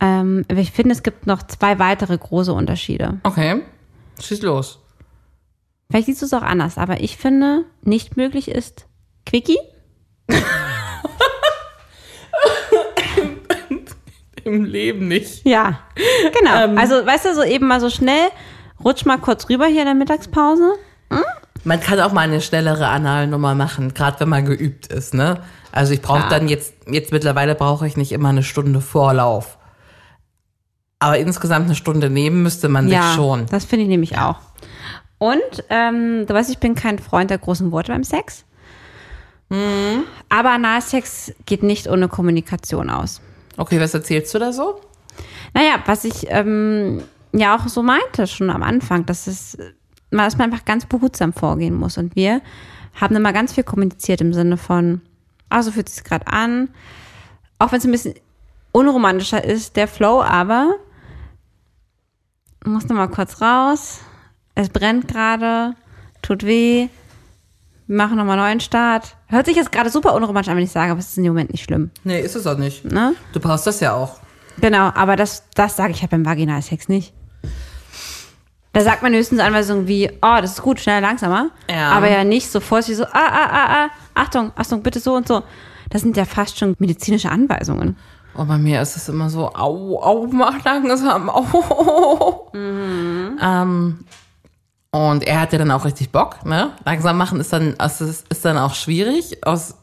Ähm, 0.00 0.44
aber 0.48 0.60
ich 0.60 0.70
finde, 0.70 0.94
es 0.94 1.02
gibt 1.02 1.26
noch 1.26 1.42
zwei 1.42 1.78
weitere 1.78 2.16
große 2.16 2.52
Unterschiede. 2.52 3.18
Okay. 3.24 3.62
Schieß 4.20 4.42
los. 4.42 4.78
Vielleicht 5.90 6.06
siehst 6.06 6.22
du 6.22 6.26
es 6.26 6.34
auch 6.34 6.42
anders, 6.42 6.76
aber 6.78 7.00
ich 7.00 7.16
finde, 7.16 7.64
nicht 7.82 8.16
möglich 8.16 8.48
ist 8.48 8.86
Quickie. 9.26 9.58
Im 14.44 14.64
Leben 14.64 15.08
nicht. 15.08 15.44
Ja, 15.46 15.80
genau. 16.38 16.64
Ähm. 16.64 16.78
also, 16.78 16.94
weißt 17.06 17.26
du, 17.26 17.34
so 17.34 17.42
eben 17.42 17.66
mal 17.66 17.80
so 17.80 17.90
schnell, 17.90 18.28
rutsch 18.84 19.04
mal 19.04 19.18
kurz 19.18 19.48
rüber 19.48 19.66
hier 19.66 19.80
in 19.80 19.86
der 19.86 19.94
Mittagspause. 19.94 20.74
Man 21.64 21.80
kann 21.80 22.00
auch 22.00 22.12
mal 22.12 22.22
eine 22.22 22.40
schnellere 22.40 22.88
Analnummer 22.88 23.54
machen, 23.54 23.92
gerade 23.92 24.20
wenn 24.20 24.28
man 24.28 24.46
geübt 24.46 24.86
ist, 24.86 25.12
ne? 25.12 25.42
Also 25.72 25.92
ich 25.92 26.00
brauche 26.00 26.28
dann 26.30 26.48
jetzt, 26.48 26.72
jetzt 26.86 27.12
mittlerweile 27.12 27.54
brauche 27.54 27.86
ich 27.86 27.96
nicht 27.96 28.12
immer 28.12 28.30
eine 28.30 28.42
Stunde 28.42 28.80
Vorlauf. 28.80 29.57
Aber 31.00 31.18
insgesamt 31.18 31.66
eine 31.66 31.74
Stunde 31.74 32.10
nehmen 32.10 32.42
müsste 32.42 32.68
man 32.68 32.88
ja, 32.88 33.02
sich 33.02 33.14
schon. 33.14 33.46
das 33.46 33.64
finde 33.64 33.84
ich 33.84 33.88
nämlich 33.88 34.18
auch. 34.18 34.36
Und 35.18 35.64
ähm, 35.68 36.26
du 36.26 36.34
weißt, 36.34 36.50
ich 36.50 36.58
bin 36.58 36.74
kein 36.74 36.98
Freund 36.98 37.30
der 37.30 37.38
großen 37.38 37.70
Worte 37.72 37.92
beim 37.92 38.04
Sex. 38.04 38.44
Mhm. 39.48 40.04
Aber 40.28 40.50
Analsex 40.50 41.32
geht 41.46 41.62
nicht 41.62 41.88
ohne 41.88 42.08
Kommunikation 42.08 42.90
aus. 42.90 43.20
Okay, 43.56 43.80
was 43.80 43.94
erzählst 43.94 44.34
du 44.34 44.38
da 44.38 44.52
so? 44.52 44.80
Naja, 45.54 45.82
was 45.86 46.04
ich 46.04 46.26
ähm, 46.28 47.02
ja 47.32 47.56
auch 47.56 47.68
so 47.68 47.82
meinte 47.82 48.26
schon 48.26 48.50
am 48.50 48.62
Anfang, 48.62 49.06
dass 49.06 49.26
es 49.26 49.56
dass 50.10 50.38
man 50.38 50.50
einfach 50.52 50.64
ganz 50.64 50.86
behutsam 50.86 51.32
vorgehen 51.32 51.74
muss. 51.74 51.98
Und 51.98 52.16
wir 52.16 52.40
haben 52.94 53.16
immer 53.16 53.32
ganz 53.32 53.52
viel 53.52 53.64
kommuniziert 53.64 54.20
im 54.20 54.32
Sinne 54.32 54.56
von, 54.56 55.00
ah, 55.50 55.62
so 55.62 55.70
fühlt 55.70 55.88
es 55.88 55.96
sich 55.96 56.04
gerade 56.04 56.26
an. 56.26 56.70
Auch 57.58 57.72
wenn 57.72 57.78
es 57.78 57.84
ein 57.84 57.92
bisschen 57.92 58.14
unromantischer 58.72 59.44
ist, 59.44 59.76
der 59.76 59.88
Flow, 59.88 60.22
aber 60.22 60.76
muss 62.68 62.88
mal 62.88 63.08
kurz 63.08 63.40
raus. 63.40 64.00
Es 64.54 64.68
brennt 64.68 65.08
gerade, 65.08 65.74
tut 66.22 66.44
weh. 66.44 66.88
Wir 67.86 67.96
machen 67.96 68.16
nochmal 68.16 68.38
einen 68.38 68.48
neuen 68.48 68.60
Start. 68.60 69.16
Hört 69.28 69.46
sich 69.46 69.56
jetzt 69.56 69.72
gerade 69.72 69.90
super 69.90 70.14
unromantisch 70.14 70.50
an, 70.50 70.56
wenn 70.56 70.64
ich 70.64 70.70
sage, 70.70 70.90
aber 70.90 71.00
es 71.00 71.08
ist 71.08 71.18
in 71.18 71.24
dem 71.24 71.32
Moment 71.32 71.52
nicht 71.52 71.64
schlimm. 71.64 71.90
Nee, 72.04 72.20
ist 72.20 72.34
es 72.34 72.46
auch 72.46 72.58
nicht. 72.58 72.84
Ne? 72.84 73.14
Du 73.32 73.40
brauchst 73.40 73.66
das 73.66 73.80
ja 73.80 73.94
auch. 73.94 74.18
Genau, 74.60 74.90
aber 74.94 75.16
das, 75.16 75.44
das 75.54 75.76
sage 75.76 75.92
ich 75.92 76.00
halt 76.02 76.10
beim 76.10 76.26
Vaginalsex 76.26 76.88
nicht. 76.88 77.14
Da 78.72 78.82
sagt 78.82 79.02
man 79.02 79.12
höchstens 79.14 79.40
Anweisungen 79.40 79.88
wie, 79.88 80.10
oh, 80.20 80.38
das 80.40 80.52
ist 80.52 80.62
gut, 80.62 80.80
schneller, 80.80 81.00
langsamer. 81.00 81.50
Ja. 81.70 81.92
Aber 81.92 82.10
ja 82.10 82.24
nicht 82.24 82.50
so 82.50 82.60
vorsichtig 82.60 82.98
so, 82.98 83.04
ah, 83.04 83.10
ah, 83.12 83.48
ah, 83.50 83.66
ah, 83.84 83.90
Achtung, 84.14 84.52
Achtung, 84.54 84.82
bitte 84.82 85.00
so 85.00 85.14
und 85.14 85.26
so. 85.26 85.42
Das 85.90 86.02
sind 86.02 86.16
ja 86.16 86.24
fast 86.24 86.58
schon 86.58 86.76
medizinische 86.78 87.30
Anweisungen. 87.30 87.96
Und 88.38 88.46
bei 88.46 88.56
mir 88.56 88.80
ist 88.80 88.96
es 88.96 89.08
immer 89.08 89.30
so, 89.30 89.52
au, 89.52 90.00
au, 90.00 90.28
mach 90.28 90.62
langsam, 90.64 91.28
au. 91.28 92.52
Ähm, 92.54 94.04
und 94.92 95.24
er 95.24 95.40
hatte 95.40 95.58
dann 95.58 95.72
auch 95.72 95.84
richtig 95.84 96.10
Bock, 96.12 96.44
ne? 96.44 96.70
Langsam 96.84 97.18
machen 97.18 97.40
ist 97.40 97.52
dann, 97.52 97.74
also 97.78 98.04
ist 98.04 98.44
dann 98.44 98.56
auch 98.56 98.74
schwierig 98.74 99.44
aus 99.44 99.74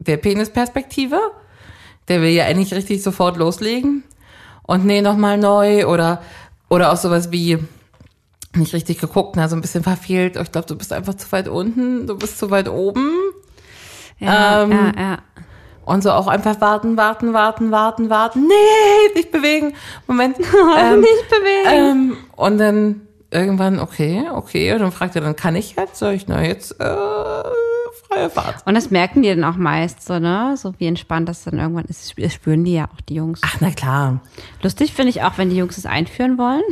der 0.00 0.16
Penisperspektive. 0.16 1.20
Der 2.08 2.20
will 2.20 2.30
ja 2.30 2.46
eigentlich 2.46 2.74
richtig 2.74 3.02
sofort 3.04 3.36
loslegen. 3.36 4.02
Und 4.64 4.84
nee, 4.84 5.00
nochmal 5.00 5.38
neu 5.38 5.86
oder, 5.86 6.22
oder 6.68 6.92
auch 6.92 6.96
sowas 6.96 7.30
wie, 7.30 7.58
nicht 8.56 8.74
richtig 8.74 8.98
geguckt, 8.98 9.36
ne, 9.36 9.48
so 9.48 9.54
ein 9.54 9.60
bisschen 9.62 9.84
verfehlt. 9.84 10.36
Oh, 10.36 10.42
Ich 10.42 10.50
glaube, 10.50 10.66
du 10.66 10.74
bist 10.76 10.92
einfach 10.92 11.14
zu 11.14 11.30
weit 11.30 11.46
unten, 11.46 12.08
du 12.08 12.18
bist 12.18 12.38
zu 12.38 12.50
weit 12.50 12.68
oben. 12.68 13.12
Ja, 14.18 14.62
Ähm, 14.62 14.70
ja, 14.72 14.92
ja. 14.96 15.18
Und 15.86 16.02
so 16.02 16.10
auch 16.10 16.26
einfach 16.26 16.60
warten, 16.60 16.96
warten, 16.98 17.32
warten, 17.32 17.70
warten, 17.70 18.10
warten. 18.10 18.46
Nee, 18.46 19.14
nicht 19.14 19.30
bewegen. 19.32 19.72
Moment. 20.06 20.36
Ähm, 20.78 21.00
Nicht 21.00 21.28
bewegen. 21.30 21.68
ähm, 21.70 22.16
und 22.36 22.58
dann 22.58 23.00
irgendwann, 23.30 23.78
okay, 23.78 24.24
okay. 24.34 24.72
Und 24.74 24.80
dann 24.80 24.92
fragt 24.92 25.14
er, 25.14 25.22
dann 25.22 25.36
kann 25.36 25.56
ich 25.56 25.76
jetzt? 25.76 25.96
Sag 25.96 26.12
ich, 26.14 26.26
na 26.28 26.42
jetzt, 26.42 26.72
äh, 26.80 26.84
freie 28.08 28.28
Fahrt. 28.30 28.66
Und 28.66 28.74
das 28.74 28.90
merken 28.90 29.22
die 29.22 29.28
dann 29.28 29.44
auch 29.44 29.56
meist 29.56 30.04
so, 30.04 30.18
ne? 30.18 30.54
So 30.56 30.74
wie 30.78 30.86
entspannt 30.86 31.28
das 31.28 31.44
dann 31.44 31.58
irgendwann 31.58 31.84
ist. 31.86 32.14
Das 32.18 32.34
spüren 32.34 32.64
die 32.64 32.74
ja 32.74 32.86
auch, 32.92 33.00
die 33.02 33.14
Jungs. 33.14 33.40
Ach, 33.44 33.56
na 33.60 33.70
klar. 33.70 34.20
Lustig 34.62 34.92
finde 34.92 35.10
ich 35.10 35.22
auch, 35.22 35.38
wenn 35.38 35.50
die 35.50 35.56
Jungs 35.56 35.78
es 35.78 35.86
einführen 35.86 36.36
wollen 36.36 36.64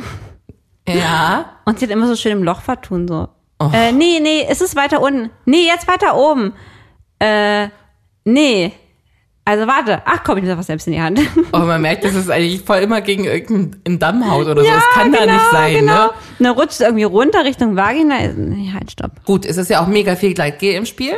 Ja. 0.89 1.47
und 1.65 1.79
sie 1.79 1.87
dann 1.87 1.99
immer 1.99 2.09
so 2.09 2.17
schön 2.17 2.33
im 2.33 2.43
Loch 2.43 2.61
vertun, 2.63 3.07
so. 3.09 3.29
Oh. 3.61 3.71
Äh, 3.73 3.93
nee, 3.93 4.19
nee, 4.21 4.45
ist 4.51 4.61
es 4.61 4.75
weiter 4.75 5.01
unten? 5.01 5.31
Nee, 5.45 5.67
jetzt 5.67 5.87
weiter 5.87 6.17
oben. 6.17 6.53
Äh, 7.21 7.69
nee. 8.25 8.73
Also 9.47 9.67
warte. 9.67 10.03
Ach 10.07 10.25
komm, 10.25 10.39
ich 10.39 10.45
nehme 10.45 10.57
was 10.57 10.67
selbst 10.67 10.87
in 10.87 10.95
die 10.95 11.03
Hand. 11.03 11.21
Und 11.53 11.53
man 11.67 11.83
merkt, 11.83 12.05
dass 12.05 12.15
es 12.15 12.31
eigentlich 12.31 12.63
voll 12.63 12.79
immer 12.79 13.03
gegen 13.03 13.25
irgendeinen 13.25 13.99
Damm 13.99 14.31
haut 14.31 14.47
oder 14.47 14.65
so. 14.65 14.71
Das 14.71 14.85
kann 14.95 15.13
da 15.13 15.27
nicht 15.27 15.51
sein, 15.53 15.81
genau. 15.81 15.93
ne? 15.93 16.11
Und 16.39 16.47
dann 16.47 16.55
rutscht 16.55 16.81
irgendwie 16.81 17.05
runter 17.05 17.45
Richtung 17.45 17.77
Vagina. 17.77 18.27
Nee, 18.35 18.73
halt, 18.73 18.91
stopp. 18.91 19.25
Gut, 19.25 19.45
es 19.45 19.59
ist 19.59 19.69
ja 19.69 19.83
auch 19.83 19.87
mega 19.87 20.17
viel 20.17 20.33
Gleitgel 20.33 20.73
im 20.75 20.87
Spiel. 20.87 21.13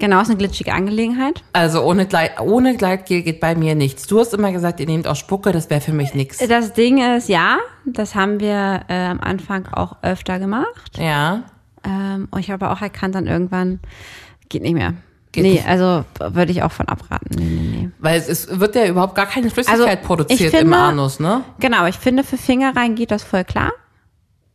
Genau, 0.00 0.20
ist 0.20 0.28
eine 0.28 0.36
glitschige 0.36 0.72
Angelegenheit. 0.72 1.44
Also 1.52 1.82
ohne, 1.82 2.06
Gleit, 2.06 2.40
ohne 2.40 2.76
Gleitgel 2.76 3.22
geht 3.22 3.38
bei 3.38 3.54
mir 3.54 3.76
nichts. 3.76 4.08
Du 4.08 4.18
hast 4.18 4.34
immer 4.34 4.50
gesagt, 4.50 4.80
ihr 4.80 4.86
nehmt 4.86 5.06
auch 5.06 5.14
Spucke, 5.14 5.52
das 5.52 5.70
wäre 5.70 5.80
für 5.80 5.92
mich 5.92 6.12
nichts. 6.14 6.38
Das 6.38 6.72
Ding 6.72 7.00
ist, 7.16 7.28
ja, 7.28 7.58
das 7.86 8.16
haben 8.16 8.40
wir 8.40 8.82
äh, 8.88 9.06
am 9.06 9.20
Anfang 9.20 9.68
auch 9.68 9.98
öfter 10.02 10.40
gemacht. 10.40 10.98
Ja. 10.98 11.44
Ähm, 11.84 12.26
und 12.32 12.40
ich 12.40 12.50
habe 12.50 12.64
aber 12.64 12.74
auch 12.74 12.82
erkannt 12.82 13.14
dann 13.14 13.28
irgendwann, 13.28 13.78
geht 14.48 14.62
nicht 14.62 14.74
mehr. 14.74 14.94
Geht 15.32 15.44
nee, 15.44 15.52
nicht. 15.52 15.66
also 15.66 16.04
würde 16.20 16.52
ich 16.52 16.62
auch 16.62 16.72
von 16.72 16.86
abraten. 16.88 17.28
Nee, 17.38 17.44
nee, 17.44 17.76
nee. 17.84 17.90
Weil 17.98 18.18
es 18.20 18.28
ist, 18.28 18.60
wird 18.60 18.74
ja 18.76 18.86
überhaupt 18.86 19.14
gar 19.14 19.26
keine 19.26 19.48
Flüssigkeit 19.50 19.98
Also, 19.98 20.06
produziert 20.06 20.52
im 20.52 20.58
finde- 20.60 20.76
Anus, 20.76 21.20
ne? 21.20 21.42
Genau, 21.58 21.86
ich 21.86 21.96
finde, 21.96 22.22
für 22.22 22.36
Finger 22.36 22.76
rein 22.76 22.94
geht 22.94 23.10
das 23.10 23.22
voll 23.24 23.44
klar. 23.44 23.72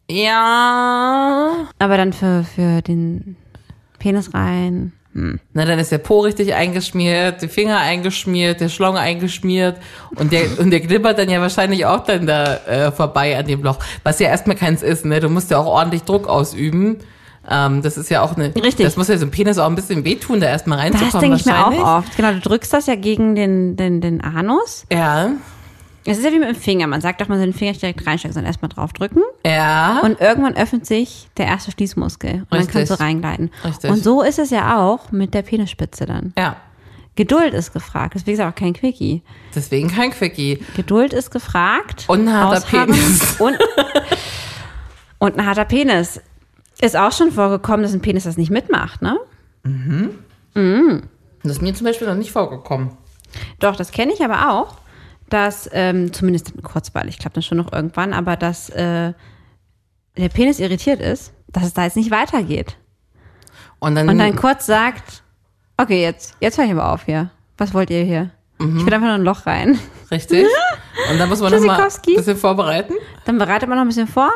Ja. 0.10 1.68
Aber 1.80 1.98
dann 1.98 2.14
für, 2.14 2.44
für 2.44 2.82
den 2.82 3.36
Penis 4.00 4.34
rein. 4.34 4.94
Na, 5.54 5.66
dann 5.66 5.80
ist 5.80 5.92
der 5.92 5.98
Po 5.98 6.20
richtig 6.20 6.54
eingeschmiert, 6.54 7.42
die 7.42 7.48
Finger 7.48 7.80
eingeschmiert, 7.80 8.62
der 8.62 8.70
Schlong 8.70 8.98
eingeschmiert 8.98 9.78
und 10.16 10.32
der, 10.32 10.60
und 10.60 10.70
der 10.70 10.80
glibbert 10.80 11.18
dann 11.18 11.28
ja 11.28 11.42
wahrscheinlich 11.42 11.88
auch 11.88 12.04
dann 12.04 12.28
da 12.28 12.58
äh, 12.68 12.92
vorbei 12.92 13.36
an 13.36 13.48
dem 13.48 13.64
Loch. 13.64 13.80
Was 14.04 14.20
ja 14.20 14.28
erstmal 14.28 14.56
keins 14.56 14.84
ist, 14.84 15.06
ne? 15.06 15.20
Du 15.20 15.28
musst 15.30 15.50
ja 15.50 15.58
auch 15.58 15.66
ordentlich 15.66 16.04
Druck 16.04 16.28
ausüben. 16.28 16.98
Ähm, 17.50 17.82
das 17.82 17.98
ist 17.98 18.10
ja 18.10 18.22
auch 18.22 18.36
eine. 18.36 18.54
Richtig. 18.56 18.86
Das 18.86 18.98
muss 18.98 19.08
ja 19.08 19.18
so 19.18 19.26
ein 19.26 19.32
Penis 19.32 19.58
auch 19.58 19.68
ein 19.68 19.76
bisschen 19.76 20.04
wehtun, 20.04 20.40
da 20.40 20.48
erstmal 20.48 20.78
Das 20.92 21.02
reinzukommen. 21.02 21.22
denke 21.22 21.38
ich 21.38 21.46
mir 21.46 21.66
auch 21.66 21.98
oft. 22.00 22.16
Genau, 22.18 22.32
du 22.34 22.40
drückst 22.40 22.74
das 22.74 22.88
ja 22.88 22.96
gegen 22.96 23.36
den, 23.36 23.76
den, 23.78 24.02
den 24.02 24.22
Anus. 24.22 24.86
Ja. 24.92 25.32
Es 26.10 26.18
ist 26.18 26.24
ja 26.24 26.32
wie 26.32 26.40
mit 26.40 26.48
dem 26.48 26.56
Finger. 26.56 26.88
Man 26.88 27.02
sagt 27.02 27.20
doch, 27.20 27.28
man 27.28 27.38
soll 27.38 27.48
den 27.48 27.54
Finger 27.54 27.72
nicht 27.72 27.82
direkt 27.82 28.06
reinstecken, 28.08 28.34
sondern 28.34 28.48
erstmal 28.50 28.70
draufdrücken. 28.70 29.24
Ja. 29.46 30.00
Und 30.04 30.22
irgendwann 30.22 30.56
öffnet 30.56 30.86
sich 30.86 31.28
der 31.36 31.48
erste 31.48 31.72
Schließmuskel. 31.72 32.32
Und 32.32 32.48
dann 32.50 32.60
Richtig. 32.60 32.74
kannst 32.76 32.92
du 32.92 33.00
reingleiten. 33.00 33.52
Richtig. 33.66 33.92
Und 33.92 34.02
so 34.02 34.22
ist 34.22 34.40
es 34.40 34.50
ja 34.50 34.78
auch 34.80 35.12
mit 35.12 35.34
der 35.34 35.42
Penisspitze 35.42 36.06
dann. 36.06 36.34
ja. 36.38 36.56
Geduld 37.16 37.56
ist 37.56 37.74
gefragt. 37.74 38.14
Deswegen 38.14 38.38
ist 38.40 38.46
auch 38.46 38.54
kein 38.54 38.74
Quickie. 38.74 39.24
Deswegen 39.56 39.88
kein 39.90 40.12
Quickie. 40.12 40.60
Geduld 40.76 41.14
ist 41.14 41.32
gefragt. 41.32 42.04
Und 42.06 42.28
ein 42.28 42.32
harter 42.32 42.58
Ausharren 42.58 42.92
Penis. 42.92 43.36
Und, 43.40 43.58
und 45.18 45.40
ein 45.40 45.46
harter 45.48 45.66
Penis. 45.66 46.22
Ist 46.82 46.96
auch 46.96 47.12
schon 47.12 47.32
vorgekommen, 47.32 47.84
dass 47.84 47.94
ein 47.94 48.02
Penis 48.02 48.26
das 48.26 48.38
nicht 48.38 48.52
mitmacht, 48.52 49.02
ne? 49.02 49.18
Das 51.44 51.54
ist 51.54 51.62
mir 51.62 51.74
zum 51.74 51.86
Beispiel 51.86 52.08
noch 52.08 52.16
nicht 52.16 52.32
vorgekommen. 52.32 52.92
Doch, 53.60 53.76
das 53.76 53.92
kenne 53.92 54.14
ich 54.14 54.24
aber 54.24 54.52
auch, 54.52 54.78
dass, 55.30 55.70
ähm, 55.74 56.14
zumindest 56.14 56.54
kurzweilig, 56.64 57.20
klappt 57.20 57.38
das 57.38 57.46
schon 57.46 57.58
noch 57.58 57.72
irgendwann, 57.74 58.14
aber 58.14 58.36
dass 58.36 58.70
äh, 58.70 59.14
der 60.18 60.30
Penis 60.30 60.60
irritiert 60.60 61.00
ist, 61.02 61.34
dass 61.48 61.64
es 61.64 61.74
da 61.74 61.84
jetzt 61.84 61.98
nicht 61.98 62.12
weitergeht. 62.12 62.78
Und 63.80 63.96
dann, 63.96 64.10
Und 64.10 64.18
dann 64.18 64.36
kurz 64.36 64.66
sagt, 64.66 65.24
okay, 65.78 66.02
jetzt, 66.02 66.36
jetzt 66.40 66.58
höre 66.58 66.66
ich 66.66 66.72
aber 66.72 66.92
auf 66.92 67.06
hier. 67.06 67.30
Was 67.58 67.74
wollt 67.74 67.90
ihr 67.90 68.04
hier? 68.04 68.32
Ich 68.60 68.86
will 68.86 68.94
einfach 68.94 69.08
nur 69.08 69.16
ein 69.16 69.24
Loch 69.24 69.46
rein. 69.46 69.80
richtig. 70.10 70.48
Und 71.12 71.20
dann 71.20 71.30
muss 71.30 71.42
man 71.42 71.52
noch 71.52 71.62
mal 71.62 71.80
ein 71.80 72.16
bisschen 72.16 72.38
vorbereiten. 72.38 72.94
Dann 73.26 73.38
bereitet 73.38 73.70
man 73.70 73.78
noch 73.78 73.84
ein 73.86 73.88
bisschen 73.88 74.08
vor 74.08 74.32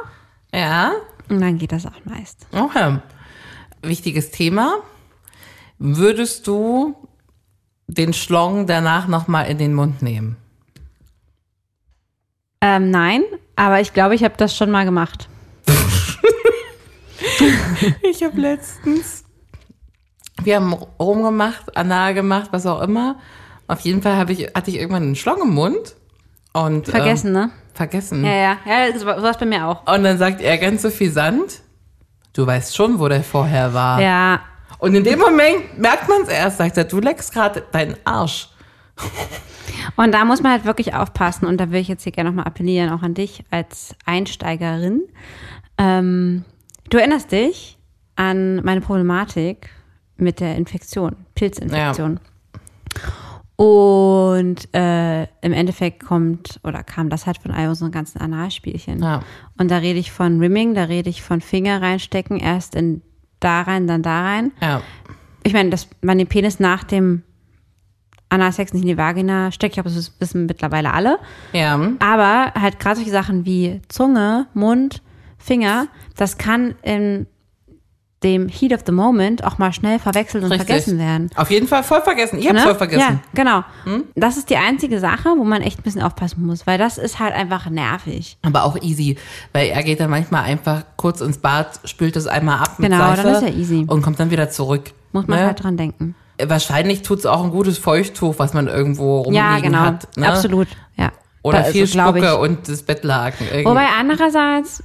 Ja. 0.53 0.91
Und 1.29 1.41
dann 1.41 1.57
geht 1.57 1.71
das 1.71 1.85
auch 1.85 2.05
meist. 2.05 2.47
Okay. 2.51 2.99
Wichtiges 3.81 4.31
Thema. 4.31 4.75
Würdest 5.79 6.47
du 6.47 6.95
den 7.87 8.13
Schlong 8.13 8.67
danach 8.67 9.07
nochmal 9.07 9.47
in 9.47 9.57
den 9.57 9.73
Mund 9.73 10.01
nehmen? 10.01 10.37
Ähm, 12.61 12.91
nein, 12.91 13.23
aber 13.55 13.81
ich 13.81 13.91
glaube, 13.91 14.13
ich 14.13 14.23
habe 14.23 14.35
das 14.37 14.55
schon 14.55 14.71
mal 14.71 14.85
gemacht. 14.85 15.27
Ich 18.03 18.23
habe 18.23 18.39
letztens, 18.39 19.23
wir 20.43 20.55
haben 20.55 20.73
rumgemacht, 20.73 21.75
anal 21.75 22.13
gemacht, 22.13 22.49
was 22.51 22.65
auch 22.65 22.81
immer. 22.81 23.19
Auf 23.67 23.81
jeden 23.81 24.01
Fall 24.01 24.29
ich, 24.29 24.47
hatte 24.53 24.69
ich 24.69 24.77
irgendwann 24.77 25.03
einen 25.03 25.15
Schlong 25.15 25.41
im 25.41 25.53
Mund 25.53 25.95
und 26.53 26.87
Vergessen, 26.87 27.27
ähm, 27.27 27.33
ne? 27.33 27.49
Vergessen. 27.73 28.23
Ja, 28.25 28.31
ja, 28.33 28.57
ja, 28.65 28.97
so 28.99 29.05
war 29.05 29.23
es 29.23 29.37
bei 29.37 29.45
mir 29.45 29.65
auch. 29.65 29.87
Und 29.93 30.03
dann 30.03 30.17
sagt 30.17 30.41
er 30.41 30.57
ganz 30.57 30.81
so 30.81 30.89
viel 30.89 31.11
Sand. 31.11 31.61
Du 32.33 32.45
weißt 32.45 32.75
schon, 32.75 32.99
wo 32.99 33.07
der 33.07 33.23
vorher 33.23 33.73
war. 33.73 34.01
Ja, 34.01 34.41
Und 34.79 34.95
in 34.95 35.03
dem 35.03 35.19
Moment 35.19 35.77
merkt 35.77 36.07
man 36.09 36.23
es 36.23 36.29
erst, 36.29 36.57
sagt 36.57 36.77
er, 36.77 36.85
du 36.85 36.99
leckst 36.99 37.33
gerade 37.33 37.63
deinen 37.71 37.95
Arsch. 38.05 38.49
Und 39.95 40.11
da 40.13 40.25
muss 40.25 40.41
man 40.41 40.51
halt 40.53 40.65
wirklich 40.65 40.93
aufpassen. 40.93 41.45
Und 41.45 41.57
da 41.59 41.71
will 41.71 41.79
ich 41.81 41.87
jetzt 41.87 42.03
hier 42.03 42.11
gerne 42.11 42.29
nochmal 42.29 42.45
appellieren, 42.45 42.89
auch 42.91 43.01
an 43.03 43.13
dich 43.13 43.43
als 43.51 43.95
Einsteigerin. 44.05 45.01
Ähm, 45.77 46.45
du 46.89 46.97
erinnerst 46.97 47.31
dich 47.31 47.77
an 48.15 48.63
meine 48.63 48.81
Problematik 48.81 49.69
mit 50.17 50.39
der 50.39 50.55
Infektion, 50.55 51.15
Pilzinfektion. 51.35 52.19
Und 53.61 54.73
äh, 54.73 55.23
im 55.41 55.53
Endeffekt 55.53 56.03
kommt 56.03 56.59
oder 56.63 56.81
kam 56.81 57.09
das 57.09 57.27
halt 57.27 57.37
von 57.37 57.51
all 57.51 57.69
unseren 57.69 57.91
ganzen 57.91 58.19
Analspielchen. 58.19 59.03
Ja. 59.03 59.21
Und 59.55 59.69
da 59.69 59.77
rede 59.77 59.99
ich 59.99 60.11
von 60.11 60.39
Rimming, 60.39 60.73
da 60.73 60.85
rede 60.85 61.11
ich 61.11 61.21
von 61.21 61.41
Finger 61.41 61.79
reinstecken, 61.79 62.39
erst 62.39 62.73
in 62.73 63.03
da 63.39 63.61
rein, 63.61 63.85
dann 63.85 64.01
da 64.01 64.23
rein. 64.23 64.51
Ja. 64.61 64.81
Ich 65.43 65.53
meine, 65.53 65.69
dass 65.69 65.87
man 66.01 66.17
den 66.17 66.25
Penis 66.25 66.59
nach 66.59 66.83
dem 66.83 67.21
Analsex 68.29 68.73
nicht 68.73 68.81
in 68.81 68.87
die 68.87 68.97
Vagina 68.97 69.51
steckt, 69.51 69.73
ich 69.77 69.83
glaube, 69.83 69.95
das 69.95 70.19
wissen 70.19 70.47
mittlerweile 70.47 70.91
alle. 70.91 71.19
Ja. 71.53 71.79
Aber 71.99 72.53
halt 72.59 72.79
gerade 72.79 72.95
solche 72.95 73.11
Sachen 73.11 73.45
wie 73.45 73.79
Zunge, 73.89 74.47
Mund, 74.55 75.03
Finger, 75.37 75.85
das 76.15 76.39
kann 76.39 76.73
in 76.81 77.27
dem 78.23 78.47
Heat 78.49 78.71
of 78.73 78.81
the 78.85 78.91
Moment 78.91 79.43
auch 79.43 79.57
mal 79.57 79.73
schnell 79.73 79.97
verwechselt 79.97 80.43
und 80.43 80.51
Richtig. 80.51 80.67
vergessen 80.67 80.99
werden. 80.99 81.29
Auf 81.35 81.49
jeden 81.49 81.67
Fall 81.67 81.83
voll 81.83 82.01
vergessen. 82.01 82.37
Ich 82.39 82.47
hab's 82.47 82.59
Ne? 82.59 82.65
voll 82.65 82.75
vergessen. 82.75 83.07
Hm? 83.07 83.19
Ja, 83.35 83.63
genau. 83.83 84.03
Das 84.15 84.37
ist 84.37 84.49
die 84.51 84.57
einzige 84.57 84.99
Sache, 84.99 85.29
wo 85.37 85.43
man 85.43 85.61
echt 85.63 85.79
ein 85.79 85.83
bisschen 85.83 86.03
aufpassen 86.03 86.45
muss, 86.45 86.67
weil 86.67 86.77
das 86.77 86.97
ist 86.99 87.19
halt 87.19 87.33
einfach 87.33 87.69
nervig. 87.69 88.37
Aber 88.43 88.63
auch 88.63 88.77
easy, 88.81 89.17
weil 89.53 89.69
er 89.69 89.81
geht 89.83 89.99
dann 89.99 90.09
manchmal 90.11 90.43
einfach 90.43 90.83
kurz 90.97 91.21
ins 91.21 91.39
Bad, 91.39 91.79
spült 91.85 92.15
es 92.15 92.27
einmal 92.27 92.59
ab 92.59 92.77
mit 92.77 92.91
Genau, 92.91 93.03
Seife 93.07 93.23
dann 93.23 93.35
ist 93.35 93.41
ja 93.41 93.49
easy. 93.59 93.85
und 93.87 94.01
kommt 94.03 94.19
dann 94.19 94.29
wieder 94.29 94.49
zurück. 94.51 94.91
Muss 95.13 95.27
man 95.27 95.39
Ne? 95.39 95.45
halt 95.47 95.63
dran 95.63 95.77
denken. 95.77 96.15
Wahrscheinlich 96.43 97.01
tut's 97.03 97.25
auch 97.25 97.43
ein 97.43 97.51
gutes 97.51 97.77
Feuchttuch, 97.77 98.35
was 98.37 98.53
man 98.53 98.67
irgendwo 98.67 99.21
rumliegen 99.21 99.45
Ja, 99.47 99.59
genau. 99.59 99.79
hat. 99.79 100.15
Ne? 100.17 100.27
Absolut. 100.27 100.67
Ja. 100.97 101.11
Oder 101.43 101.59
Da 101.59 101.65
ist 101.65 101.71
viel 101.73 101.83
es, 101.83 101.91
glaub 101.91 102.15
Spucke 102.17 102.37
und 102.37 102.67
das 102.67 102.83
Bettlaken. 102.83 103.47
Irgendwie. 103.47 103.65
Wobei 103.65 103.87
andererseits 103.99 104.83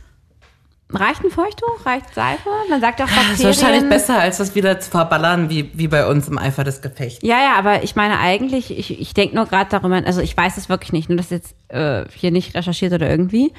reicht 0.90 1.24
ein 1.24 1.30
Feuchttuch, 1.30 1.84
reicht 1.84 2.14
Seife. 2.14 2.48
Man 2.70 2.80
sagt 2.80 3.00
auch 3.00 3.06
das 3.06 3.14
Bakterien. 3.14 3.50
ist 3.50 3.62
wahrscheinlich 3.62 3.88
besser, 3.88 4.18
als 4.18 4.38
das 4.38 4.54
wieder 4.54 4.78
zu 4.80 4.90
verballern, 4.90 5.50
wie, 5.50 5.70
wie 5.74 5.88
bei 5.88 6.06
uns 6.06 6.28
im 6.28 6.38
Eifer 6.38 6.64
des 6.64 6.80
Gefechts. 6.80 7.20
Ja, 7.22 7.38
ja, 7.38 7.54
aber 7.58 7.82
ich 7.82 7.96
meine 7.96 8.18
eigentlich, 8.18 8.76
ich, 8.76 8.98
ich 8.98 9.14
denke 9.14 9.34
nur 9.34 9.46
gerade 9.46 9.68
darüber, 9.70 9.96
also 10.06 10.20
ich 10.20 10.36
weiß 10.36 10.56
es 10.56 10.68
wirklich 10.68 10.92
nicht, 10.92 11.08
nur 11.08 11.16
das 11.16 11.30
jetzt 11.30 11.54
äh, 11.68 12.04
hier 12.14 12.30
nicht 12.30 12.54
recherchiert 12.54 12.92
oder 12.92 13.10
irgendwie. 13.10 13.52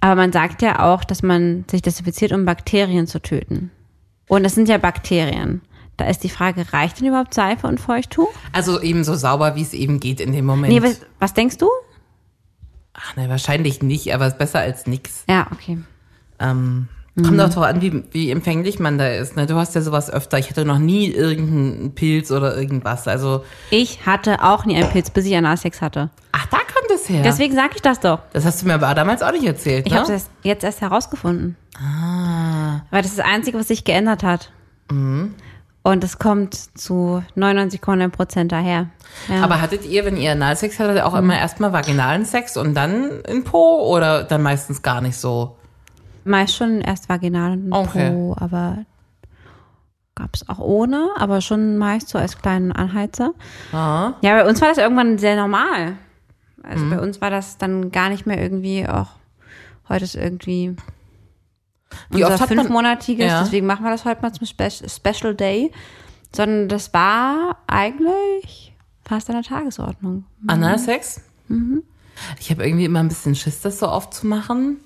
Aber 0.00 0.16
man 0.16 0.32
sagt 0.32 0.62
ja 0.62 0.84
auch, 0.84 1.04
dass 1.04 1.22
man 1.22 1.64
sich 1.70 1.82
desinfiziert, 1.82 2.32
um 2.32 2.44
Bakterien 2.44 3.06
zu 3.06 3.20
töten. 3.20 3.70
Und 4.28 4.44
es 4.44 4.54
sind 4.54 4.68
ja 4.68 4.78
Bakterien. 4.78 5.62
Da 5.96 6.06
ist 6.06 6.22
die 6.22 6.28
Frage, 6.28 6.72
reicht 6.72 7.00
denn 7.00 7.08
überhaupt 7.08 7.34
Seife 7.34 7.66
und 7.66 7.80
Feuchttuch? 7.80 8.28
Also 8.52 8.80
eben 8.80 9.02
so 9.02 9.16
sauber, 9.16 9.56
wie 9.56 9.62
es 9.62 9.72
eben 9.72 9.98
geht 9.98 10.20
in 10.20 10.32
dem 10.32 10.44
Moment. 10.44 10.72
Nee, 10.72 10.82
was, 10.82 11.00
was 11.18 11.34
denkst 11.34 11.58
du? 11.58 11.68
Ach 12.94 13.16
ne, 13.16 13.28
wahrscheinlich 13.28 13.82
nicht, 13.82 14.14
aber 14.14 14.26
es 14.26 14.34
ist 14.34 14.38
besser 14.38 14.60
als 14.60 14.86
nix. 14.86 15.24
Ja, 15.28 15.48
okay. 15.52 15.78
Ähm, 16.40 16.88
Mhm. 17.14 17.24
Kommt 17.24 17.40
auch 17.40 17.48
drauf 17.48 17.64
an, 17.64 17.80
wie, 17.80 18.04
wie 18.12 18.30
empfänglich 18.30 18.78
man 18.78 18.96
da 18.96 19.08
ist. 19.08 19.34
Ne? 19.34 19.46
Du 19.46 19.56
hast 19.56 19.74
ja 19.74 19.80
sowas 19.80 20.08
öfter. 20.08 20.38
Ich 20.38 20.50
hatte 20.50 20.64
noch 20.64 20.78
nie 20.78 21.08
irgendeinen 21.08 21.92
Pilz 21.96 22.30
oder 22.30 22.56
irgendwas. 22.56 23.08
Also, 23.08 23.44
Ich 23.70 24.06
hatte 24.06 24.40
auch 24.44 24.64
nie 24.64 24.76
einen 24.76 24.88
Pilz, 24.90 25.10
bis 25.10 25.26
ich 25.26 25.34
Analsex 25.36 25.82
hatte. 25.82 26.10
ach, 26.30 26.46
da 26.46 26.58
kommt 26.58 26.92
es 26.94 27.08
her. 27.08 27.22
Deswegen 27.24 27.56
sage 27.56 27.70
ich 27.74 27.82
das 27.82 27.98
doch. 27.98 28.20
das 28.32 28.44
hast 28.44 28.62
du 28.62 28.66
mir 28.68 28.74
aber 28.74 28.94
damals 28.94 29.22
auch 29.22 29.32
nicht 29.32 29.44
erzählt, 29.44 29.84
Ich 29.86 29.92
ne? 29.92 29.98
habe 29.98 30.12
das 30.12 30.30
jetzt 30.44 30.62
erst 30.62 30.80
herausgefunden. 30.80 31.56
Ah. 31.76 32.82
Weil 32.92 33.02
das 33.02 33.10
ist 33.10 33.18
das 33.18 33.26
Einzige, 33.26 33.58
was 33.58 33.66
sich 33.66 33.82
geändert 33.82 34.22
hat. 34.22 34.52
Mhm. 34.88 35.34
Und 35.82 36.04
es 36.04 36.20
kommt 36.20 36.54
zu 36.54 37.24
99,9 37.36 38.10
Prozent 38.10 38.52
daher. 38.52 38.90
Ja. 39.28 39.42
Aber 39.42 39.60
hattet 39.60 39.84
ihr, 39.86 40.04
wenn 40.04 40.16
ihr 40.16 40.30
Analsex 40.30 40.78
hattet, 40.78 41.02
auch 41.02 41.16
immer 41.16 41.36
erstmal 41.36 41.72
vaginalen 41.72 42.24
Sex 42.24 42.56
und 42.56 42.74
dann 42.74 43.22
in 43.26 43.42
Po 43.42 43.84
oder 43.92 44.22
dann 44.22 44.42
meistens 44.42 44.82
gar 44.82 45.00
nicht 45.00 45.16
so? 45.16 45.56
Meist 46.28 46.54
schon 46.56 46.80
erst 46.80 47.08
vaginal 47.08 47.52
und 47.52 47.72
Okay. 47.72 48.10
Po, 48.10 48.36
aber 48.38 48.78
gab 50.14 50.34
es 50.34 50.48
auch 50.48 50.58
ohne, 50.58 51.08
aber 51.16 51.40
schon 51.40 51.76
meist 51.78 52.08
so 52.08 52.18
als 52.18 52.38
kleinen 52.38 52.72
Anheizer. 52.72 53.34
Ah. 53.72 54.14
Ja, 54.20 54.34
bei 54.42 54.48
uns 54.48 54.60
war 54.60 54.68
das 54.68 54.78
irgendwann 54.78 55.18
sehr 55.18 55.36
normal. 55.36 55.94
Also 56.62 56.84
Mhm. 56.84 56.90
bei 56.90 57.00
uns 57.00 57.20
war 57.20 57.30
das 57.30 57.56
dann 57.58 57.92
gar 57.92 58.08
nicht 58.08 58.26
mehr 58.26 58.40
irgendwie 58.42 58.86
auch, 58.88 59.08
heute 59.88 60.04
ist 60.04 60.16
irgendwie 60.16 60.74
Wie 62.10 62.22
unser 62.24 62.46
fünfmonatiges, 62.46 63.26
Ja. 63.26 63.42
deswegen 63.42 63.66
machen 63.66 63.84
wir 63.84 63.90
das 63.90 64.04
heute 64.04 64.20
mal 64.22 64.32
zum 64.32 64.46
Spe 64.46 64.68
Special 64.70 65.34
Day. 65.34 65.72
Sondern 66.34 66.68
das 66.68 66.92
war 66.92 67.56
eigentlich 67.66 68.74
fast 69.02 69.30
an 69.30 69.36
der 69.36 69.44
Tagesordnung. 69.44 70.24
Analsex? 70.46 71.22
Mhm. 71.48 71.82
Ich 72.38 72.50
habe 72.50 72.66
irgendwie 72.66 72.84
immer 72.84 73.00
ein 73.00 73.08
bisschen 73.08 73.34
Schiss, 73.34 73.62
das 73.62 73.78
so 73.78 73.88
oft 73.88 74.12
zu 74.12 74.26
machen. 74.26 74.76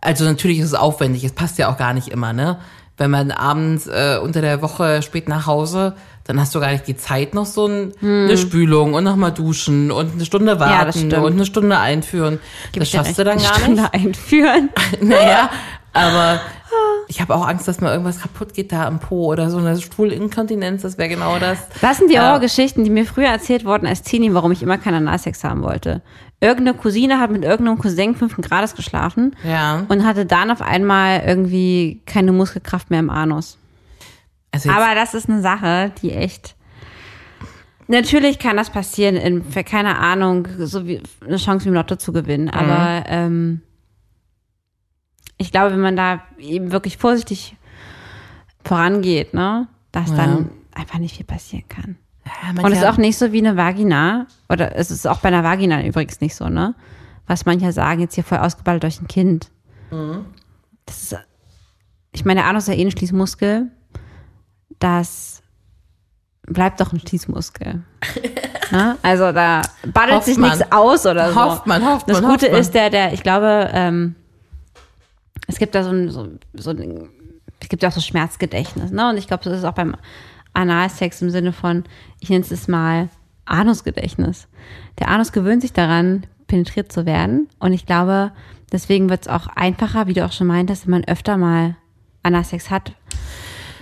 Also 0.00 0.24
natürlich 0.24 0.58
ist 0.60 0.66
es 0.66 0.74
aufwendig, 0.74 1.24
es 1.24 1.32
passt 1.32 1.58
ja 1.58 1.70
auch 1.72 1.76
gar 1.76 1.92
nicht 1.94 2.08
immer, 2.08 2.32
ne? 2.32 2.58
Wenn 2.96 3.10
man 3.10 3.30
abends 3.30 3.86
äh, 3.86 4.18
unter 4.22 4.40
der 4.42 4.60
Woche 4.60 5.00
spät 5.02 5.26
nach 5.28 5.46
Hause, 5.46 5.94
dann 6.24 6.38
hast 6.38 6.54
du 6.54 6.60
gar 6.60 6.70
nicht 6.70 6.86
die 6.86 6.96
Zeit, 6.96 7.32
noch 7.34 7.46
so 7.46 7.66
ein, 7.66 7.92
eine 8.02 8.36
Spülung 8.36 8.92
und 8.92 9.04
nochmal 9.04 9.32
duschen 9.32 9.90
und 9.90 10.12
eine 10.12 10.24
Stunde 10.26 10.52
Hm. 10.52 10.60
Ja, 10.60 10.66
warten 10.66 10.92
stimmt. 10.92 11.14
und 11.14 11.32
eine 11.32 11.46
Stunde 11.46 11.78
einführen. 11.78 12.38
Gib 12.72 12.80
das 12.82 12.90
schaffst 12.90 13.18
du 13.18 13.24
dann 13.24 13.38
eine 13.38 13.46
gar 13.48 13.54
Stunde 13.58 13.82
nicht. 13.82 13.94
einführen. 13.94 14.68
Naja, 15.00 15.50
aber 15.94 16.40
ich 17.08 17.20
habe 17.22 17.34
auch 17.34 17.46
Angst, 17.48 17.66
dass 17.66 17.80
mal 17.80 17.90
irgendwas 17.92 18.20
kaputt 18.20 18.52
geht 18.54 18.70
da 18.70 18.86
im 18.86 18.98
Po 19.00 19.26
oder 19.26 19.48
so 19.50 19.56
eine 19.58 19.80
Stuhlinkontinenz, 19.80 20.82
das 20.82 20.98
wäre 20.98 21.08
genau 21.08 21.38
das. 21.38 21.58
Das 21.80 21.96
sind 21.98 22.10
die 22.10 22.14
Ja. 22.14 22.28
Horrorgeschichten, 22.28 22.84
die 22.84 22.90
mir 22.90 23.06
früher 23.06 23.28
erzählt 23.28 23.64
wurden 23.64 23.86
als 23.86 24.02
Teenie, 24.02 24.32
warum 24.34 24.52
ich 24.52 24.62
immer 24.62 24.76
keinen 24.78 25.08
Analsex 25.08 25.42
haben 25.42 25.62
wollte. 25.62 26.02
Irgendeine 26.40 26.76
Cousine 26.76 27.18
hat 27.20 27.30
mit 27.30 27.42
irgendeinem 27.44 27.78
Cousin 27.78 28.14
fünften 28.14 28.40
Grades 28.42 28.74
geschlafen 28.74 29.36
Ja. 29.44 29.84
und 29.88 30.04
hatte 30.06 30.24
dann 30.24 30.50
auf 30.50 30.62
einmal 30.62 31.22
irgendwie 31.26 32.00
keine 32.06 32.32
Muskelkraft 32.32 32.88
mehr 32.90 33.00
im 33.00 33.10
Anus. 33.10 33.58
Also 34.50 34.70
Aber 34.70 34.94
das 34.94 35.14
ist 35.14 35.28
eine 35.28 35.42
Sache, 35.42 35.92
die 36.02 36.12
echt. 36.12 36.56
Natürlich 37.88 38.38
kann 38.38 38.56
das 38.56 38.70
passieren, 38.70 39.16
in, 39.16 39.44
für 39.44 39.64
keine 39.64 39.98
Ahnung, 39.98 40.48
so 40.58 40.86
wie 40.86 41.02
eine 41.26 41.36
Chance 41.36 41.64
wie 41.64 41.68
im 41.68 41.74
Lotto 41.74 41.96
zu 41.96 42.12
gewinnen. 42.12 42.44
Mhm. 42.46 42.50
Aber 42.52 43.04
ähm, 43.08 43.62
ich 45.36 45.50
glaube, 45.50 45.72
wenn 45.72 45.80
man 45.80 45.96
da 45.96 46.22
eben 46.38 46.72
wirklich 46.72 46.96
vorsichtig 46.96 47.56
vorangeht, 48.64 49.34
ne, 49.34 49.68
dass 49.92 50.14
dann 50.14 50.50
einfach 50.72 50.98
nicht 50.98 51.16
viel 51.16 51.26
passieren 51.26 51.68
kann. 51.68 51.96
Ja, 52.42 52.62
Und 52.62 52.72
es 52.72 52.78
ist 52.78 52.84
auch 52.86 52.96
nicht 52.96 53.18
so 53.18 53.32
wie 53.32 53.38
eine 53.38 53.56
Vagina, 53.56 54.26
oder 54.48 54.76
es 54.76 54.90
ist 54.90 55.06
auch 55.06 55.18
bei 55.20 55.28
einer 55.28 55.44
Vagina 55.44 55.84
übrigens 55.84 56.20
nicht 56.20 56.34
so, 56.34 56.48
ne? 56.48 56.74
Was 57.26 57.46
manche 57.46 57.72
sagen, 57.72 58.00
jetzt 58.00 58.14
hier 58.14 58.24
voll 58.24 58.38
ausgeballt 58.38 58.82
durch 58.82 59.00
ein 59.00 59.08
Kind. 59.08 59.50
Mhm. 59.90 60.26
Das 60.86 61.02
ist, 61.02 61.16
ich 62.12 62.24
meine, 62.24 62.40
der 62.40 62.48
Anus 62.48 62.64
ist 62.64 62.74
ja 62.74 62.80
eh 62.80 62.84
ein 62.84 62.90
Schließmuskel. 62.90 63.70
Das 64.80 65.42
bleibt 66.46 66.80
doch 66.80 66.92
ein 66.92 67.00
Schließmuskel. 67.00 67.82
ne? 68.72 68.96
Also 69.02 69.30
da 69.32 69.62
baddelt 69.92 70.16
Hofft 70.16 70.26
sich 70.26 70.38
man. 70.38 70.50
nichts 70.50 70.72
aus 70.72 71.06
oder 71.06 71.32
so. 71.32 71.40
Hofft 71.40 71.66
man, 71.66 71.84
hofft 71.86 72.08
Das 72.08 72.20
man, 72.20 72.30
Gute 72.30 72.46
hofft 72.46 72.52
man. 72.52 72.60
ist, 72.60 72.74
der, 72.74 72.90
der, 72.90 73.12
ich 73.12 73.22
glaube, 73.22 73.70
ähm, 73.72 74.16
es 75.46 75.58
gibt 75.58 75.74
da 75.74 75.84
so 75.84 75.90
ein, 75.90 76.10
so, 76.10 76.28
so 76.54 76.70
ein, 76.70 77.08
es 77.60 77.68
gibt 77.68 77.82
ja 77.82 77.90
auch 77.90 77.92
so 77.92 78.00
Schmerzgedächtnis, 78.00 78.90
ne? 78.90 79.10
Und 79.10 79.16
ich 79.18 79.26
glaube, 79.28 79.44
das 79.44 79.56
ist 79.58 79.64
auch 79.64 79.74
beim 79.74 79.94
Analsex 80.52 81.22
im 81.22 81.30
Sinne 81.30 81.52
von, 81.52 81.84
ich 82.20 82.28
nenne 82.30 82.44
es 82.48 82.68
mal 82.68 83.08
Anusgedächtnis. 83.44 84.48
Der 84.98 85.08
Anus 85.08 85.32
gewöhnt 85.32 85.62
sich 85.62 85.72
daran, 85.72 86.24
penetriert 86.46 86.92
zu 86.92 87.06
werden. 87.06 87.48
Und 87.58 87.72
ich 87.72 87.86
glaube, 87.86 88.32
deswegen 88.72 89.08
wird 89.10 89.22
es 89.22 89.28
auch 89.28 89.46
einfacher, 89.48 90.06
wie 90.06 90.14
du 90.14 90.24
auch 90.24 90.32
schon 90.32 90.46
meintest, 90.46 90.86
wenn 90.86 90.92
man 90.92 91.04
öfter 91.04 91.36
mal 91.36 91.76
Analsex 92.22 92.70
hat. 92.70 92.92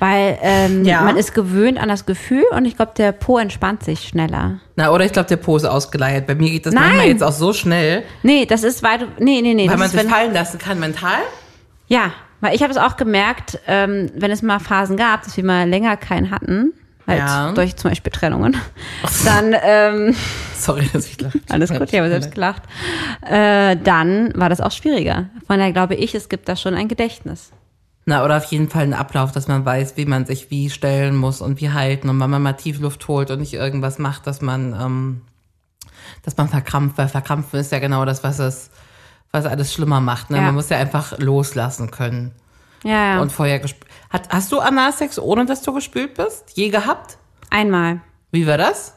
Weil 0.01 0.39
ähm, 0.43 0.85
Ja. 0.85 1.03
man 1.03 1.17
ist 1.17 1.35
gewöhnt 1.35 1.77
an 1.79 1.89
das 1.89 2.07
Gefühl 2.07 2.45
und 2.53 2.65
ich 2.67 2.77
glaube, 2.77 2.93
der 2.97 3.11
Po 3.11 3.39
entspannt 3.39 3.83
sich 3.83 4.07
schneller. 4.07 4.61
Na, 4.77 4.93
oder 4.93 5.05
ich 5.05 5.13
glaube, 5.13 5.29
der 5.29 5.39
Po 5.39 5.57
ist 5.57 5.65
ausgeleiert. 5.65 6.27
Bei 6.29 6.37
mir 6.37 6.51
geht 6.51 6.67
das 6.67 6.73
Nein. 6.75 6.85
manchmal 6.85 7.09
jetzt 7.09 7.23
auch 7.25 7.33
so 7.33 7.53
schnell, 7.53 8.05
Nee, 8.23 8.47
das 8.47 8.63
ist, 8.63 8.83
weil 8.85 8.99
du, 9.01 9.07
nee, 9.19 9.41
nee, 9.43 9.55
nee. 9.55 9.69
weil 9.69 9.77
man 9.77 9.87
ist, 9.87 9.99
sich 9.99 10.03
fallen 10.09 10.33
lassen 10.33 10.59
kann 10.59 10.79
mental. 10.79 11.19
Ja, 11.89 12.13
weil 12.41 12.55
ich 12.55 12.63
habe 12.63 12.73
es 12.73 12.79
auch 12.79 12.97
gemerkt, 12.97 13.59
ähm, 13.67 14.11
wenn 14.15 14.31
es 14.31 14.43
mal 14.43 14.59
Phasen 14.61 14.97
gab, 14.97 15.23
dass 15.25 15.37
wir 15.37 15.45
mal 15.45 15.69
länger 15.69 15.97
keinen 15.97 16.31
hatten, 16.31 16.73
halt 17.07 17.19
Ja. 17.21 17.53
durch 17.53 17.77
zum 17.77 17.91
Beispiel 17.91 18.13
Trennungen, 18.13 18.57
dann, 19.25 19.55
ähm, 19.63 20.15
Sorry, 20.57 20.89
dass 20.93 21.07
ich 21.07 21.21
lache. 21.21 21.39
alles 21.49 21.71
gut, 21.71 21.93
ich 21.93 21.99
habe 21.99 22.09
selbst 22.09 22.33
gelacht, 22.35 22.63
äh, 23.29 23.77
dann 23.77 24.33
war 24.35 24.49
das 24.49 24.61
auch 24.61 24.73
schwieriger. 24.73 25.27
Von 25.47 25.59
daher 25.59 25.73
glaube 25.73 25.95
ich, 25.95 26.15
es 26.15 26.29
gibt 26.29 26.49
da 26.49 26.57
schon 26.57 26.75
ein 26.75 26.89
Gedächtnis. 26.89 27.51
Na, 28.11 28.25
oder 28.25 28.39
auf 28.39 28.45
jeden 28.45 28.71
Fall 28.71 28.85
einen 28.85 28.95
Ablauf, 28.95 29.33
dass 29.33 29.49
man 29.49 29.67
weiß, 29.67 29.99
wie 29.99 30.07
man 30.07 30.25
sich 30.25 30.51
wie 30.51 30.71
stellen 30.71 31.15
muss 31.15 31.43
und 31.43 31.61
wie 31.61 31.71
halten 31.73 32.09
und 32.09 32.19
wann 32.21 32.31
man 32.31 32.41
mal 32.41 32.55
Tiefluft 32.55 33.07
holt 33.07 33.31
und 33.31 33.41
nicht 33.41 33.53
irgendwas 33.53 33.99
macht, 33.99 34.27
dass 34.27 34.41
man, 34.41 34.73
ähm, 34.81 35.21
dass 36.23 36.35
man 36.39 36.49
verkrampft, 36.49 36.97
weil 36.97 37.09
verkrampfen 37.09 37.61
ist 37.61 37.71
ja 37.71 37.81
genau 37.81 38.07
das, 38.07 38.25
was 38.25 38.39
es, 38.39 38.71
was 39.33 39.45
alles 39.47 39.73
schlimmer 39.73 40.01
macht. 40.01 40.31
Ne? 40.31 40.39
Ja. 40.39 40.45
Man 40.45 40.55
muss 40.55 40.69
ja 40.69 40.79
einfach 40.79 41.19
loslassen 41.19 41.91
können. 41.91 42.33
Ja, 42.85 43.15
ja. 43.15 43.21
Und 43.21 43.33
vorher 43.33 43.59
gespült. 43.59 43.91
Hast 44.11 44.53
du 44.53 44.61
Analsex, 44.61 45.19
ohne 45.19 45.45
dass 45.47 45.63
du 45.63 45.73
gespült 45.73 46.15
bist? 46.15 46.53
Je 46.55 46.71
gehabt? 46.71 47.19
einmal. 47.51 48.01
Wie 48.31 48.47
war 48.47 48.59
das? 48.59 48.95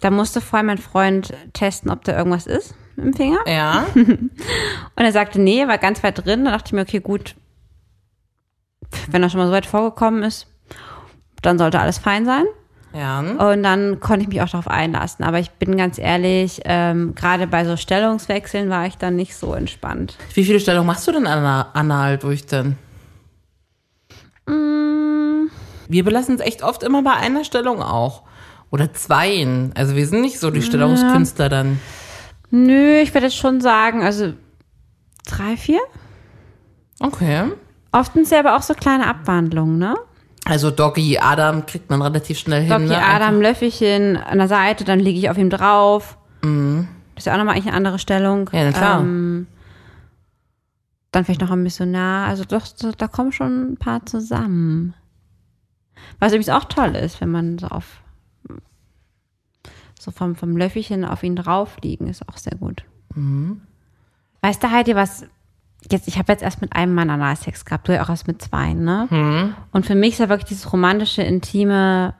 Da 0.00 0.10
musste 0.10 0.40
vorher 0.40 0.64
mein 0.64 0.78
Freund 0.78 1.34
testen, 1.52 1.90
ob 1.90 2.04
da 2.04 2.16
irgendwas 2.16 2.46
ist 2.46 2.74
im 2.96 3.12
Finger. 3.12 3.38
Ja. 3.46 3.86
Und 3.94 4.30
er 4.96 5.12
sagte, 5.12 5.40
nee, 5.40 5.66
war 5.68 5.78
ganz 5.78 6.02
weit 6.02 6.24
drin. 6.24 6.44
Dann 6.44 6.54
dachte 6.54 6.68
ich 6.68 6.72
mir, 6.72 6.82
okay, 6.82 7.00
gut, 7.00 7.34
wenn 9.10 9.22
er 9.22 9.30
schon 9.30 9.40
mal 9.40 9.46
so 9.46 9.52
weit 9.52 9.66
vorgekommen 9.66 10.22
ist, 10.22 10.46
dann 11.42 11.58
sollte 11.58 11.80
alles 11.80 11.98
fein 11.98 12.24
sein. 12.24 12.44
Ja. 12.94 13.20
Und 13.20 13.62
dann 13.62 14.00
konnte 14.00 14.22
ich 14.22 14.28
mich 14.28 14.42
auch 14.42 14.48
darauf 14.48 14.68
einlassen. 14.68 15.24
Aber 15.24 15.38
ich 15.38 15.50
bin 15.52 15.76
ganz 15.76 15.98
ehrlich, 15.98 16.60
ähm, 16.64 17.14
gerade 17.14 17.46
bei 17.46 17.64
so 17.64 17.76
Stellungswechseln 17.76 18.68
war 18.68 18.86
ich 18.86 18.96
dann 18.98 19.16
nicht 19.16 19.34
so 19.34 19.54
entspannt. 19.54 20.16
Wie 20.34 20.44
viele 20.44 20.60
Stellungen 20.60 20.86
machst 20.86 21.06
du 21.08 21.12
denn 21.12 21.26
ana- 21.26 21.68
anal 21.72 22.18
durch 22.18 22.46
denn? 22.46 22.76
Mm. 24.46 25.48
Wir 25.88 26.04
belassen 26.04 26.34
es 26.36 26.40
echt 26.40 26.62
oft 26.62 26.82
immer 26.82 27.02
bei 27.02 27.12
einer 27.12 27.44
Stellung 27.44 27.82
auch. 27.82 28.22
Oder 28.70 28.92
zweien. 28.94 29.72
Also 29.74 29.96
wir 29.96 30.06
sind 30.06 30.22
nicht 30.22 30.38
so 30.40 30.50
die 30.50 30.62
Stellungskünstler 30.62 31.48
dann. 31.48 31.80
Nö, 32.50 32.98
ich 33.00 33.12
werde 33.12 33.26
jetzt 33.26 33.36
schon 33.36 33.60
sagen, 33.60 34.02
also 34.02 34.32
drei, 35.26 35.56
vier. 35.56 35.80
Okay. 37.00 37.44
Oft 37.92 38.14
sind 38.14 38.22
es 38.22 38.30
ja 38.30 38.38
aber 38.38 38.56
auch 38.56 38.62
so 38.62 38.72
kleine 38.74 39.06
Abwandlungen, 39.06 39.78
ne? 39.78 39.94
Also 40.44 40.70
Doggy 40.70 41.18
Adam 41.18 41.66
kriegt 41.66 41.88
man 41.90 42.02
relativ 42.02 42.38
schnell 42.38 42.62
hin. 42.62 42.70
Doggy 42.70 42.86
ne? 42.88 43.04
Adam, 43.04 43.40
Löffelchen 43.40 44.16
an 44.16 44.38
der 44.38 44.48
Seite, 44.48 44.84
dann 44.84 44.98
liege 44.98 45.18
ich 45.18 45.30
auf 45.30 45.38
ihm 45.38 45.50
drauf. 45.50 46.18
Das 46.40 46.50
ist 47.18 47.26
ja 47.26 47.34
auch 47.34 47.38
nochmal 47.38 47.54
eigentlich 47.54 47.68
eine 47.68 47.76
andere 47.76 47.98
Stellung. 47.98 48.50
Mhm. 48.52 48.58
Ja, 48.58 48.64
na 48.64 48.72
klar. 48.72 49.00
Ähm, 49.00 49.46
dann 51.12 51.24
vielleicht 51.24 51.42
noch 51.42 51.50
ein 51.50 51.62
Missionar. 51.62 52.28
Also 52.28 52.44
doch, 52.44 52.66
da 52.96 53.06
kommen 53.06 53.32
schon 53.32 53.72
ein 53.72 53.76
paar 53.76 54.04
zusammen. 54.06 54.94
Was 56.18 56.32
übrigens 56.32 56.48
auch 56.48 56.64
toll 56.64 56.96
ist, 56.96 57.20
wenn 57.20 57.30
man 57.30 57.58
so 57.58 57.68
auf 57.68 58.02
so 60.02 60.10
vom, 60.10 60.34
vom 60.34 60.56
Löffelchen 60.56 61.04
auf 61.04 61.22
ihn 61.22 61.36
drauf 61.36 61.76
liegen, 61.80 62.08
ist 62.08 62.28
auch 62.28 62.36
sehr 62.36 62.56
gut. 62.56 62.82
Mhm. 63.14 63.60
Weißt 64.40 64.60
du, 64.60 64.70
Heidi, 64.70 64.96
was 64.96 65.26
jetzt, 65.90 66.08
ich 66.08 66.18
habe 66.18 66.32
jetzt 66.32 66.42
erst 66.42 66.60
mit 66.60 66.74
einem 66.74 66.94
Mann 66.94 67.10
Analsex 67.10 67.64
gehabt, 67.64 67.88
du 67.88 67.94
ja 67.94 68.02
auch 68.02 68.08
erst 68.08 68.28
mit 68.28 68.40
zwei, 68.42 68.74
ne? 68.74 69.08
Mhm. 69.10 69.54
Und 69.72 69.86
für 69.86 69.94
mich 69.94 70.12
ist 70.12 70.18
ja 70.18 70.28
wirklich 70.28 70.48
dieses 70.48 70.72
romantische, 70.72 71.22
intime 71.22 72.14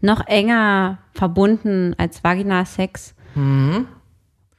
noch 0.00 0.26
enger 0.26 0.98
verbunden 1.12 1.94
als 1.98 2.22
Vaginalsex. 2.22 3.14
Mhm. 3.34 3.86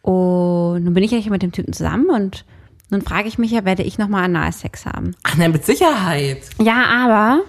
Und 0.02 0.84
nun 0.84 0.94
bin 0.94 1.04
ich 1.04 1.12
ja 1.12 1.30
mit 1.30 1.42
dem 1.42 1.52
Typen 1.52 1.74
zusammen 1.74 2.10
und 2.10 2.46
nun 2.90 3.02
frage 3.02 3.28
ich 3.28 3.38
mich 3.38 3.52
ja, 3.52 3.66
werde 3.66 3.84
ich 3.84 3.98
nochmal 3.98 4.24
Analsex 4.24 4.86
haben? 4.86 5.16
Ach 5.24 5.36
nein, 5.36 5.52
mit 5.52 5.66
Sicherheit. 5.66 6.44
Ja, 6.62 6.86
aber 6.86 7.42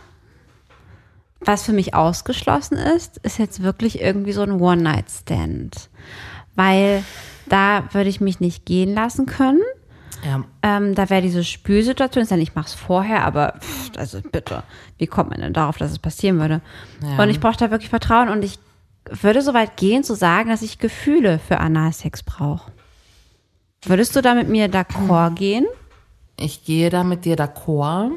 was 1.40 1.62
für 1.62 1.72
mich 1.72 1.94
ausgeschlossen 1.94 2.76
ist, 2.76 3.18
ist 3.18 3.38
jetzt 3.38 3.62
wirklich 3.62 4.00
irgendwie 4.00 4.32
so 4.32 4.42
ein 4.42 4.60
One-Night-Stand. 4.60 5.90
Weil 6.56 7.04
da 7.48 7.84
würde 7.92 8.10
ich 8.10 8.20
mich 8.20 8.40
nicht 8.40 8.66
gehen 8.66 8.94
lassen 8.94 9.26
können. 9.26 9.60
Ja. 10.24 10.44
Ähm, 10.62 10.94
da 10.94 11.10
wäre 11.10 11.22
diese 11.22 11.44
Spülsituation, 11.44 12.22
ist 12.22 12.30
ja 12.30 12.36
nicht, 12.36 12.50
ich 12.50 12.54
mach's 12.54 12.74
vorher, 12.74 13.24
aber 13.24 13.54
pff, 13.60 13.92
also 13.96 14.20
bitte, 14.20 14.64
wie 14.96 15.06
kommt 15.06 15.30
man 15.30 15.40
denn 15.40 15.52
darauf, 15.52 15.76
dass 15.76 15.92
es 15.92 15.98
passieren 15.98 16.40
würde? 16.40 16.60
Ja. 17.02 17.22
Und 17.22 17.30
ich 17.30 17.38
brauche 17.40 17.56
da 17.56 17.70
wirklich 17.70 17.88
Vertrauen 17.88 18.28
und 18.28 18.42
ich 18.42 18.58
würde 19.10 19.42
so 19.42 19.54
weit 19.54 19.76
gehen 19.76 20.04
zu 20.04 20.14
sagen, 20.14 20.50
dass 20.50 20.62
ich 20.62 20.78
Gefühle 20.78 21.38
für 21.38 21.58
Analsex 21.58 22.22
brauche. 22.22 22.72
Würdest 23.84 24.16
du 24.16 24.22
da 24.22 24.34
mit 24.34 24.48
mir 24.48 24.68
d'accord 24.68 25.34
gehen? 25.34 25.66
Ich 26.38 26.64
gehe 26.64 26.90
da 26.90 27.04
mit 27.04 27.24
dir 27.24 27.36
d'accord. 27.36 28.12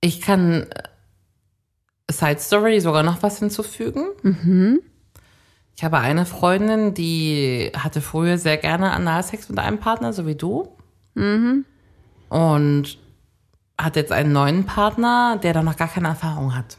Ich 0.00 0.20
kann 0.20 0.62
äh, 0.62 2.12
Side 2.12 2.40
Story 2.40 2.80
sogar 2.80 3.02
noch 3.02 3.22
was 3.22 3.38
hinzufügen. 3.38 4.08
Mhm. 4.22 4.80
Ich 5.78 5.84
habe 5.84 5.98
eine 5.98 6.26
Freundin, 6.26 6.92
die 6.92 7.70
hatte 7.76 8.00
früher 8.00 8.36
sehr 8.36 8.56
gerne 8.56 8.90
Analsex 8.90 9.48
mit 9.48 9.60
einem 9.60 9.78
Partner, 9.78 10.12
so 10.12 10.26
wie 10.26 10.34
du. 10.34 10.76
Mhm. 11.14 11.66
Und 12.28 12.98
hat 13.80 13.94
jetzt 13.94 14.10
einen 14.10 14.32
neuen 14.32 14.64
Partner, 14.64 15.38
der 15.40 15.52
da 15.52 15.62
noch 15.62 15.76
gar 15.76 15.86
keine 15.86 16.08
Erfahrung 16.08 16.56
hat. 16.56 16.78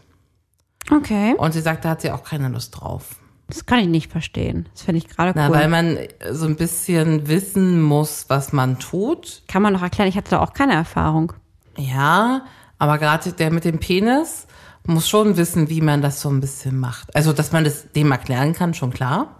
Okay. 0.91 1.33
Und 1.37 1.53
sie 1.53 1.61
sagt, 1.61 1.85
da 1.85 1.91
hat 1.91 2.01
sie 2.01 2.11
auch 2.11 2.25
keine 2.25 2.49
Lust 2.49 2.77
drauf. 2.77 3.15
Das 3.47 3.65
kann 3.65 3.79
ich 3.79 3.87
nicht 3.87 4.11
verstehen. 4.11 4.67
Das 4.73 4.81
finde 4.81 4.97
ich 4.97 5.07
gerade 5.07 5.31
Na, 5.33 5.47
cool. 5.47 5.55
weil 5.55 5.69
man 5.69 5.97
so 6.31 6.45
ein 6.47 6.57
bisschen 6.57 7.29
wissen 7.29 7.81
muss, 7.81 8.25
was 8.27 8.51
man 8.51 8.79
tut. 8.79 9.43
kann 9.47 9.61
man 9.61 9.71
noch 9.71 9.81
erklären, 9.81 10.09
ich 10.09 10.17
hatte 10.17 10.31
da 10.31 10.41
auch 10.41 10.51
keine 10.51 10.73
Erfahrung. 10.73 11.31
Ja, 11.77 12.41
aber 12.79 12.97
gerade 12.97 13.31
der 13.31 13.49
mit 13.49 13.63
dem 13.63 13.79
Penis 13.79 14.45
muss 14.89 15.07
schon 15.07 15.37
wissen, 15.37 15.69
wie 15.69 15.81
man 15.81 16.01
das 16.01 16.21
so 16.21 16.29
ein 16.29 16.41
bisschen 16.41 16.79
macht. 16.79 17.15
Also, 17.15 17.33
dass 17.33 17.51
man 17.51 17.63
das 17.63 17.91
dem 17.91 18.11
erklären 18.11 18.53
kann, 18.53 18.73
schon 18.73 18.91
klar. 18.91 19.35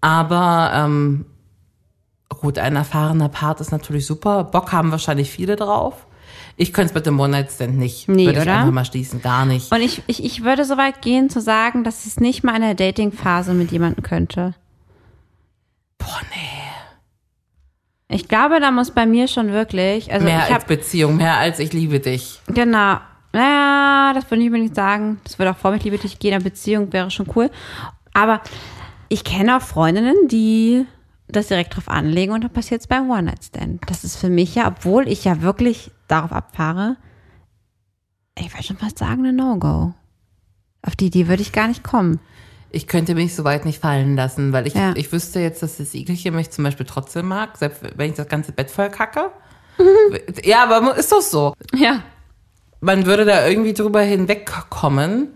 Aber 0.00 0.72
ähm, 0.74 1.26
gut, 2.28 2.58
ein 2.58 2.76
erfahrener 2.76 3.28
Part 3.28 3.60
ist 3.60 3.72
natürlich 3.72 4.06
super. 4.06 4.44
Bock 4.44 4.72
haben 4.72 4.90
wahrscheinlich 4.90 5.30
viele 5.30 5.56
drauf. 5.56 6.06
Ich 6.56 6.72
könnte 6.72 6.90
es 6.90 6.94
mit 6.94 7.06
dem 7.06 7.18
One-Night-Stand 7.18 7.76
nicht. 7.76 8.08
Nee, 8.08 8.26
Würde 8.26 8.40
ich 8.40 8.44
oder? 8.44 8.58
einfach 8.58 8.72
mal 8.72 8.84
schließen, 8.84 9.22
gar 9.22 9.46
nicht. 9.46 9.72
Und 9.72 9.80
ich, 9.80 10.02
ich, 10.06 10.22
ich 10.24 10.44
würde 10.44 10.64
so 10.64 10.76
weit 10.76 11.02
gehen 11.02 11.30
zu 11.30 11.40
sagen, 11.40 11.84
dass 11.84 12.04
ich 12.04 12.12
es 12.12 12.20
nicht 12.20 12.44
mal 12.44 12.54
in 12.56 12.62
der 12.62 12.74
Dating-Phase 12.74 13.54
mit 13.54 13.72
jemandem 13.72 14.02
könnte. 14.02 14.54
Boah, 15.98 16.20
nee. 16.30 16.62
Ich 18.14 18.28
glaube, 18.28 18.60
da 18.60 18.70
muss 18.70 18.90
bei 18.90 19.06
mir 19.06 19.26
schon 19.28 19.52
wirklich, 19.52 20.12
also 20.12 20.24
mehr 20.26 20.38
ich 20.38 20.42
als 20.44 20.52
habe 20.52 20.76
Beziehung, 20.76 21.16
mehr 21.16 21.38
als 21.38 21.58
ich 21.58 21.72
liebe 21.72 21.98
dich. 22.00 22.40
Genau. 22.48 22.98
Naja, 23.32 24.12
das 24.14 24.30
würde 24.30 24.42
ich 24.42 24.46
unbedingt 24.48 24.74
sagen. 24.74 25.20
Das 25.24 25.38
würde 25.38 25.52
auch 25.52 25.56
vor 25.56 25.70
mich 25.72 25.84
liebe 25.84 25.98
dich 25.98 26.18
gehen. 26.18 26.34
Eine 26.34 26.44
Beziehung 26.44 26.92
wäre 26.92 27.10
schon 27.10 27.26
cool. 27.34 27.50
Aber 28.12 28.40
ich 29.08 29.24
kenne 29.24 29.56
auch 29.56 29.62
Freundinnen, 29.62 30.28
die 30.28 30.86
das 31.28 31.48
direkt 31.48 31.74
drauf 31.74 31.88
anlegen 31.88 32.32
und 32.32 32.44
dann 32.44 32.52
passiert 32.52 32.82
es 32.82 32.86
beim 32.86 33.08
One-Night-Stand. 33.10 33.82
Das 33.88 34.04
ist 34.04 34.16
für 34.16 34.28
mich 34.28 34.54
ja, 34.54 34.68
obwohl 34.68 35.08
ich 35.08 35.24
ja 35.24 35.40
wirklich 35.40 35.90
darauf 36.08 36.30
abfahre, 36.32 36.96
ich 38.38 38.52
würde 38.52 38.64
schon 38.64 38.76
fast 38.76 38.98
sagen, 38.98 39.24
eine 39.24 39.32
No-Go. 39.32 39.94
Auf 40.82 40.96
die 40.96 41.06
Idee 41.06 41.28
würde 41.28 41.42
ich 41.42 41.52
gar 41.52 41.68
nicht 41.68 41.82
kommen. 41.84 42.20
Ich 42.70 42.86
könnte 42.86 43.14
mich 43.14 43.34
so 43.34 43.44
weit 43.44 43.64
nicht 43.64 43.80
fallen 43.80 44.16
lassen, 44.16 44.52
weil 44.52 44.66
ich, 44.66 44.74
Ja. 44.74 44.94
ich 44.96 45.12
wüsste 45.12 45.40
jetzt, 45.40 45.62
dass 45.62 45.76
das 45.76 45.94
Igelchen 45.94 46.34
mich 46.34 46.50
zum 46.50 46.64
Beispiel 46.64 46.86
trotzdem 46.86 47.28
mag, 47.28 47.56
selbst 47.56 47.82
wenn 47.96 48.10
ich 48.10 48.16
das 48.16 48.28
ganze 48.28 48.52
Bett 48.52 48.70
voll 48.70 48.90
kacke. 48.90 49.30
ja, 50.42 50.64
aber 50.64 50.96
ist 50.96 51.12
doch 51.12 51.20
so. 51.22 51.54
Ja. 51.74 52.02
Man 52.82 53.06
würde 53.06 53.24
da 53.24 53.46
irgendwie 53.46 53.72
drüber 53.72 54.00
hinwegkommen. 54.02 55.28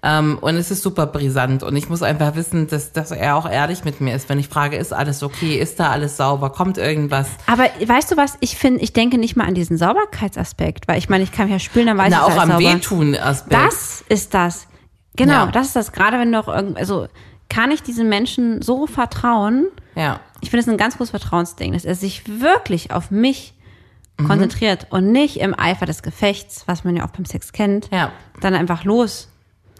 Ähm, 0.00 0.38
und 0.40 0.54
es 0.54 0.70
ist 0.70 0.82
super 0.84 1.06
brisant. 1.06 1.64
Und 1.64 1.74
ich 1.74 1.88
muss 1.88 2.02
einfach 2.04 2.36
wissen, 2.36 2.68
dass, 2.68 2.92
dass 2.92 3.10
er 3.10 3.34
auch 3.36 3.50
ehrlich 3.50 3.84
mit 3.84 4.00
mir 4.00 4.14
ist. 4.14 4.28
Wenn 4.28 4.38
ich 4.38 4.46
frage, 4.48 4.76
ist 4.76 4.92
alles 4.92 5.24
okay? 5.24 5.56
Ist 5.56 5.80
da 5.80 5.90
alles 5.90 6.16
sauber? 6.16 6.50
Kommt 6.50 6.78
irgendwas? 6.78 7.26
Aber 7.48 7.64
weißt 7.84 8.12
du 8.12 8.16
was? 8.16 8.34
Ich 8.38 8.56
finde, 8.56 8.80
ich 8.80 8.92
denke 8.92 9.18
nicht 9.18 9.34
mal 9.34 9.44
an 9.46 9.54
diesen 9.54 9.76
Sauberkeitsaspekt, 9.76 10.86
weil 10.86 10.98
ich 10.98 11.08
meine, 11.08 11.24
ich 11.24 11.32
kann 11.32 11.46
mich 11.46 11.52
ja 11.54 11.58
spülen, 11.58 11.86
dann 11.88 11.98
weiß 11.98 12.10
Na, 12.12 12.18
ich, 12.28 12.32
auch 12.32 12.40
am 12.40 12.48
sauber. 12.50 12.60
Wehtun-Aspekt. 12.62 13.52
Das 13.60 14.04
ist 14.08 14.34
das. 14.34 14.68
Genau, 15.16 15.32
Ja. 15.32 15.46
das 15.46 15.68
ist 15.68 15.76
das. 15.76 15.90
Gerade 15.90 16.18
wenn 16.20 16.30
doch 16.30 16.46
irgend, 16.46 16.76
also 16.78 17.08
kann 17.48 17.72
ich 17.72 17.82
diesen 17.82 18.08
Menschen 18.08 18.62
so 18.62 18.86
vertrauen? 18.86 19.66
Ja. 19.96 20.20
Ich 20.40 20.50
finde 20.50 20.62
es 20.62 20.68
ein 20.68 20.76
ganz 20.76 20.96
großes 20.96 21.10
Vertrauensding, 21.10 21.72
dass 21.72 21.84
er 21.84 21.96
sich 21.96 22.22
wirklich 22.40 22.92
auf 22.92 23.10
mich 23.10 23.54
Mhm. 24.18 24.26
konzentriert 24.28 24.86
und 24.90 25.12
nicht 25.12 25.38
im 25.40 25.58
Eifer 25.58 25.86
des 25.86 26.02
Gefechts, 26.02 26.64
was 26.66 26.84
man 26.84 26.96
ja 26.96 27.04
auch 27.06 27.10
beim 27.10 27.24
Sex 27.24 27.52
kennt, 27.52 27.88
Ja. 27.92 28.12
dann 28.40 28.54
einfach 28.54 28.84
los. 28.84 29.28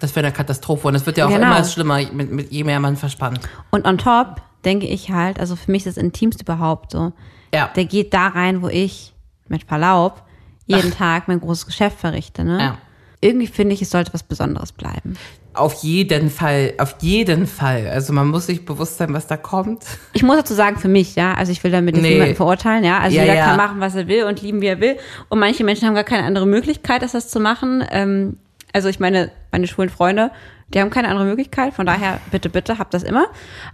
Das 0.00 0.14
wäre 0.14 0.26
eine 0.26 0.34
Katastrophe. 0.34 0.86
Und 0.88 0.94
es 0.94 1.04
wird 1.06 1.18
ja 1.18 1.26
auch 1.26 1.30
Genau. 1.30 1.46
immer 1.56 1.64
schlimmer, 1.64 2.00
mit, 2.12 2.30
mit, 2.30 2.52
je 2.52 2.62
mehr 2.64 2.78
man 2.78 2.96
verspannt. 2.96 3.40
Und 3.70 3.84
on 3.84 3.98
top 3.98 4.40
denke 4.64 4.86
ich 4.86 5.10
halt, 5.10 5.40
also 5.40 5.56
für 5.56 5.70
mich 5.72 5.86
ist 5.86 5.96
das 5.96 6.02
Intimste 6.04 6.44
überhaupt 6.44 6.92
so. 6.92 7.12
Ja. 7.52 7.70
Der 7.74 7.84
geht 7.84 8.14
da 8.14 8.28
rein, 8.28 8.62
wo 8.62 8.68
ich, 8.68 9.12
mit 9.48 9.64
Verlaub, 9.64 10.22
jeden 10.66 10.92
Tag 10.92 11.26
mein 11.28 11.40
großes 11.40 11.66
Geschäft 11.66 11.98
verrichte. 11.98 12.44
Ne? 12.44 12.60
Ja. 12.60 12.78
Irgendwie 13.20 13.46
finde 13.48 13.74
ich, 13.74 13.82
es 13.82 13.90
sollte 13.90 14.12
was 14.14 14.22
Besonderes 14.22 14.70
bleiben. 14.70 15.16
Auf 15.54 15.82
jeden 15.82 16.30
Fall, 16.30 16.74
auf 16.78 16.94
jeden 17.00 17.46
Fall. 17.46 17.88
Also 17.88 18.12
man 18.12 18.28
muss 18.28 18.46
sich 18.46 18.64
bewusst 18.64 18.98
sein, 18.98 19.12
was 19.12 19.26
da 19.26 19.36
kommt. 19.36 19.84
Ich 20.12 20.22
muss 20.22 20.36
dazu 20.36 20.54
sagen, 20.54 20.76
für 20.78 20.88
mich, 20.88 21.16
ja, 21.16 21.34
also 21.34 21.50
ich 21.50 21.64
will 21.64 21.70
damit 21.72 21.96
jetzt 21.96 22.02
Nee. 22.02 22.14
niemanden 22.14 22.36
verurteilen, 22.36 22.84
ja. 22.84 22.98
Also 23.00 23.16
Ja, 23.16 23.22
jeder 23.22 23.34
ja. 23.34 23.44
kann 23.46 23.56
machen, 23.56 23.80
was 23.80 23.94
er 23.96 24.06
will 24.06 24.24
und 24.24 24.40
lieben, 24.42 24.60
wie 24.60 24.66
er 24.66 24.80
will. 24.80 24.96
Und 25.28 25.40
manche 25.40 25.64
Menschen 25.64 25.88
haben 25.88 25.94
gar 25.94 26.04
keine 26.04 26.24
andere 26.24 26.46
Möglichkeit, 26.46 27.02
als 27.02 27.12
das 27.12 27.28
zu 27.28 27.40
machen. 27.40 27.84
Ähm, 27.90 28.36
also 28.72 28.88
ich 28.88 29.00
meine, 29.00 29.32
meine 29.50 29.66
schwulen 29.66 29.90
Freunde, 29.90 30.30
die 30.72 30.80
haben 30.80 30.90
keine 30.90 31.08
andere 31.08 31.24
Möglichkeit. 31.26 31.74
Von 31.74 31.86
daher, 31.86 32.20
bitte, 32.30 32.50
bitte, 32.50 32.78
habt 32.78 32.94
das 32.94 33.02
immer. 33.02 33.26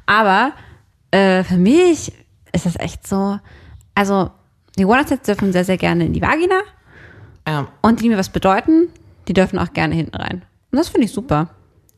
Aber 0.06 0.52
äh, 1.10 1.42
für 1.44 1.56
mich 1.58 2.12
ist 2.52 2.64
das 2.66 2.76
echt 2.78 3.06
so, 3.06 3.38
also 3.94 4.30
die 4.78 4.84
One-Night-Sets 4.86 5.26
dürfen 5.26 5.52
sehr, 5.52 5.64
sehr 5.64 5.76
gerne 5.76 6.06
in 6.06 6.12
die 6.12 6.22
Vagina 6.22 6.60
Ja. 7.46 7.68
und 7.82 8.00
die 8.00 8.08
mir 8.08 8.16
was 8.16 8.28
bedeuten, 8.30 8.88
die 9.28 9.32
dürfen 9.34 9.58
auch 9.58 9.72
gerne 9.74 9.94
hinten 9.94 10.16
rein. 10.16 10.42
Und 10.70 10.78
das 10.78 10.88
finde 10.88 11.06
ich 11.06 11.12
super. 11.12 11.48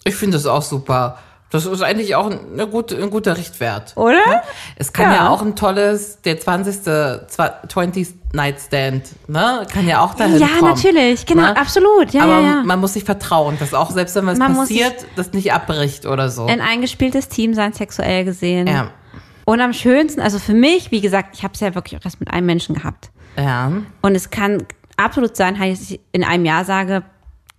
Ich 0.05 0.15
finde 0.17 0.37
das 0.37 0.47
auch 0.47 0.63
super. 0.63 1.19
Das 1.51 1.65
ist 1.65 1.81
eigentlich 1.81 2.17
auch 2.17 2.29
eine 2.29 2.67
gute, 2.67 2.97
ein 3.01 3.09
guter 3.09 3.37
Richtwert. 3.37 3.97
Oder? 3.97 4.43
Es 4.75 4.93
kann 4.93 5.13
ja. 5.13 5.15
Ja. 5.17 5.29
auch 5.31 5.43
ein 5.43 5.55
tolles, 5.55 6.21
der 6.23 6.41
20. 6.41 6.75
zwa- 6.83 7.65
20th 7.69 8.15
Night 8.33 8.61
Stand, 8.61 9.05
ne? 9.29 9.65
Kann 9.73 9.87
ja 9.87 10.01
auch 10.01 10.15
dahin 10.15 10.39
Ja, 10.41 10.49
kommen. 10.59 10.73
natürlich, 10.73 11.25
genau, 11.25 11.43
ne? 11.43 11.57
absolut. 11.57 12.11
Ja, 12.13 12.25
Aber 12.25 12.41
ja, 12.41 12.41
ja. 12.41 12.63
man 12.65 12.81
muss 12.81 12.95
sich 12.95 13.05
vertrauen, 13.05 13.57
dass 13.61 13.75
auch 13.75 13.93
selbst 13.93 14.17
wenn 14.17 14.27
was 14.27 14.39
Man 14.39 14.57
passiert, 14.57 15.07
das 15.15 15.33
nicht 15.33 15.53
abbricht 15.53 16.05
oder 16.05 16.31
so. 16.31 16.47
Ein 16.47 16.61
eingespieltes 16.61 17.29
Team 17.29 17.55
sein, 17.55 17.73
sexuell 17.73 18.25
gesehen. 18.25 18.67
Ja. 18.67 18.91
Und 19.45 19.61
am 19.61 19.73
schönsten, 19.73 20.21
also 20.21 20.41
für 20.41 20.53
mich, 20.55 20.91
wie 20.91 21.01
gesagt, 21.01 21.37
ich 21.37 21.45
habe 21.45 21.55
es 21.55 21.61
ja 21.61 21.77
wirklich 21.77 21.99
auch 21.99 22.05
erst 22.05 22.19
mit 22.19 22.31
einem 22.33 22.47
Menschen 22.47 22.75
gehabt. 22.75 23.11
Ja. 23.39 23.71
Und 24.03 24.15
es 24.17 24.31
kann 24.31 24.65
absolut 24.97 25.37
sein, 25.37 25.55
dass 25.61 25.81
ich 25.81 26.01
in 26.11 26.25
einem 26.25 26.45
Jahr 26.45 26.65
sage, 26.65 27.05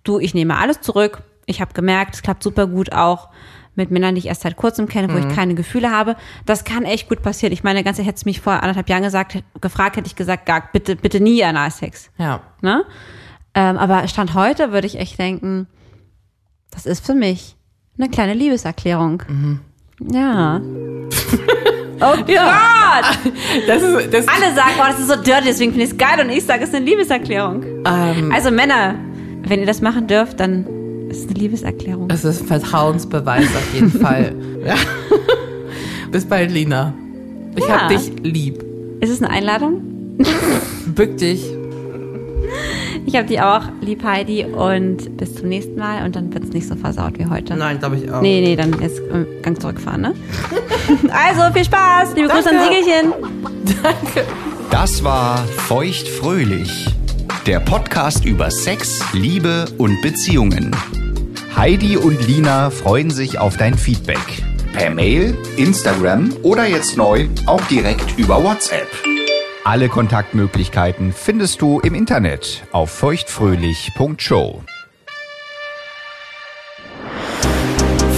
du, 0.04 0.18
ich 0.20 0.34
nehme 0.34 0.58
alles 0.58 0.82
zurück. 0.82 1.22
Ich 1.48 1.60
habe 1.60 1.72
gemerkt, 1.74 2.14
es 2.14 2.22
klappt 2.22 2.42
super 2.42 2.66
gut 2.66 2.92
auch 2.92 3.28
mit 3.74 3.90
Männern, 3.92 4.14
die 4.14 4.18
ich 4.20 4.26
erst 4.26 4.42
seit 4.42 4.56
kurzem 4.56 4.88
kenne, 4.88 5.08
wo 5.12 5.18
Mhm. 5.18 5.28
ich 5.30 5.36
keine 5.36 5.54
Gefühle 5.54 5.90
habe. 5.90 6.16
Das 6.46 6.64
kann 6.64 6.84
echt 6.84 7.08
gut 7.08 7.22
passieren. 7.22 7.52
Ich 7.52 7.62
meine, 7.62 7.84
ganz 7.84 7.96
ehrlich, 7.98 8.08
hättest 8.08 8.24
du 8.26 8.28
mich 8.28 8.40
vor 8.40 8.54
anderthalb 8.54 8.88
Jahren 8.88 9.02
gesagt, 9.04 9.38
gefragt, 9.60 9.96
hätte 9.96 10.06
ich 10.08 10.16
gesagt, 10.16 10.46
gar, 10.46 10.68
bitte, 10.72 10.96
bitte 10.96 11.20
nie 11.20 11.42
Analsex. 11.44 12.10
Ja. 12.18 12.40
Ne? 12.60 12.84
Ähm, 13.54 13.76
aber 13.78 14.06
Stand 14.08 14.34
heute 14.34 14.72
würde 14.72 14.86
ich 14.88 14.98
echt 14.98 15.18
denken, 15.18 15.68
das 16.72 16.86
ist 16.86 17.06
für 17.06 17.14
mich 17.14 17.56
eine 17.98 18.08
kleine 18.10 18.34
Liebeserklärung. 18.34 19.22
Mhm. 19.28 19.60
Ja. 20.12 20.60
Oh 22.00 22.14
Ja. 22.28 23.00
Gott! 23.02 23.32
Das 23.66 23.82
ist, 23.82 24.14
das, 24.14 24.28
Alle 24.28 24.54
sagen, 24.54 24.70
oh, 24.78 24.84
das 24.86 25.00
ist 25.00 25.08
so 25.08 25.16
dirty, 25.16 25.46
deswegen 25.46 25.72
finde 25.72 25.84
ich 25.86 25.90
es 25.90 25.98
geil 25.98 26.20
und 26.24 26.30
ich 26.30 26.44
sage, 26.44 26.62
es 26.62 26.68
ist 26.68 26.74
eine 26.76 26.84
Liebeserklärung. 26.84 27.64
ähm, 27.84 28.30
Also 28.32 28.52
Männer, 28.52 28.94
wenn 29.42 29.58
ihr 29.58 29.66
das 29.66 29.80
machen 29.80 30.06
dürft, 30.06 30.38
dann 30.38 30.64
ist 31.08 31.20
es 31.20 31.24
eine 31.28 31.34
Liebeserklärung. 31.38 32.08
das 32.08 32.24
ist 32.24 32.42
ein 32.42 32.46
Vertrauensbeweis 32.46 33.44
auf 33.46 33.74
jeden 33.74 33.90
Fall. 34.00 34.34
Ja. 34.64 34.74
Bis 36.10 36.24
bald, 36.24 36.50
Lina. 36.50 36.94
Ich 37.56 37.66
Ja. 37.66 37.82
hab 37.82 37.88
dich 37.88 38.10
lieb. 38.22 38.64
Ist 39.00 39.10
es 39.10 39.22
eine 39.22 39.30
Einladung? 39.30 39.82
Bück 40.94 41.16
dich. 41.18 41.44
Ich 43.06 43.16
habe 43.16 43.26
die 43.26 43.40
auch, 43.40 43.62
lieb 43.80 44.02
Heidi, 44.04 44.44
und 44.44 45.16
bis 45.16 45.34
zum 45.36 45.48
nächsten 45.48 45.76
Mal 45.76 46.04
und 46.04 46.14
dann 46.16 46.32
wird 46.34 46.44
es 46.44 46.50
nicht 46.52 46.68
so 46.68 46.76
versaut 46.76 47.18
wie 47.18 47.26
heute. 47.26 47.56
Nein, 47.56 47.78
glaube 47.78 47.96
ich 47.96 48.10
auch. 48.10 48.20
Nee, 48.20 48.40
nee, 48.42 48.54
dann 48.56 48.78
jetzt 48.80 48.98
äh, 49.00 49.24
Gang 49.42 49.60
zurückfahren, 49.60 50.02
ne? 50.02 50.14
also, 51.10 51.52
viel 51.54 51.64
Spaß, 51.64 52.14
liebe 52.16 52.28
Grüße 52.28 52.50
an 52.50 52.56
Danke. 52.56 52.74
Siegelchen. 52.74 53.12
Das 54.70 55.02
war 55.02 55.38
Feuchtfröhlich, 55.38 56.86
der 57.48 57.60
Podcast 57.60 58.26
über 58.26 58.50
Sex, 58.50 59.00
Liebe 59.14 59.64
und 59.78 60.02
Beziehungen. 60.02 60.70
Heidi 61.56 61.96
und 61.96 62.26
Lina 62.26 62.68
freuen 62.68 63.08
sich 63.08 63.38
auf 63.38 63.56
dein 63.56 63.72
Feedback. 63.72 64.18
Per 64.74 64.90
Mail, 64.90 65.34
Instagram 65.56 66.36
oder 66.42 66.66
jetzt 66.66 66.98
neu 66.98 67.26
auch 67.46 67.62
direkt 67.68 68.18
über 68.18 68.44
WhatsApp. 68.44 68.86
Alle 69.64 69.88
Kontaktmöglichkeiten 69.88 71.14
findest 71.14 71.62
du 71.62 71.80
im 71.80 71.94
Internet 71.94 72.64
auf 72.70 72.90
feuchtfröhlich.show. 72.90 74.62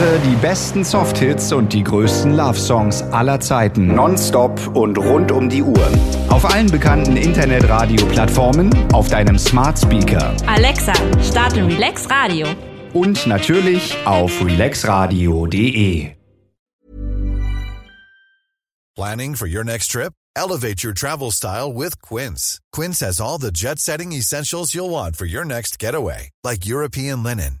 Höre 0.00 0.18
die 0.20 0.36
besten 0.36 0.84
Softhits 0.84 1.52
und 1.52 1.72
die 1.72 1.82
größten 1.82 2.36
Love 2.36 2.58
Songs 2.58 3.02
aller 3.02 3.40
Zeiten 3.40 3.88
nonstop 3.88 4.76
und 4.76 4.96
rund 4.96 5.32
um 5.32 5.48
die 5.48 5.62
Uhr. 5.62 5.88
Auf 6.28 6.44
allen 6.44 6.70
bekannten 6.70 7.16
Internetradio-Plattformen, 7.16 8.70
auf 8.92 9.08
deinem 9.08 9.38
Smart 9.38 9.76
Speaker 9.78 10.36
Alexa, 10.46 10.92
starte 11.22 11.66
Relax 11.66 12.08
Radio. 12.08 12.46
und 12.94 13.26
natürlich 13.26 13.96
auf 14.06 14.30
relaxradio.de. 14.44 16.12
Planning 18.96 19.34
for 19.36 19.46
your 19.46 19.64
next 19.64 19.88
trip? 19.92 20.12
Elevate 20.36 20.82
your 20.84 20.92
travel 20.94 21.30
style 21.32 21.72
with 21.72 22.00
Quince. 22.02 22.60
Quince 22.72 23.00
has 23.00 23.20
all 23.20 23.38
the 23.38 23.50
jet 23.52 23.78
setting 23.78 24.12
essentials 24.12 24.74
you'll 24.74 24.90
want 24.90 25.16
for 25.16 25.24
your 25.26 25.44
next 25.44 25.78
getaway, 25.78 26.30
like 26.44 26.66
European 26.66 27.22
linen, 27.22 27.60